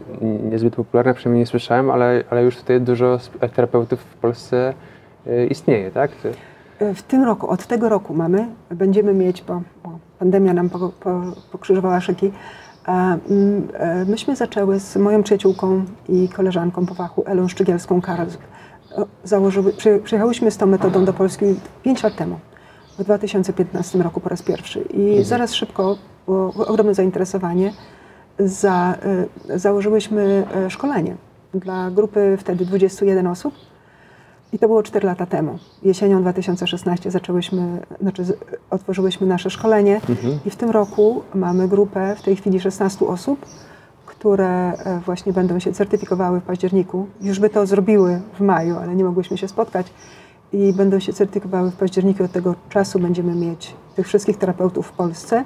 niezbyt 0.51 0.75
popularna, 0.75 1.13
przynajmniej 1.13 1.41
nie 1.41 1.47
słyszałem, 1.47 1.89
ale, 1.91 2.23
ale 2.29 2.43
już 2.43 2.57
tutaj 2.57 2.81
dużo 2.81 3.19
terapeutów 3.55 3.99
w 3.99 4.15
Polsce 4.15 4.73
e, 5.27 5.45
istnieje, 5.45 5.91
tak? 5.91 6.11
W 6.95 7.01
tym 7.01 7.23
roku, 7.23 7.49
od 7.49 7.67
tego 7.67 7.89
roku 7.89 8.13
mamy, 8.13 8.47
będziemy 8.69 9.13
mieć, 9.13 9.43
bo, 9.43 9.61
bo 9.83 9.99
pandemia 10.19 10.53
nam 10.53 10.69
po, 10.69 10.79
po, 10.79 11.21
pokrzyżowała 11.51 12.01
szyki, 12.01 12.31
mm, 12.87 13.67
e, 13.73 14.05
myśmy 14.05 14.35
zaczęły 14.35 14.79
z 14.79 14.95
moją 14.95 15.23
przyjaciółką 15.23 15.85
i 16.09 16.29
koleżanką 16.29 16.85
po 16.85 16.93
fachu, 16.95 17.23
Elą 17.25 17.45
Szczygielską-Karol. 17.47 18.27
Założyły, 19.23 19.73
przy, 19.73 19.99
przyjechałyśmy 20.03 20.51
z 20.51 20.57
tą 20.57 20.65
metodą 20.65 21.05
do 21.05 21.13
Polski 21.13 21.45
5 21.83 22.03
lat 22.03 22.15
temu, 22.15 22.39
w 22.99 23.03
2015 23.03 23.97
roku 24.03 24.19
po 24.19 24.29
raz 24.29 24.41
pierwszy. 24.41 24.79
I 24.81 25.01
Mhm. 25.07 25.23
zaraz 25.23 25.53
szybko 25.53 25.97
ogromne 26.67 26.93
zainteresowanie. 26.93 27.73
Za, 28.39 28.95
e, 29.49 29.59
założyłyśmy 29.59 30.47
e, 30.55 30.69
szkolenie 30.69 31.15
dla 31.53 31.91
grupy 31.91 32.37
wtedy 32.39 32.65
21 32.65 33.27
osób. 33.27 33.53
I 34.53 34.59
to 34.59 34.67
było 34.67 34.83
4 34.83 35.07
lata 35.07 35.25
temu. 35.25 35.59
Jesienią 35.83 36.21
2016 36.21 37.11
zaczęłyśmy, 37.11 37.81
znaczy 38.01 38.23
otworzyłyśmy 38.69 39.27
nasze 39.27 39.49
szkolenie 39.49 40.01
Mhm. 40.09 40.39
i 40.45 40.49
w 40.49 40.55
tym 40.55 40.69
roku 40.69 41.21
mamy 41.33 41.67
grupę 41.67 42.15
w 42.15 42.21
tej 42.21 42.35
chwili 42.35 42.59
16 42.59 43.07
osób, 43.07 43.45
które 44.05 44.73
e, 44.73 44.99
właśnie 45.05 45.33
będą 45.33 45.59
się 45.59 45.73
certyfikowały 45.73 46.39
w 46.39 46.43
październiku. 46.43 47.07
Już 47.21 47.39
by 47.39 47.49
to 47.49 47.65
zrobiły 47.65 48.21
w 48.33 48.41
maju, 48.41 48.77
ale 48.77 48.95
nie 48.95 49.03
mogłyśmy 49.03 49.37
się 49.37 49.47
spotkać 49.47 49.87
i 50.53 50.73
będą 50.73 50.99
się 50.99 51.13
certyfikowały 51.13 51.71
w 51.71 51.75
październiku. 51.75 52.23
Od 52.23 52.31
tego 52.31 52.55
czasu 52.69 52.99
będziemy 52.99 53.35
mieć 53.35 53.75
tych 53.95 54.07
wszystkich 54.07 54.37
terapeutów 54.37 54.87
w 54.87 54.91
Polsce. 54.91 55.43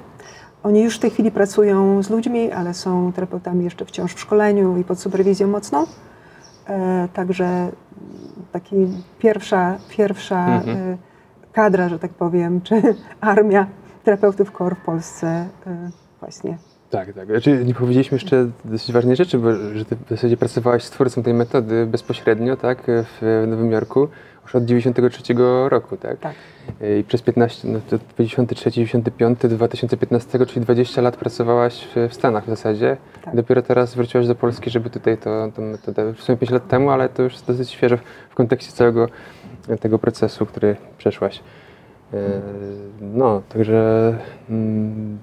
Oni 0.62 0.82
już 0.82 0.96
w 0.96 0.98
tej 0.98 1.10
chwili 1.10 1.30
pracują 1.30 2.02
z 2.02 2.10
ludźmi, 2.10 2.52
ale 2.52 2.74
są 2.74 3.12
terapeutami 3.12 3.64
jeszcze 3.64 3.84
wciąż 3.84 4.14
w 4.14 4.20
szkoleniu 4.20 4.76
i 4.78 4.84
pod 4.84 5.00
superwizją 5.00 5.48
mocną. 5.48 5.86
E, 6.68 7.08
Także 7.12 7.68
taki 8.52 8.76
pierwsza, 9.18 9.78
pierwsza 9.88 10.46
Mhm. 10.46 10.78
e, 10.78 10.96
kadra, 11.52 11.88
że 11.88 11.98
tak 11.98 12.10
powiem, 12.10 12.60
czy 12.60 12.82
armia 13.20 13.66
terapeutów 14.04 14.52
KOR 14.52 14.76
w 14.76 14.80
Polsce 14.84 15.26
e, 15.66 15.90
właśnie. 16.20 16.58
Tak, 16.90 17.12
tak. 17.12 17.26
Znaczy, 17.26 17.64
nie 17.64 17.74
powiedzieliśmy 17.74 18.16
jeszcze 18.16 18.50
dosyć 18.64 18.92
ważnej 18.92 19.16
rzeczy, 19.16 19.38
bo 19.38 19.52
że 19.74 19.84
ty 19.84 19.96
w 19.96 20.08
zasadzie 20.10 20.36
pracowałaś 20.36 20.84
z 20.84 20.90
twórcą 20.90 21.22
tej 21.22 21.34
metody 21.34 21.86
bezpośrednio, 21.86 22.56
tak, 22.56 22.82
w 22.86 23.44
Nowym 23.48 23.72
Jorku 23.72 24.08
już 24.42 24.54
od 24.54 24.64
93 24.64 25.34
roku, 25.68 25.96
tak? 25.96 26.18
Tak. 26.18 26.34
I 27.00 27.04
przez 27.04 27.22
15, 27.22 27.68
no 27.68 27.80
to 27.90 27.98
93, 28.18 28.70
95, 28.70 29.38
2015, 29.40 30.46
czyli 30.46 30.60
20 30.60 31.02
lat 31.02 31.16
pracowałaś 31.16 31.88
w, 32.08 32.14
Stanach 32.14 32.44
w 32.44 32.48
zasadzie. 32.48 32.96
Tak. 33.24 33.36
Dopiero 33.36 33.62
teraz 33.62 33.94
wróciłaś 33.94 34.26
do 34.26 34.34
Polski, 34.34 34.70
żeby 34.70 34.90
tutaj 34.90 35.18
to, 35.18 35.52
tą 35.56 35.62
metodę, 35.62 36.14
w 36.14 36.22
sumie 36.22 36.38
5 36.38 36.50
lat 36.50 36.68
temu, 36.68 36.90
ale 36.90 37.08
to 37.08 37.22
już 37.22 37.40
dosyć 37.40 37.70
świeżo 37.70 37.96
w, 37.96 38.00
w 38.30 38.34
kontekście 38.34 38.72
całego 38.72 39.08
tego 39.80 39.98
procesu, 39.98 40.46
który 40.46 40.76
przeszłaś. 40.98 41.40
E, 42.14 42.16
No, 43.00 43.42
także 43.48 44.14
mm, 44.50 45.18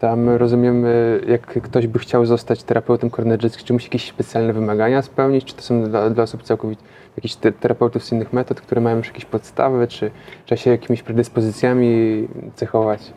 tam 0.00 0.28
rozumiemy, 0.28 1.20
jak 1.28 1.46
ktoś 1.62 1.86
by 1.86 1.98
chciał 1.98 2.26
zostać 2.26 2.62
terapeutem 2.62 3.10
kornerzyckim, 3.10 3.66
czy 3.66 3.72
musi 3.72 3.86
jakieś 3.86 4.08
specjalne 4.08 4.52
wymagania 4.52 5.02
spełnić, 5.02 5.44
czy 5.44 5.54
to 5.54 5.62
są 5.62 5.82
dla, 5.82 6.10
dla 6.10 6.22
osób 6.22 6.42
całkowicie, 6.42 6.82
jakichś 7.16 7.34
te, 7.34 7.52
terapeutów 7.52 8.04
z 8.04 8.12
innych 8.12 8.32
metod, 8.32 8.60
które 8.60 8.80
mają 8.80 8.96
już 8.96 9.06
jakieś 9.06 9.24
podstawy, 9.24 9.88
czy 9.88 10.10
trzeba 10.46 10.56
się 10.60 10.70
jakimiś 10.70 11.02
predyspozycjami 11.02 12.28
cechować? 12.54 13.12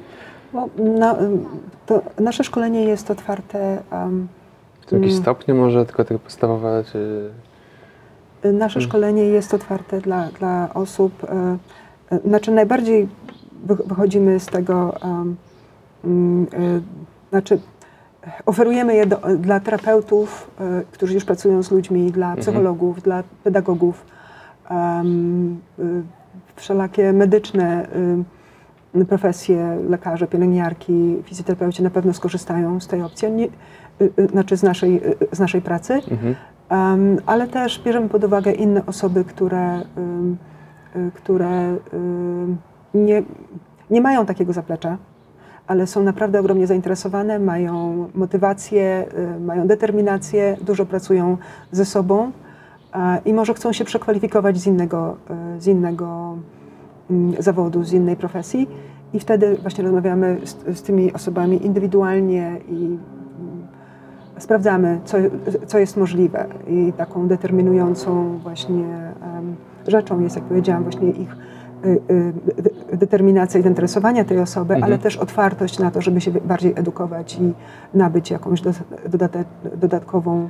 To 1.86 2.02
nasze 2.19 2.43
szkolenie 2.43 2.84
jest 2.84 3.12
otwarte. 3.12 3.82
Um, 3.91 4.28
W 4.88 4.91
jakimś 4.91 5.12
Mm. 5.12 5.22
stopniu 5.22 5.56
może 5.56 5.86
tylko 5.86 6.04
tego 6.06 6.19
podstawowe, 6.19 6.84
czy... 6.91 7.30
nasze 8.54 8.82
szkolenie 8.82 9.24
jest 9.24 9.54
otwarte 9.54 10.02
dla, 10.02 10.28
dla 10.39 10.69
osób. 10.74 11.24
E, 11.24 11.58
e, 12.15 12.19
znaczy, 12.19 12.52
najbardziej 12.52 13.08
wy- 13.65 13.84
wychodzimy 13.86 14.39
z 14.39 14.46
tego. 14.46 14.96
E, 15.02 15.26
znaczy, 17.30 17.60
oferujemy 18.46 18.96
je 18.96 19.06
do, 19.06 19.18
dla 19.38 19.60
terapeutów, 19.60 20.52
e, 20.60 20.84
którzy 20.92 21.13
już 21.13 21.26
pracują 21.26 21.63
z 21.63 21.72
ludźmi, 21.72 22.12
dla 22.12 22.36
psychologów, 22.36 23.02
dla 23.02 23.24
pedagogów, 23.44 24.06
um, 24.70 25.60
y, 25.80 26.04
wszelakie 26.56 27.13
medyczne 27.13 27.88
y, 28.96 29.06
profesje, 29.06 29.78
lekarze, 29.89 30.28
pielęgniarki, 30.28 31.16
fizjoterapeuci 31.24 31.84
na 31.84 31.89
pewno 31.89 32.13
skorzystają 32.13 32.80
z 32.80 32.88
tej 32.88 33.02
opcji, 33.02 33.32
nie, 33.32 33.46
y, 33.46 33.50
y, 34.20 34.28
znaczy 34.28 34.58
z 34.58 34.63
naszej, 34.63 35.08
y, 35.08 35.16
z 35.32 35.39
naszej 35.39 35.62
pracy, 35.62 35.94
Mhm. 36.12 36.36
um, 36.72 37.18
ale 37.26 37.48
też 37.48 37.82
bierzemy 37.86 38.10
pod 38.10 38.24
uwagę 38.24 38.52
inne 38.52 38.86
osoby, 38.86 39.24
które, 39.24 39.80
y, 40.96 41.12
które 41.13 41.78
nie, 42.94 43.24
nie 43.89 44.02
mają 44.02 44.26
takiego 44.26 44.54
zaplecza, 44.54 44.98
ale 45.67 45.88
są 45.88 46.04
naprawdę 46.04 46.39
ogromnie 46.39 46.67
zainteresowane, 46.67 47.39
mają 47.39 48.08
motywację, 48.15 49.06
y, 49.38 49.39
mają 49.39 49.67
determinację, 49.67 50.58
dużo 50.62 50.86
pracują 50.86 51.38
ze 51.71 51.86
sobą 51.86 52.32
i 53.26 53.34
może 53.34 53.54
chcą 53.54 53.73
się 53.73 53.86
przekwalifikować 53.86 54.58
z 54.58 54.67
innego, 54.67 55.17
y, 55.58 55.62
z 55.62 55.67
innego 55.67 56.38
mm, 57.12 57.34
zawodu, 57.39 57.84
z 57.84 57.93
innej 57.93 58.15
profesji. 58.15 58.69
I 59.13 59.19
wtedy 59.19 59.58
właśnie 59.62 59.84
rozmawiamy 59.84 60.38
z, 60.43 60.78
z 60.78 60.82
tymi 60.82 61.13
osobami 61.13 61.65
indywidualnie 61.65 62.58
i 62.69 62.86
mm, 62.86 62.99
sprawdzamy, 64.38 64.99
co, 65.06 65.17
co 65.67 65.80
jest 65.80 65.97
możliwe. 65.97 66.45
I 66.67 66.93
taką 66.97 67.28
determinującą 67.28 68.38
właśnie 68.38 69.13
rzeczą 69.88 70.19
jest, 70.19 70.36
jak 70.36 70.45
powiedziałam, 70.45 70.84
właśnie 70.84 71.10
ich 71.10 71.36
y, 71.86 71.99
determinacja 72.97 73.60
i 73.60 73.63
zainteresowania 73.63 74.23
tej 74.25 74.39
osoby, 74.39 74.73
Mhm. 74.73 74.84
ale 74.84 74.99
też 75.01 75.17
otwartość 75.17 75.79
na 75.79 75.91
to, 75.91 76.01
żeby 76.01 76.21
się 76.21 76.32
bardziej 76.32 76.73
edukować 76.75 77.38
i 77.41 77.53
nabyć 77.97 78.32
jakąś 78.32 78.62
do, 78.62 78.71
dodate, 79.10 79.43
dodatkową 79.75 80.49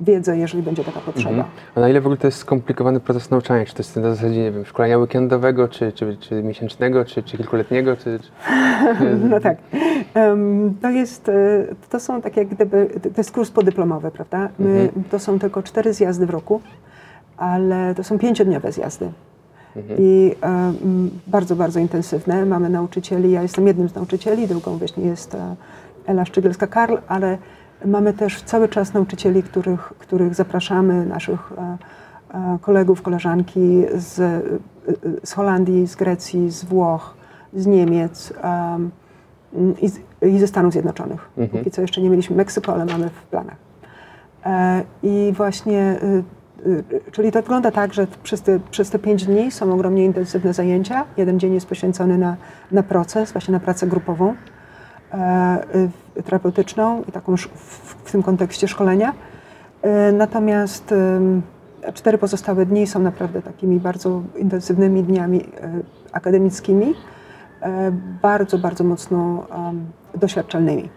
wiedzę, 0.00 0.36
jeżeli 0.38 0.62
będzie 0.62 0.84
taka 0.84 1.00
potrzeba. 1.00 1.30
Mhm. 1.30 1.48
A 1.74 1.80
na 1.80 1.88
ile 1.88 2.00
w 2.00 2.06
ogóle 2.06 2.16
to 2.16 2.26
jest 2.26 2.38
skomplikowany 2.38 3.00
proces 3.00 3.30
nauczania? 3.30 3.64
Czy 3.66 3.74
to 3.74 3.78
jest 3.82 3.96
na 3.96 4.14
zasadzie, 4.14 4.42
nie 4.42 4.52
wiem, 4.52 4.64
szkolenia 4.64 4.98
weekendowego, 4.98 5.68
czy, 5.68 5.92
czy, 5.92 6.16
czy 6.16 6.42
miesięcznego, 6.42 7.04
czy, 7.04 7.22
czy 7.22 7.36
kilkuletniego, 7.36 7.96
czy... 7.96 8.18
czy... 8.20 8.28
No 9.30 9.40
tak. 9.40 9.58
Em, 10.14 10.74
To 10.82 10.90
jest, 10.90 11.28
e, 11.28 11.32
to 11.90 12.00
są 12.00 12.20
tak 12.22 12.36
jak 12.36 12.48
gdyby, 12.48 12.86
to 13.02 13.20
jest 13.20 13.32
kurs 13.32 13.50
podyplomowy, 13.50 14.10
prawda? 14.10 14.48
My, 14.58 14.68
Mhm. 14.82 15.04
To 15.10 15.18
są 15.18 15.38
tylko 15.38 15.62
cztery 15.62 15.92
zjazdy 15.92 16.26
w 16.26 16.30
roku, 16.30 16.60
ale 17.36 17.94
to 17.94 18.04
są 18.04 18.18
pięciodniowe 18.18 18.72
zjazdy. 18.72 19.10
Mhm. 19.76 19.96
I 20.00 20.34
em, 20.40 21.10
bardzo, 21.26 21.56
bardzo 21.56 21.80
intensywne. 21.80 22.46
Mamy 22.46 22.70
nauczycieli, 22.70 23.30
ja 23.30 23.42
jestem 23.42 23.66
jednym 23.66 23.88
z 23.88 23.94
nauczycieli, 23.94 24.48
drugą 24.48 24.76
właśnie 24.76 25.04
jest 25.04 25.34
e, 25.34 25.56
Ela 26.06 26.24
Szczygielska-Karl, 26.24 26.98
ale 27.08 27.38
mamy 27.84 28.12
też 28.12 28.42
cały 28.42 28.68
czas 28.68 28.94
nauczycieli, 28.94 29.42
których, 29.42 29.92
których 29.98 30.34
zapraszamy, 30.34 31.06
naszych 31.06 31.52
e, 31.52 31.78
e, 32.34 32.58
kolegów, 32.60 33.02
koleżanki 33.02 33.82
z, 33.94 34.20
e, 34.20 34.40
z 35.24 35.32
Holandii, 35.32 35.86
z 35.86 35.96
Grecji, 35.96 36.50
z 36.50 36.64
Włoch, 36.64 37.14
z 37.54 37.66
Niemiec 37.66 38.32
em, 38.42 38.90
i, 39.82 39.88
z, 39.88 40.00
i 40.22 40.38
ze 40.38 40.46
Stanów 40.46 40.72
Zjednoczonych. 40.72 41.30
Mhm. 41.38 41.58
Póki 41.58 41.70
co 41.70 41.82
jeszcze 41.82 42.00
nie 42.00 42.10
mieliśmy 42.10 42.36
Meksyko, 42.36 42.74
ale 42.74 42.84
mamy 42.84 43.08
w 43.08 43.22
planach. 43.22 43.56
E, 44.46 44.82
I 45.02 45.32
właśnie, 45.36 45.98
y, 46.02 46.22
czyli 47.12 47.32
to 47.32 47.42
wygląda 47.42 47.70
tak, 47.70 47.94
że 47.94 48.06
przez 48.22 48.42
te, 48.42 48.60
przez 48.70 48.90
te 48.90 48.98
pięć 48.98 49.26
dni 49.26 49.50
są 49.50 49.72
ogromnie 49.72 50.04
intensywne 50.04 50.54
zajęcia. 50.54 51.04
Jeden 51.16 51.40
dzień 51.40 51.54
jest 51.54 51.66
poświęcony 51.66 52.18
na, 52.18 52.36
na 52.72 52.82
proces, 52.82 53.32
właśnie 53.32 53.52
na 53.52 53.60
pracę 53.60 53.86
grupową, 53.86 54.34
e, 55.12 55.64
y, 56.18 56.22
terapeutyczną 56.22 57.02
i 57.08 57.12
taką 57.12 57.36
w, 57.36 57.46
w 58.04 58.12
tym 58.12 58.22
kontekście 58.22 58.68
szkolenia. 58.68 59.12
E, 59.82 60.12
Natomiast 60.12 60.92
ym, 60.92 61.42
cztery 61.94 62.18
pozostałe 62.18 62.66
dni 62.66 62.86
są 62.86 62.98
naprawdę 63.00 63.42
takimi 63.42 63.80
bardzo 63.80 64.22
intensywnymi 64.36 65.02
dniami 65.02 65.40
e, 65.40 65.70
akademickimi, 66.12 66.94
e, 67.62 67.92
bardzo, 68.22 68.58
bardzo 68.58 68.84
mocno 68.84 69.46
doświadczalnymi. 70.14 70.88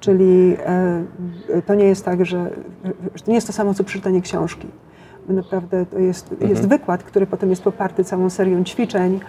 Czyli 0.00 0.56
e, 0.66 1.62
to 1.66 1.74
nie 1.74 1.84
jest 1.84 2.04
tak, 2.04 2.26
że, 2.26 2.50
że 3.14 3.24
to 3.24 3.30
nie 3.30 3.34
jest 3.34 3.46
to 3.46 3.52
samo, 3.52 3.74
co 3.74 3.84
przeczytanie 3.84 4.22
książki. 4.22 4.68
Naprawdę 5.28 5.86
to 5.86 5.98
jest, 5.98 6.34
jest 6.40 6.68
wykład, 6.68 7.02
który 7.02 7.26
potem 7.26 7.50
jest 7.50 7.62
poparty 7.62 8.04
całą 8.04 8.30
serią 8.30 8.64
ćwiczeń, 8.64 9.20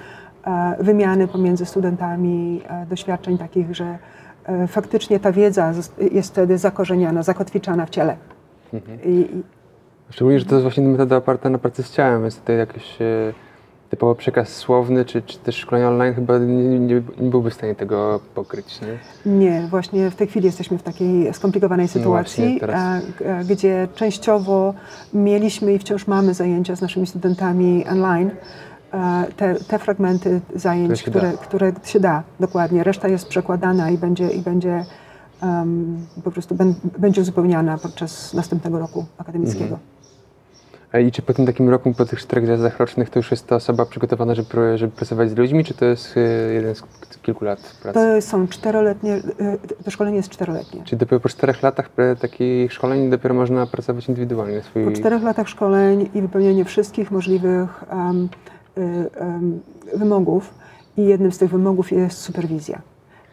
wymiany 0.79 1.27
pomiędzy 1.27 1.65
studentami, 1.65 2.61
doświadczeń 2.89 3.37
takich, 3.37 3.75
że 3.75 3.97
faktycznie 4.67 5.19
ta 5.19 5.31
wiedza 5.31 5.73
jest 6.11 6.31
wtedy 6.31 6.57
zakorzeniona, 6.57 7.23
zakotwiczana 7.23 7.85
w 7.85 7.89
ciele. 7.89 8.17
Mhm. 8.73 8.99
I, 9.03 9.43
Szczególnie, 10.09 10.39
że 10.39 10.45
to 10.45 10.55
jest 10.55 10.63
właśnie 10.63 10.83
metoda 10.83 11.17
oparta 11.17 11.49
na 11.49 11.57
pracy 11.57 11.83
z 11.83 11.91
ciałem, 11.91 12.21
więc 12.21 12.39
tutaj 12.39 12.57
jakiś 12.57 13.01
e, 13.01 13.33
typowo 13.89 14.15
przekaz 14.15 14.49
słowny, 14.49 15.05
czy, 15.05 15.21
czy 15.21 15.37
też 15.37 15.55
szkolenia 15.55 15.89
online 15.89 16.13
chyba 16.13 16.37
nie, 16.37 16.79
nie, 16.79 16.79
nie, 16.79 17.01
byłby 17.29 17.49
w 17.49 17.53
stanie 17.53 17.75
tego 17.75 18.19
pokryć, 18.35 18.79
nie? 18.81 18.97
Nie, 19.31 19.67
właśnie 19.69 20.11
w 20.11 20.15
tej 20.15 20.27
chwili 20.27 20.45
jesteśmy 20.45 20.77
w 20.77 20.83
takiej 20.83 21.33
skomplikowanej 21.33 21.85
no 21.85 21.91
sytuacji, 21.91 22.53
no 22.53 22.59
teraz... 22.59 23.03
gdzie 23.47 23.87
częściowo 23.95 24.73
mieliśmy 25.13 25.73
i 25.73 25.79
wciąż 25.79 26.07
mamy 26.07 26.33
zajęcia 26.33 26.75
z 26.75 26.81
naszymi 26.81 27.07
studentami 27.07 27.85
online. 27.87 28.31
Te, 29.37 29.55
te 29.55 29.79
fragmenty 29.79 30.41
zajęć, 30.55 31.03
które, 31.03 31.33
które 31.33 31.73
się 31.83 31.99
da, 31.99 32.23
dokładnie. 32.39 32.83
Reszta 32.83 33.07
jest 33.07 33.27
przekładana 33.27 33.89
i 33.89 33.97
będzie, 33.97 34.29
i 34.29 34.41
będzie 34.41 34.85
um, 35.43 36.05
po 36.23 36.31
prostu 36.31 36.55
ben, 36.55 36.73
będzie 36.97 37.21
uzupełniana 37.21 37.77
podczas 37.77 38.33
następnego 38.33 38.79
roku 38.79 39.05
akademickiego. 39.17 39.63
Mhm. 39.63 39.79
I 40.93 41.11
czy 41.11 41.21
po 41.21 41.33
tym 41.33 41.45
takim 41.45 41.69
roku, 41.69 41.93
po 41.93 42.05
tych 42.05 42.19
czterech 42.19 42.45
gwiazdach 42.45 42.79
rocznych, 42.79 43.09
to 43.09 43.19
już 43.19 43.31
jest 43.31 43.47
ta 43.47 43.55
osoba 43.55 43.85
przygotowana, 43.85 44.35
żeby, 44.35 44.77
żeby 44.77 44.91
pracować 44.91 45.29
z 45.29 45.37
ludźmi, 45.37 45.63
czy 45.63 45.73
to 45.73 45.85
jest 45.85 46.17
y, 46.17 46.53
jeden 46.53 46.75
z 46.75 46.83
kilku 47.21 47.45
lat 47.45 47.59
pracy? 47.81 47.99
To 47.99 48.21
są 48.21 48.47
czteroletnie, 48.47 49.15
y, 49.15 49.83
to 49.83 49.91
szkolenie 49.91 50.17
jest 50.17 50.29
czteroletnie. 50.29 50.83
Czyli 50.83 50.97
dopiero 50.97 51.19
po 51.19 51.29
czterech 51.29 51.63
latach 51.63 51.89
takich 52.21 52.73
szkoleń 52.73 53.09
dopiero 53.09 53.35
można 53.35 53.67
pracować 53.67 54.07
indywidualnie? 54.07 54.61
Swój... 54.61 54.85
Po 54.85 54.91
czterech 54.91 55.23
latach 55.23 55.49
szkoleń 55.49 56.09
i 56.13 56.21
wypełnienie 56.21 56.65
wszystkich 56.65 57.11
możliwych 57.11 57.83
um, 57.91 58.29
um, 58.75 59.59
wymogów 59.95 60.53
i 60.97 61.05
jednym 61.05 61.31
z 61.31 61.37
tych 61.37 61.51
wymogów 61.51 61.91
jest 61.91 62.21
superwizja. 62.21 62.81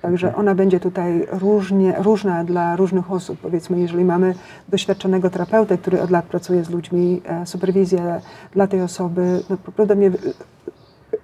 Także 0.06 0.34
ona 0.34 0.54
będzie 0.54 0.80
tutaj 0.80 1.26
różnie, 1.32 1.94
różna 1.98 2.44
dla 2.44 2.76
różnych 2.76 3.12
osób. 3.12 3.38
Powiedzmy, 3.42 3.80
jeżeli 3.80 4.04
mamy 4.04 4.34
doświadczonego 4.68 5.30
terapeutę, 5.30 5.78
który 5.78 6.02
od 6.02 6.10
lat 6.10 6.24
pracuje 6.24 6.64
z 6.64 6.70
ludźmi, 6.70 7.22
e, 7.24 7.46
superwizja 7.46 8.20
dla 8.52 8.66
tej 8.66 8.82
osoby, 8.82 9.40
no 9.50 9.56
prawdopodobnie 9.56 10.10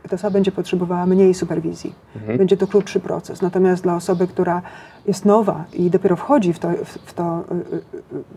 ta 0.08 0.14
osoba 0.14 0.30
będzie 0.30 0.52
potrzebowała 0.52 1.06
mniej 1.06 1.34
superwizji. 1.34 1.94
Mhm. 2.16 2.38
Będzie 2.38 2.56
to 2.56 2.66
krótszy 2.66 3.00
proces. 3.00 3.42
Natomiast 3.42 3.82
dla 3.82 3.96
osoby, 3.96 4.26
która 4.26 4.62
jest 5.06 5.24
nowa 5.24 5.64
i 5.72 5.90
dopiero 5.90 6.16
wchodzi 6.16 6.52
w, 6.52 6.58
to, 6.58 6.68
w, 6.84 7.12
to, 7.12 7.44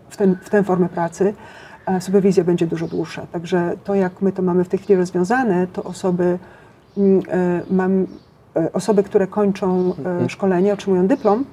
w, 0.08 0.16
ten, 0.16 0.36
w 0.42 0.50
tę 0.50 0.64
formę 0.64 0.88
pracy, 0.88 1.34
e, 1.86 2.00
superwizja 2.00 2.44
będzie 2.44 2.66
dużo 2.66 2.88
dłuższa. 2.88 3.26
Także 3.32 3.76
to, 3.84 3.94
jak 3.94 4.22
my 4.22 4.32
to 4.32 4.42
mamy 4.42 4.64
w 4.64 4.68
tej 4.68 4.78
chwili 4.78 4.96
rozwiązane, 4.96 5.66
to 5.66 5.84
osoby 5.84 6.38
mm, 6.96 7.22
e, 7.28 7.62
mam, 7.70 8.06
E, 8.06 8.25
osoby, 8.72 9.02
które 9.02 9.26
kończą 9.26 9.84
e, 9.84 9.98
mhm. 9.98 10.28
szkolenie, 10.28 10.72
otrzymują 10.72 11.06
dyplom 11.06 11.44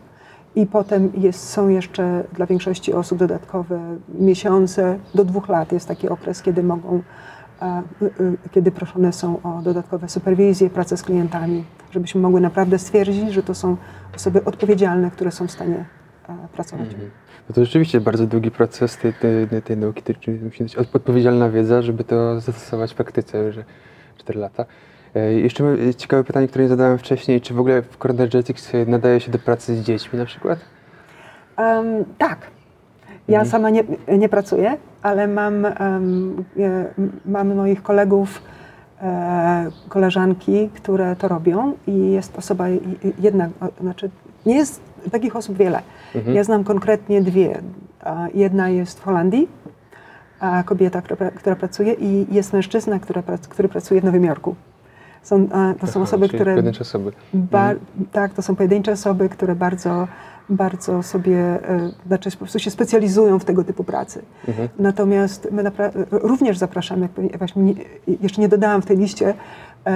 i 0.55 0.65
potem 0.65 1.11
jest, 1.17 1.49
są 1.49 1.69
jeszcze 1.69 2.23
dla 2.33 2.45
większości 2.45 2.93
osób 2.93 3.19
dodatkowe 3.19 3.79
miesiące 4.19 4.99
do 5.15 5.25
dwóch 5.25 5.49
lat. 5.49 5.71
Jest 5.71 5.87
taki 5.87 6.09
okres, 6.09 6.41
kiedy 6.41 6.63
mogą, 6.63 7.01
e, 7.61 7.83
kiedy 8.51 8.71
proszone 8.71 9.13
są 9.13 9.41
o 9.43 9.61
dodatkowe 9.61 10.09
superwizje, 10.09 10.69
pracę 10.69 10.97
z 10.97 11.03
klientami, 11.03 11.63
żebyśmy 11.91 12.21
mogły 12.21 12.41
naprawdę 12.41 12.79
stwierdzić, 12.79 13.33
że 13.33 13.43
to 13.43 13.55
są 13.55 13.77
osoby 14.15 14.43
odpowiedzialne, 14.45 15.11
które 15.11 15.31
są 15.31 15.47
w 15.47 15.51
stanie 15.51 15.85
pracować. 16.53 16.87
Mhm. 16.87 17.11
No 17.49 17.55
to 17.55 17.65
rzeczywiście 17.65 18.01
bardzo 18.01 18.27
długi 18.27 18.51
proces 18.51 18.97
tej, 18.97 19.13
tej, 19.13 19.61
tej 19.61 19.77
nauki, 19.77 20.01
czyli 20.19 20.39
musi 20.39 20.63
być 20.63 20.75
odpowiedzialna 20.75 21.49
wiedza, 21.49 21.81
żeby 21.81 22.03
to 22.03 22.39
zastosować 22.41 22.91
w 22.91 22.95
praktyce, 22.95 23.51
że 23.51 23.63
4 24.17 24.39
lata. 24.39 24.65
E, 25.15 25.33
jeszcze 25.33 25.63
ciekawe 25.97 26.23
pytanie, 26.23 26.47
które 26.47 26.63
nie 26.63 26.69
zadałem 26.69 26.97
wcześniej. 26.97 27.41
Czy 27.41 27.53
w 27.53 27.59
ogóle 27.59 27.81
w 27.81 27.97
Cornergetics 27.97 28.71
nadaje 28.87 29.19
się 29.19 29.31
do 29.31 29.39
pracy 29.39 29.75
z 29.75 29.81
dziećmi 29.81 30.19
na 30.19 30.25
przykład? 30.25 30.59
Um, 31.57 32.05
tak. 32.17 32.37
Ja 33.27 33.39
mhm. 33.39 33.51
sama 33.51 33.69
nie, 33.69 33.83
nie 34.17 34.29
pracuję, 34.29 34.77
ale 35.01 35.27
mam, 35.27 35.67
um, 35.79 36.43
mam 37.25 37.55
moich 37.55 37.83
kolegów, 37.83 38.41
e, 39.01 39.71
koleżanki, 39.89 40.69
które 40.73 41.15
to 41.15 41.27
robią 41.27 41.73
i 41.87 42.11
jest 42.11 42.37
osoba 42.37 42.65
jedna, 43.19 43.49
znaczy 43.81 44.09
nie 44.45 44.55
jest 44.55 44.81
takich 45.11 45.35
osób 45.35 45.57
wiele. 45.57 45.81
Mhm. 46.15 46.35
Ja 46.35 46.43
znam 46.43 46.63
konkretnie 46.63 47.21
dwie. 47.21 47.61
Jedna 48.33 48.69
jest 48.69 48.99
w 48.99 49.03
Holandii, 49.03 49.47
kobieta, 50.65 51.01
która, 51.01 51.31
która 51.31 51.55
pracuje 51.55 51.93
i 51.93 52.25
jest 52.31 52.53
mężczyzna, 52.53 52.99
który, 52.99 53.23
który 53.49 53.69
pracuje 53.69 54.01
w 54.01 54.03
Nowym 54.03 54.23
Jorku. 54.23 54.55
Są, 55.23 55.47
to 55.79 55.87
są 55.87 56.01
osoby, 56.01 56.27
które. 56.27 56.53
Pojedyncze 56.53 56.81
osoby. 56.81 57.11
Mhm. 57.33 57.79
Tak, 58.11 58.33
to 58.33 58.41
są 58.41 58.55
pojedyncze 58.55 58.91
osoby, 58.91 59.29
które 59.29 59.55
bardzo, 59.55 60.07
bardzo 60.49 61.03
sobie, 61.03 61.37
e, 61.37 61.91
znaczy 62.07 62.31
po 62.31 62.37
prostu 62.37 62.59
się 62.59 62.71
specjalizują 62.71 63.39
w 63.39 63.45
tego 63.45 63.63
typu 63.63 63.83
pracy. 63.83 64.21
Mhm. 64.47 64.69
Natomiast 64.79 65.47
my 65.51 65.71
również 66.11 66.57
zapraszamy, 66.57 67.09
właśnie 67.37 67.73
jeszcze 68.21 68.41
nie 68.41 68.49
dodałam 68.49 68.81
w 68.81 68.85
tej 68.85 68.97
liście, 68.97 69.33
e, 69.85 69.89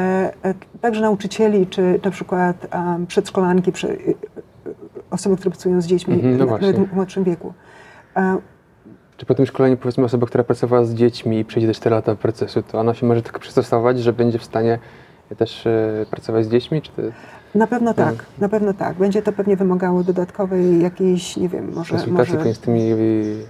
e, 0.43 0.53
także 0.82 1.01
nauczycieli, 1.01 1.67
czy 1.67 1.99
na 2.03 2.11
przykład 2.11 2.67
przedszkolanki, 3.07 3.71
osoby, 5.11 5.36
które 5.36 5.51
pracują 5.51 5.82
z 5.82 5.86
dziećmi 5.86 6.13
mhm, 6.13 6.38
no 6.38 6.45
nawet 6.45 6.89
w 6.89 6.93
młodszym 6.93 7.23
wieku. 7.23 7.53
Czy 9.17 9.25
po 9.25 9.36
tym 9.36 9.45
szkoleniu, 9.45 9.78
powiedzmy, 9.78 10.05
osoba, 10.05 10.28
która 10.28 10.43
pracowała 10.43 10.86
z 10.86 10.93
dziećmi 10.93 11.39
i 11.39 11.45
przejdzie 11.45 11.67
do 11.67 11.73
4 11.73 11.95
lata 11.95 12.15
procesu, 12.15 12.63
to 12.63 12.80
ona 12.80 12.93
się 12.93 13.05
może 13.05 13.21
tak 13.21 13.39
przystosować, 13.39 13.99
że 13.99 14.13
będzie 14.13 14.39
w 14.39 14.43
stanie 14.43 14.80
też 15.36 15.67
e, 15.67 16.05
pracować 16.09 16.45
z 16.45 16.49
dziećmi? 16.49 16.82
Czy 16.82 16.91
to... 16.91 17.01
Na 17.55 17.67
pewno 17.67 17.93
tak, 17.93 18.05
hmm. 18.05 18.25
na 18.39 18.49
pewno 18.49 18.73
tak. 18.73 18.97
Będzie 18.97 19.21
to 19.21 19.32
pewnie 19.34 19.55
wymagało 19.55 20.03
dodatkowej 20.03 20.82
jakiejś, 20.82 21.38
nie 21.38 21.49
wiem, 21.49 21.73
może... 21.73 21.95
Konsultacji 21.95 22.38
może... 22.38 22.53
z 22.53 22.59
tymi 22.59 22.91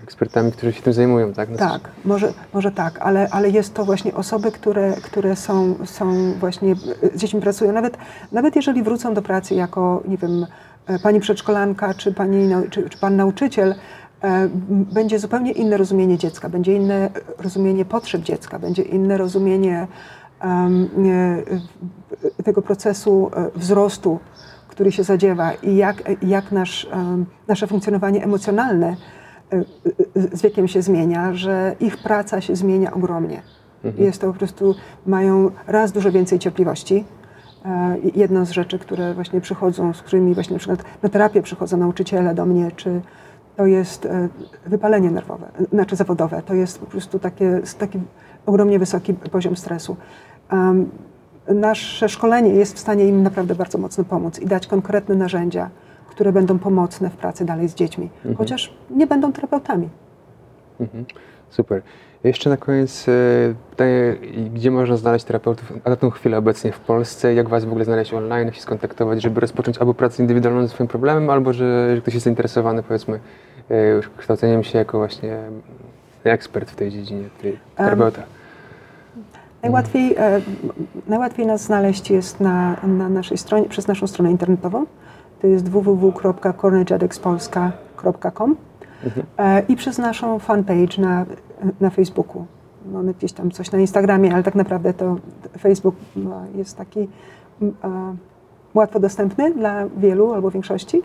ekspertami, 0.03 0.51
którzy 0.51 0.73
się 0.73 0.82
tym 0.82 0.93
zajmują, 0.93 1.34
tak? 1.34 1.49
No 1.49 1.57
tak, 1.57 1.82
może, 2.05 2.34
może 2.53 2.71
tak, 2.71 2.99
ale, 2.99 3.28
ale 3.32 3.49
jest 3.49 3.73
to 3.73 3.86
właśnie 3.86 4.13
osoby, 4.13 4.51
które, 4.51 4.93
które 5.03 5.36
są, 5.36 5.75
są 5.86 6.34
właśnie, 6.34 6.75
z 7.13 7.19
dziećmi 7.19 7.41
pracują. 7.41 7.71
Nawet, 7.71 7.97
nawet 8.32 8.55
jeżeli 8.55 8.84
wrócą 8.84 9.13
do 9.13 9.21
pracy 9.21 9.55
jako, 9.55 10.03
nie 10.07 10.17
wiem, 10.17 10.45
e, 10.88 10.99
pani 10.99 11.19
przedszkolanka 11.19 11.93
czy, 11.93 12.13
pani, 12.13 12.49
czy, 12.69 12.89
czy 12.89 12.97
pan 12.97 13.15
nauczyciel, 13.15 13.75
e, 14.23 14.49
będzie 14.69 15.19
zupełnie 15.19 15.51
inne 15.51 15.78
rozumienie 15.78 16.17
dziecka, 16.17 16.49
będzie 16.49 16.75
inne 16.75 17.09
rozumienie 17.38 17.86
potrzeb 17.86 18.21
dziecka, 18.21 18.59
będzie 18.59 18.82
inne 18.82 19.17
rozumienie 19.17 19.88
tego 22.43 22.61
procesu 22.61 23.31
e, 23.35 23.59
wzrostu, 23.59 24.19
który 24.67 24.91
się 24.91 25.03
zadziewa 25.03 25.53
i 25.53 25.75
jak, 25.75 26.03
jak 26.21 26.51
nasz, 26.51 26.88
nasze 27.47 27.67
funkcjonowanie 27.67 28.23
emocjonalne 28.23 28.95
e, 29.51 29.63
z 30.38 30.41
wiekiem 30.41 30.67
się 30.67 30.81
zmienia, 30.81 31.33
że 31.33 31.75
ich 31.79 31.97
praca 31.97 32.41
się 32.41 32.55
zmienia 32.55 32.93
ogromnie. 32.93 33.41
Mhm. 33.83 34.05
Jest 34.05 34.21
to 34.21 34.27
po 34.27 34.39
prostu, 34.39 34.75
mają 35.05 35.51
raz 35.67 35.91
dużo 35.91 36.11
więcej 36.11 36.39
cierpliwości. 36.39 37.05
E, 37.65 37.97
Jedna 38.15 38.45
z 38.45 38.51
rzeczy, 38.51 38.79
które 38.79 39.13
właśnie 39.13 39.41
przychodzą, 39.41 39.93
z 39.93 40.01
którymi 40.01 40.33
właśnie 40.33 40.53
na 40.53 40.59
przykład 40.59 40.83
na 41.03 41.09
terapię 41.09 41.41
przychodzą 41.41 41.77
nauczyciele 41.77 42.35
do 42.35 42.45
mnie, 42.45 42.71
czy 42.75 43.01
to 43.55 43.65
jest 43.65 44.07
wypalenie 44.65 45.11
nerwowe, 45.11 45.47
znaczy 45.73 45.95
zawodowe. 45.95 46.41
To 46.41 46.53
jest 46.53 46.79
po 46.79 46.85
prostu 46.85 47.19
takie, 47.19 47.61
taki 47.79 47.99
ogromnie 48.45 48.79
wysoki 48.79 49.13
poziom 49.13 49.55
stresu. 49.55 49.97
Nasze 51.48 52.10
szkolenie 52.10 52.50
jest 52.50 52.76
w 52.76 52.80
stanie 52.80 53.08
im 53.08 53.24
naprawdę 53.24 53.56
bardzo 53.56 53.78
mocno 53.78 54.04
pomóc 54.04 54.39
i 54.39 54.45
dać 54.45 54.68
konkretne 54.68 55.16
narzędzia, 55.16 55.70
które 56.10 56.32
będą 56.32 56.60
pomocne 56.60 57.10
w 57.10 57.16
pracy 57.16 57.45
dalej 57.45 57.68
z 57.68 57.76
dziećmi, 57.76 58.10
mhm. 58.16 58.36
chociaż 58.36 58.74
nie 58.89 59.08
będą 59.08 59.32
terapeutami. 59.32 59.89
Mhm. 60.80 61.06
Super. 61.50 61.82
Jeszcze 62.24 62.50
na 62.50 62.58
koniec 62.58 63.06
e, 63.10 63.12
pytanie, 63.70 64.16
gdzie 64.54 64.72
można 64.72 64.98
znaleźć 64.98 65.26
terapeutów 65.26 65.86
na 65.86 65.95
tę 65.95 66.12
chwilę 66.12 66.38
obecnie 66.38 66.72
w 66.72 66.80
Polsce? 66.80 67.34
Jak 67.34 67.50
Was 67.50 67.66
w 67.66 67.70
ogóle 67.70 67.86
znaleźć 67.86 68.14
online, 68.14 68.52
się 68.52 68.62
skontaktować, 68.62 69.22
żeby 69.22 69.39
rozpocząć 69.39 69.78
albo 69.78 69.93
pracę 69.93 70.24
indywidualną 70.24 70.62
ze 70.62 70.70
swoim 70.70 70.88
problemem, 70.88 71.30
albo 71.30 71.54
że, 71.54 71.98
ktoś 72.02 72.14
jest 72.14 72.24
zainteresowany, 72.24 72.84
powiedzmy, 72.84 73.20
e, 73.70 73.76
kształceniem 74.18 74.64
się 74.64 74.78
jako 74.78 74.98
właśnie 74.98 75.38
ekspert 76.24 76.72
w 76.72 76.76
tej 76.76 76.91
dziedzinie, 76.91 77.30
terapeuta? 77.76 78.22
Um, 78.22 78.36
Najłatwiej, 79.68 80.15
e, 80.18 80.41
najłatwiej 81.07 81.45
nas 81.45 81.61
znaleźć 81.61 82.11
jest 82.11 82.39
na, 82.39 82.76
na 82.84 83.09
naszej 83.09 83.38
stronie, 83.38 83.70
przez 83.70 83.88
naszą 83.88 84.07
stronę 84.07 84.32
internetową. 84.32 84.86
To 85.41 85.47
jest 85.47 85.70
www.cornerjadexpolska.com 85.70 88.55
mhm. 89.05 89.26
e, 89.38 89.63
i 89.68 89.76
przez 89.76 89.97
naszą 89.97 90.39
fanpage 90.39 91.01
na, 91.01 91.26
na 91.80 91.89
Facebooku. 91.89 92.45
Mamy 92.91 93.13
gdzieś 93.13 93.34
tam 93.34 93.51
coś 93.51 93.72
na 93.72 93.80
Instagramie, 93.80 94.34
ale 94.34 94.43
tak 94.43 94.55
naprawdę 94.55 94.93
to 94.93 95.18
Facebook 95.59 95.95
no, 96.15 96.41
jest 96.55 96.78
taki 96.78 96.99
e, 96.99 97.07
łatwo 98.74 98.99
dostępny 98.99 99.53
dla 99.53 99.86
wielu 99.97 100.34
albo 100.34 100.51
większości. 100.51 101.01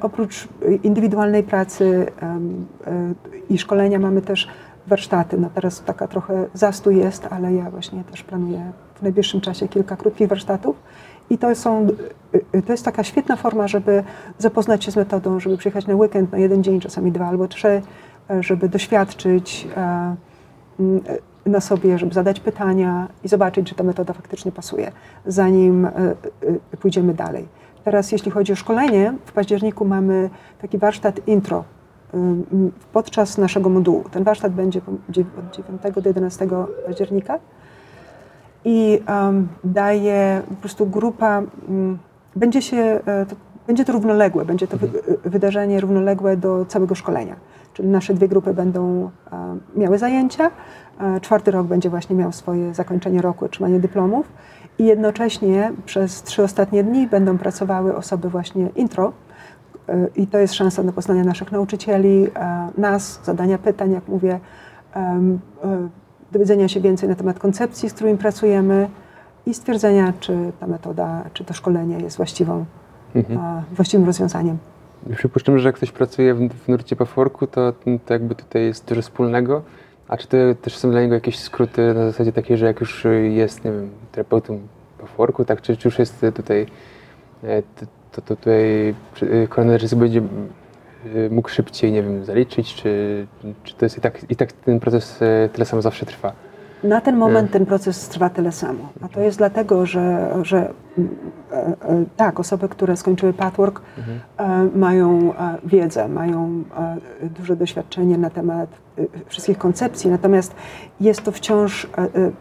Oprócz 0.00 0.48
indywidualnej 0.82 1.42
pracy 1.42 2.06
i 3.50 3.58
szkolenia 3.58 3.98
mamy 3.98 4.22
też 4.22 4.48
warsztaty. 4.86 5.38
No 5.38 5.50
teraz 5.54 5.82
taka 5.82 6.08
trochę 6.08 6.46
zastój 6.54 6.96
jest, 6.96 7.26
ale 7.30 7.54
ja 7.54 7.70
właśnie 7.70 8.04
też 8.04 8.22
planuję 8.22 8.72
w 8.94 9.02
najbliższym 9.02 9.40
czasie 9.40 9.68
kilka 9.68 9.96
krótkich 9.96 10.28
warsztatów. 10.28 10.76
I 11.30 11.38
to, 11.38 11.54
są, 11.54 11.86
to 12.66 12.72
jest 12.72 12.84
taka 12.84 13.04
świetna 13.04 13.36
forma, 13.36 13.68
żeby 13.68 14.04
zapoznać 14.38 14.84
się 14.84 14.90
z 14.90 14.96
metodą, 14.96 15.40
żeby 15.40 15.56
przyjechać 15.56 15.86
na 15.86 15.94
weekend, 15.94 16.32
na 16.32 16.38
jeden 16.38 16.62
dzień, 16.62 16.80
czasami 16.80 17.12
dwa 17.12 17.26
albo 17.26 17.48
trzy, 17.48 17.82
żeby 18.40 18.68
doświadczyć 18.68 19.68
na 21.46 21.60
sobie, 21.60 21.98
żeby 21.98 22.14
zadać 22.14 22.40
pytania 22.40 23.08
i 23.24 23.28
zobaczyć, 23.28 23.68
czy 23.68 23.74
ta 23.74 23.84
metoda 23.84 24.12
faktycznie 24.12 24.52
pasuje, 24.52 24.92
zanim 25.26 25.88
pójdziemy 26.80 27.14
dalej. 27.14 27.48
Teraz, 27.84 28.12
jeśli 28.12 28.30
chodzi 28.30 28.52
o 28.52 28.56
szkolenie, 28.56 29.14
w 29.24 29.32
październiku 29.32 29.84
mamy 29.84 30.30
taki 30.60 30.78
warsztat 30.78 31.28
intro 31.28 31.64
podczas 32.92 33.38
naszego 33.38 33.68
modułu. 33.68 34.04
Ten 34.10 34.24
warsztat 34.24 34.52
będzie 34.52 34.78
od 34.78 35.14
9 35.14 35.94
do 36.02 36.08
11 36.10 36.48
października 36.86 37.38
i 38.64 39.02
daje 39.64 40.42
po 40.48 40.54
prostu 40.54 40.86
grupa, 40.86 41.42
będzie 42.36 42.62
się, 42.62 42.76
e, 43.06 43.26
to, 43.26 43.36
będzie 43.66 43.84
to 43.84 43.92
równoległe, 43.92 44.44
będzie 44.44 44.66
to 44.66 44.72
mhm. 44.72 44.92
wydarzenie 45.24 45.80
równoległe 45.80 46.36
do 46.36 46.64
całego 46.64 46.94
szkolenia. 46.94 47.36
Czyli 47.74 47.88
nasze 47.88 48.14
dwie 48.14 48.28
grupy 48.28 48.54
będą 48.54 49.10
um, 49.32 49.60
miały 49.76 49.98
zajęcia, 49.98 50.50
e, 51.00 51.20
czwarty 51.20 51.50
rok 51.50 51.66
będzie 51.66 51.90
właśnie 51.90 52.16
miał 52.16 52.32
swoje 52.32 52.74
zakończenie 52.74 53.22
roku, 53.22 53.44
otrzymanie 53.44 53.80
dyplomów 53.80 54.26
i 54.78 54.84
jednocześnie 54.84 55.72
przez 55.86 56.22
trzy 56.22 56.42
ostatnie 56.42 56.84
dni 56.84 57.06
będą 57.06 57.38
pracowały 57.38 57.96
osoby 57.96 58.28
właśnie 58.28 58.68
intro, 58.76 59.12
i 60.16 60.26
to 60.26 60.38
jest 60.38 60.54
szansa 60.54 60.82
na 60.82 60.92
poznanie 60.92 61.24
naszych 61.24 61.52
nauczycieli, 61.52 62.26
e, 62.36 62.68
nas, 62.78 63.20
zadania 63.24 63.58
pytań, 63.58 63.92
jak 63.92 64.08
mówię, 64.08 64.40
e, 64.96 65.20
dowiedzenia 66.32 66.68
się 66.68 66.80
więcej 66.80 67.08
na 67.08 67.14
temat 67.14 67.38
koncepcji, 67.38 67.90
z 67.90 67.94
którymi 67.94 68.18
pracujemy 68.18 68.88
i 69.46 69.54
stwierdzenia, 69.54 70.12
czy 70.20 70.52
ta 70.60 70.66
metoda, 70.66 71.24
czy 71.32 71.44
to 71.44 71.54
szkolenie 71.54 71.98
jest 71.98 72.16
właściwą, 72.16 72.64
mhm. 73.14 73.62
właściwym 73.72 74.06
rozwiązaniem. 74.06 74.58
Przypuszczam, 75.16 75.58
że 75.58 75.68
jak 75.68 75.76
ktoś 75.76 75.92
pracuje 75.92 76.34
w, 76.34 76.48
w 76.48 76.68
nurcie 76.68 76.96
Pathworku, 76.96 77.46
to, 77.46 77.72
to 78.06 78.14
jakby 78.14 78.34
tutaj 78.34 78.62
jest 78.62 78.88
dużo 78.88 79.02
wspólnego. 79.02 79.62
A 80.08 80.16
czy 80.16 80.28
to 80.28 80.36
też 80.62 80.76
są 80.76 80.90
dla 80.90 81.00
niego 81.00 81.14
jakieś 81.14 81.38
skróty 81.38 81.94
na 81.94 82.06
zasadzie 82.06 82.32
takiej, 82.32 82.56
że 82.56 82.66
jak 82.66 82.80
już 82.80 83.06
jest, 83.30 83.64
nie 83.64 83.72
wiem, 83.72 83.90
terapeutą 84.12 84.58
Pathworku, 84.98 85.44
tak, 85.44 85.62
czy, 85.62 85.76
czy 85.76 85.88
już 85.88 85.98
jest 85.98 86.26
tutaj 86.34 86.66
e, 87.44 87.62
to, 88.16 88.22
to 88.22 88.36
tutaj 88.36 88.94
koronerzyst 89.48 89.94
będzie 89.94 90.22
y, 91.06 91.30
mógł 91.30 91.48
szybciej, 91.48 91.92
nie 91.92 92.02
wiem, 92.02 92.24
zaliczyć, 92.24 92.74
czy, 92.74 93.26
czy 93.64 93.74
to 93.74 93.84
jest 93.84 93.98
i 93.98 94.00
tak, 94.00 94.30
i 94.30 94.36
tak 94.36 94.52
ten 94.52 94.80
proces 94.80 95.22
y, 95.22 95.48
tyle 95.52 95.64
samo 95.64 95.82
zawsze 95.82 96.06
trwa? 96.06 96.32
Na 96.82 97.00
ten 97.00 97.16
moment 97.16 97.50
y. 97.50 97.52
ten 97.52 97.66
proces 97.66 98.08
trwa 98.08 98.30
tyle 98.30 98.52
samo. 98.52 98.88
A 99.02 99.08
to 99.08 99.20
jest 99.20 99.38
dlatego, 99.38 99.86
że, 99.86 100.36
że 100.42 100.72
tak, 102.16 102.40
osoby, 102.40 102.68
które 102.68 102.96
skończyły 102.96 103.32
Pathwork 103.32 103.82
mhm. 103.98 104.20
Mają 104.74 105.32
wiedzę, 105.64 106.08
mają 106.08 106.64
duże 107.22 107.56
doświadczenie 107.56 108.18
na 108.18 108.30
temat 108.30 108.68
wszystkich 109.26 109.58
koncepcji, 109.58 110.10
natomiast 110.10 110.54
jest 111.00 111.22
to 111.22 111.32
wciąż 111.32 111.86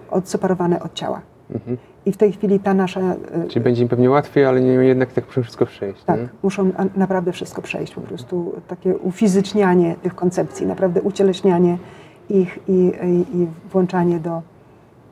odseparowane 0.10 0.80
od 0.84 0.94
ciała. 0.94 1.22
Mhm. 1.52 1.78
I 2.06 2.12
w 2.12 2.18
tej 2.18 2.32
chwili 2.32 2.60
ta 2.60 2.74
nasza. 2.74 3.02
E, 3.02 3.48
Czyli 3.48 3.64
będzie 3.64 3.82
im 3.82 3.88
pewnie 3.88 4.10
łatwiej, 4.10 4.46
ale 4.46 4.62
nie 4.62 4.72
jednak 4.72 5.14
tak 5.14 5.26
muszą 5.26 5.44
wszystko 5.44 5.66
przejść. 5.66 6.04
Tak, 6.04 6.20
nie? 6.20 6.28
muszą 6.44 6.72
naprawdę 6.96 7.32
wszystko 7.32 7.62
przejść. 7.62 7.96
Po 7.96 8.02
prostu 8.02 8.54
takie 8.68 8.98
ufizycznianie 8.98 9.96
tych 10.04 10.16
koncepcji, 10.16 10.66
naprawdę 10.68 11.02
ucieleśnianie 11.02 11.78
ich 12.30 12.60
i, 12.68 12.92
i, 13.04 13.38
i 13.38 13.48
włączanie 13.72 14.20
do, 14.20 14.42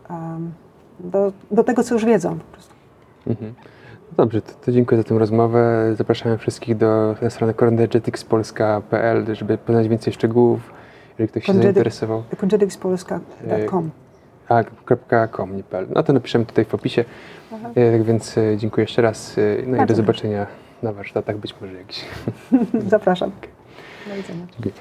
um, 0.09 0.51
do, 0.99 1.31
do 1.51 1.63
tego, 1.63 1.83
co 1.83 1.95
już 1.95 2.05
wiedzą 2.05 2.39
po 2.39 2.45
prostu. 2.53 2.73
Mhm. 3.27 3.53
No 4.11 4.17
dobrze, 4.17 4.41
to, 4.41 4.53
to, 4.65 4.71
dziękuję 4.71 5.01
za 5.01 5.07
tę 5.07 5.19
rozmowę. 5.19 5.93
Zapraszamy 5.97 6.37
wszystkich 6.37 6.77
do 6.77 7.15
na 7.21 7.29
stronę 7.29 7.53
cornergeticspolska.pl, 7.53 9.35
żeby 9.35 9.57
poznać 9.57 9.87
więcej 9.87 10.13
szczegółów, 10.13 10.73
jeżeli 11.09 11.29
ktoś 11.29 11.45
się 11.45 11.53
zainteresował. 11.53 12.23
Cornergeticspolska.com 12.39 14.02
tak.com, 14.47 15.57
nie 15.57 15.63
PL. 15.63 15.87
No 15.95 16.03
to 16.03 16.13
napiszemy 16.13 16.45
tutaj 16.45 16.65
w 16.65 16.75
opisie. 16.75 17.05
Aha. 17.53 17.69
E, 17.75 17.91
tak 17.91 18.03
więc 18.03 18.37
e, 18.37 18.57
dziękuję 18.57 18.83
jeszcze 18.83 19.01
raz. 19.01 19.37
E, 19.37 19.41
no 19.67 19.83
i 19.83 19.87
do 19.87 19.95
zobaczenia 19.95 20.47
na 20.83 20.93
warsztatach, 20.93 21.37
być 21.37 21.55
może 21.61 21.73
jakiś. 21.73 22.05
Zapraszam. 22.87 23.31
Do 24.07 24.15
widzenia. 24.15 24.45
Dziękuję. 24.51 24.73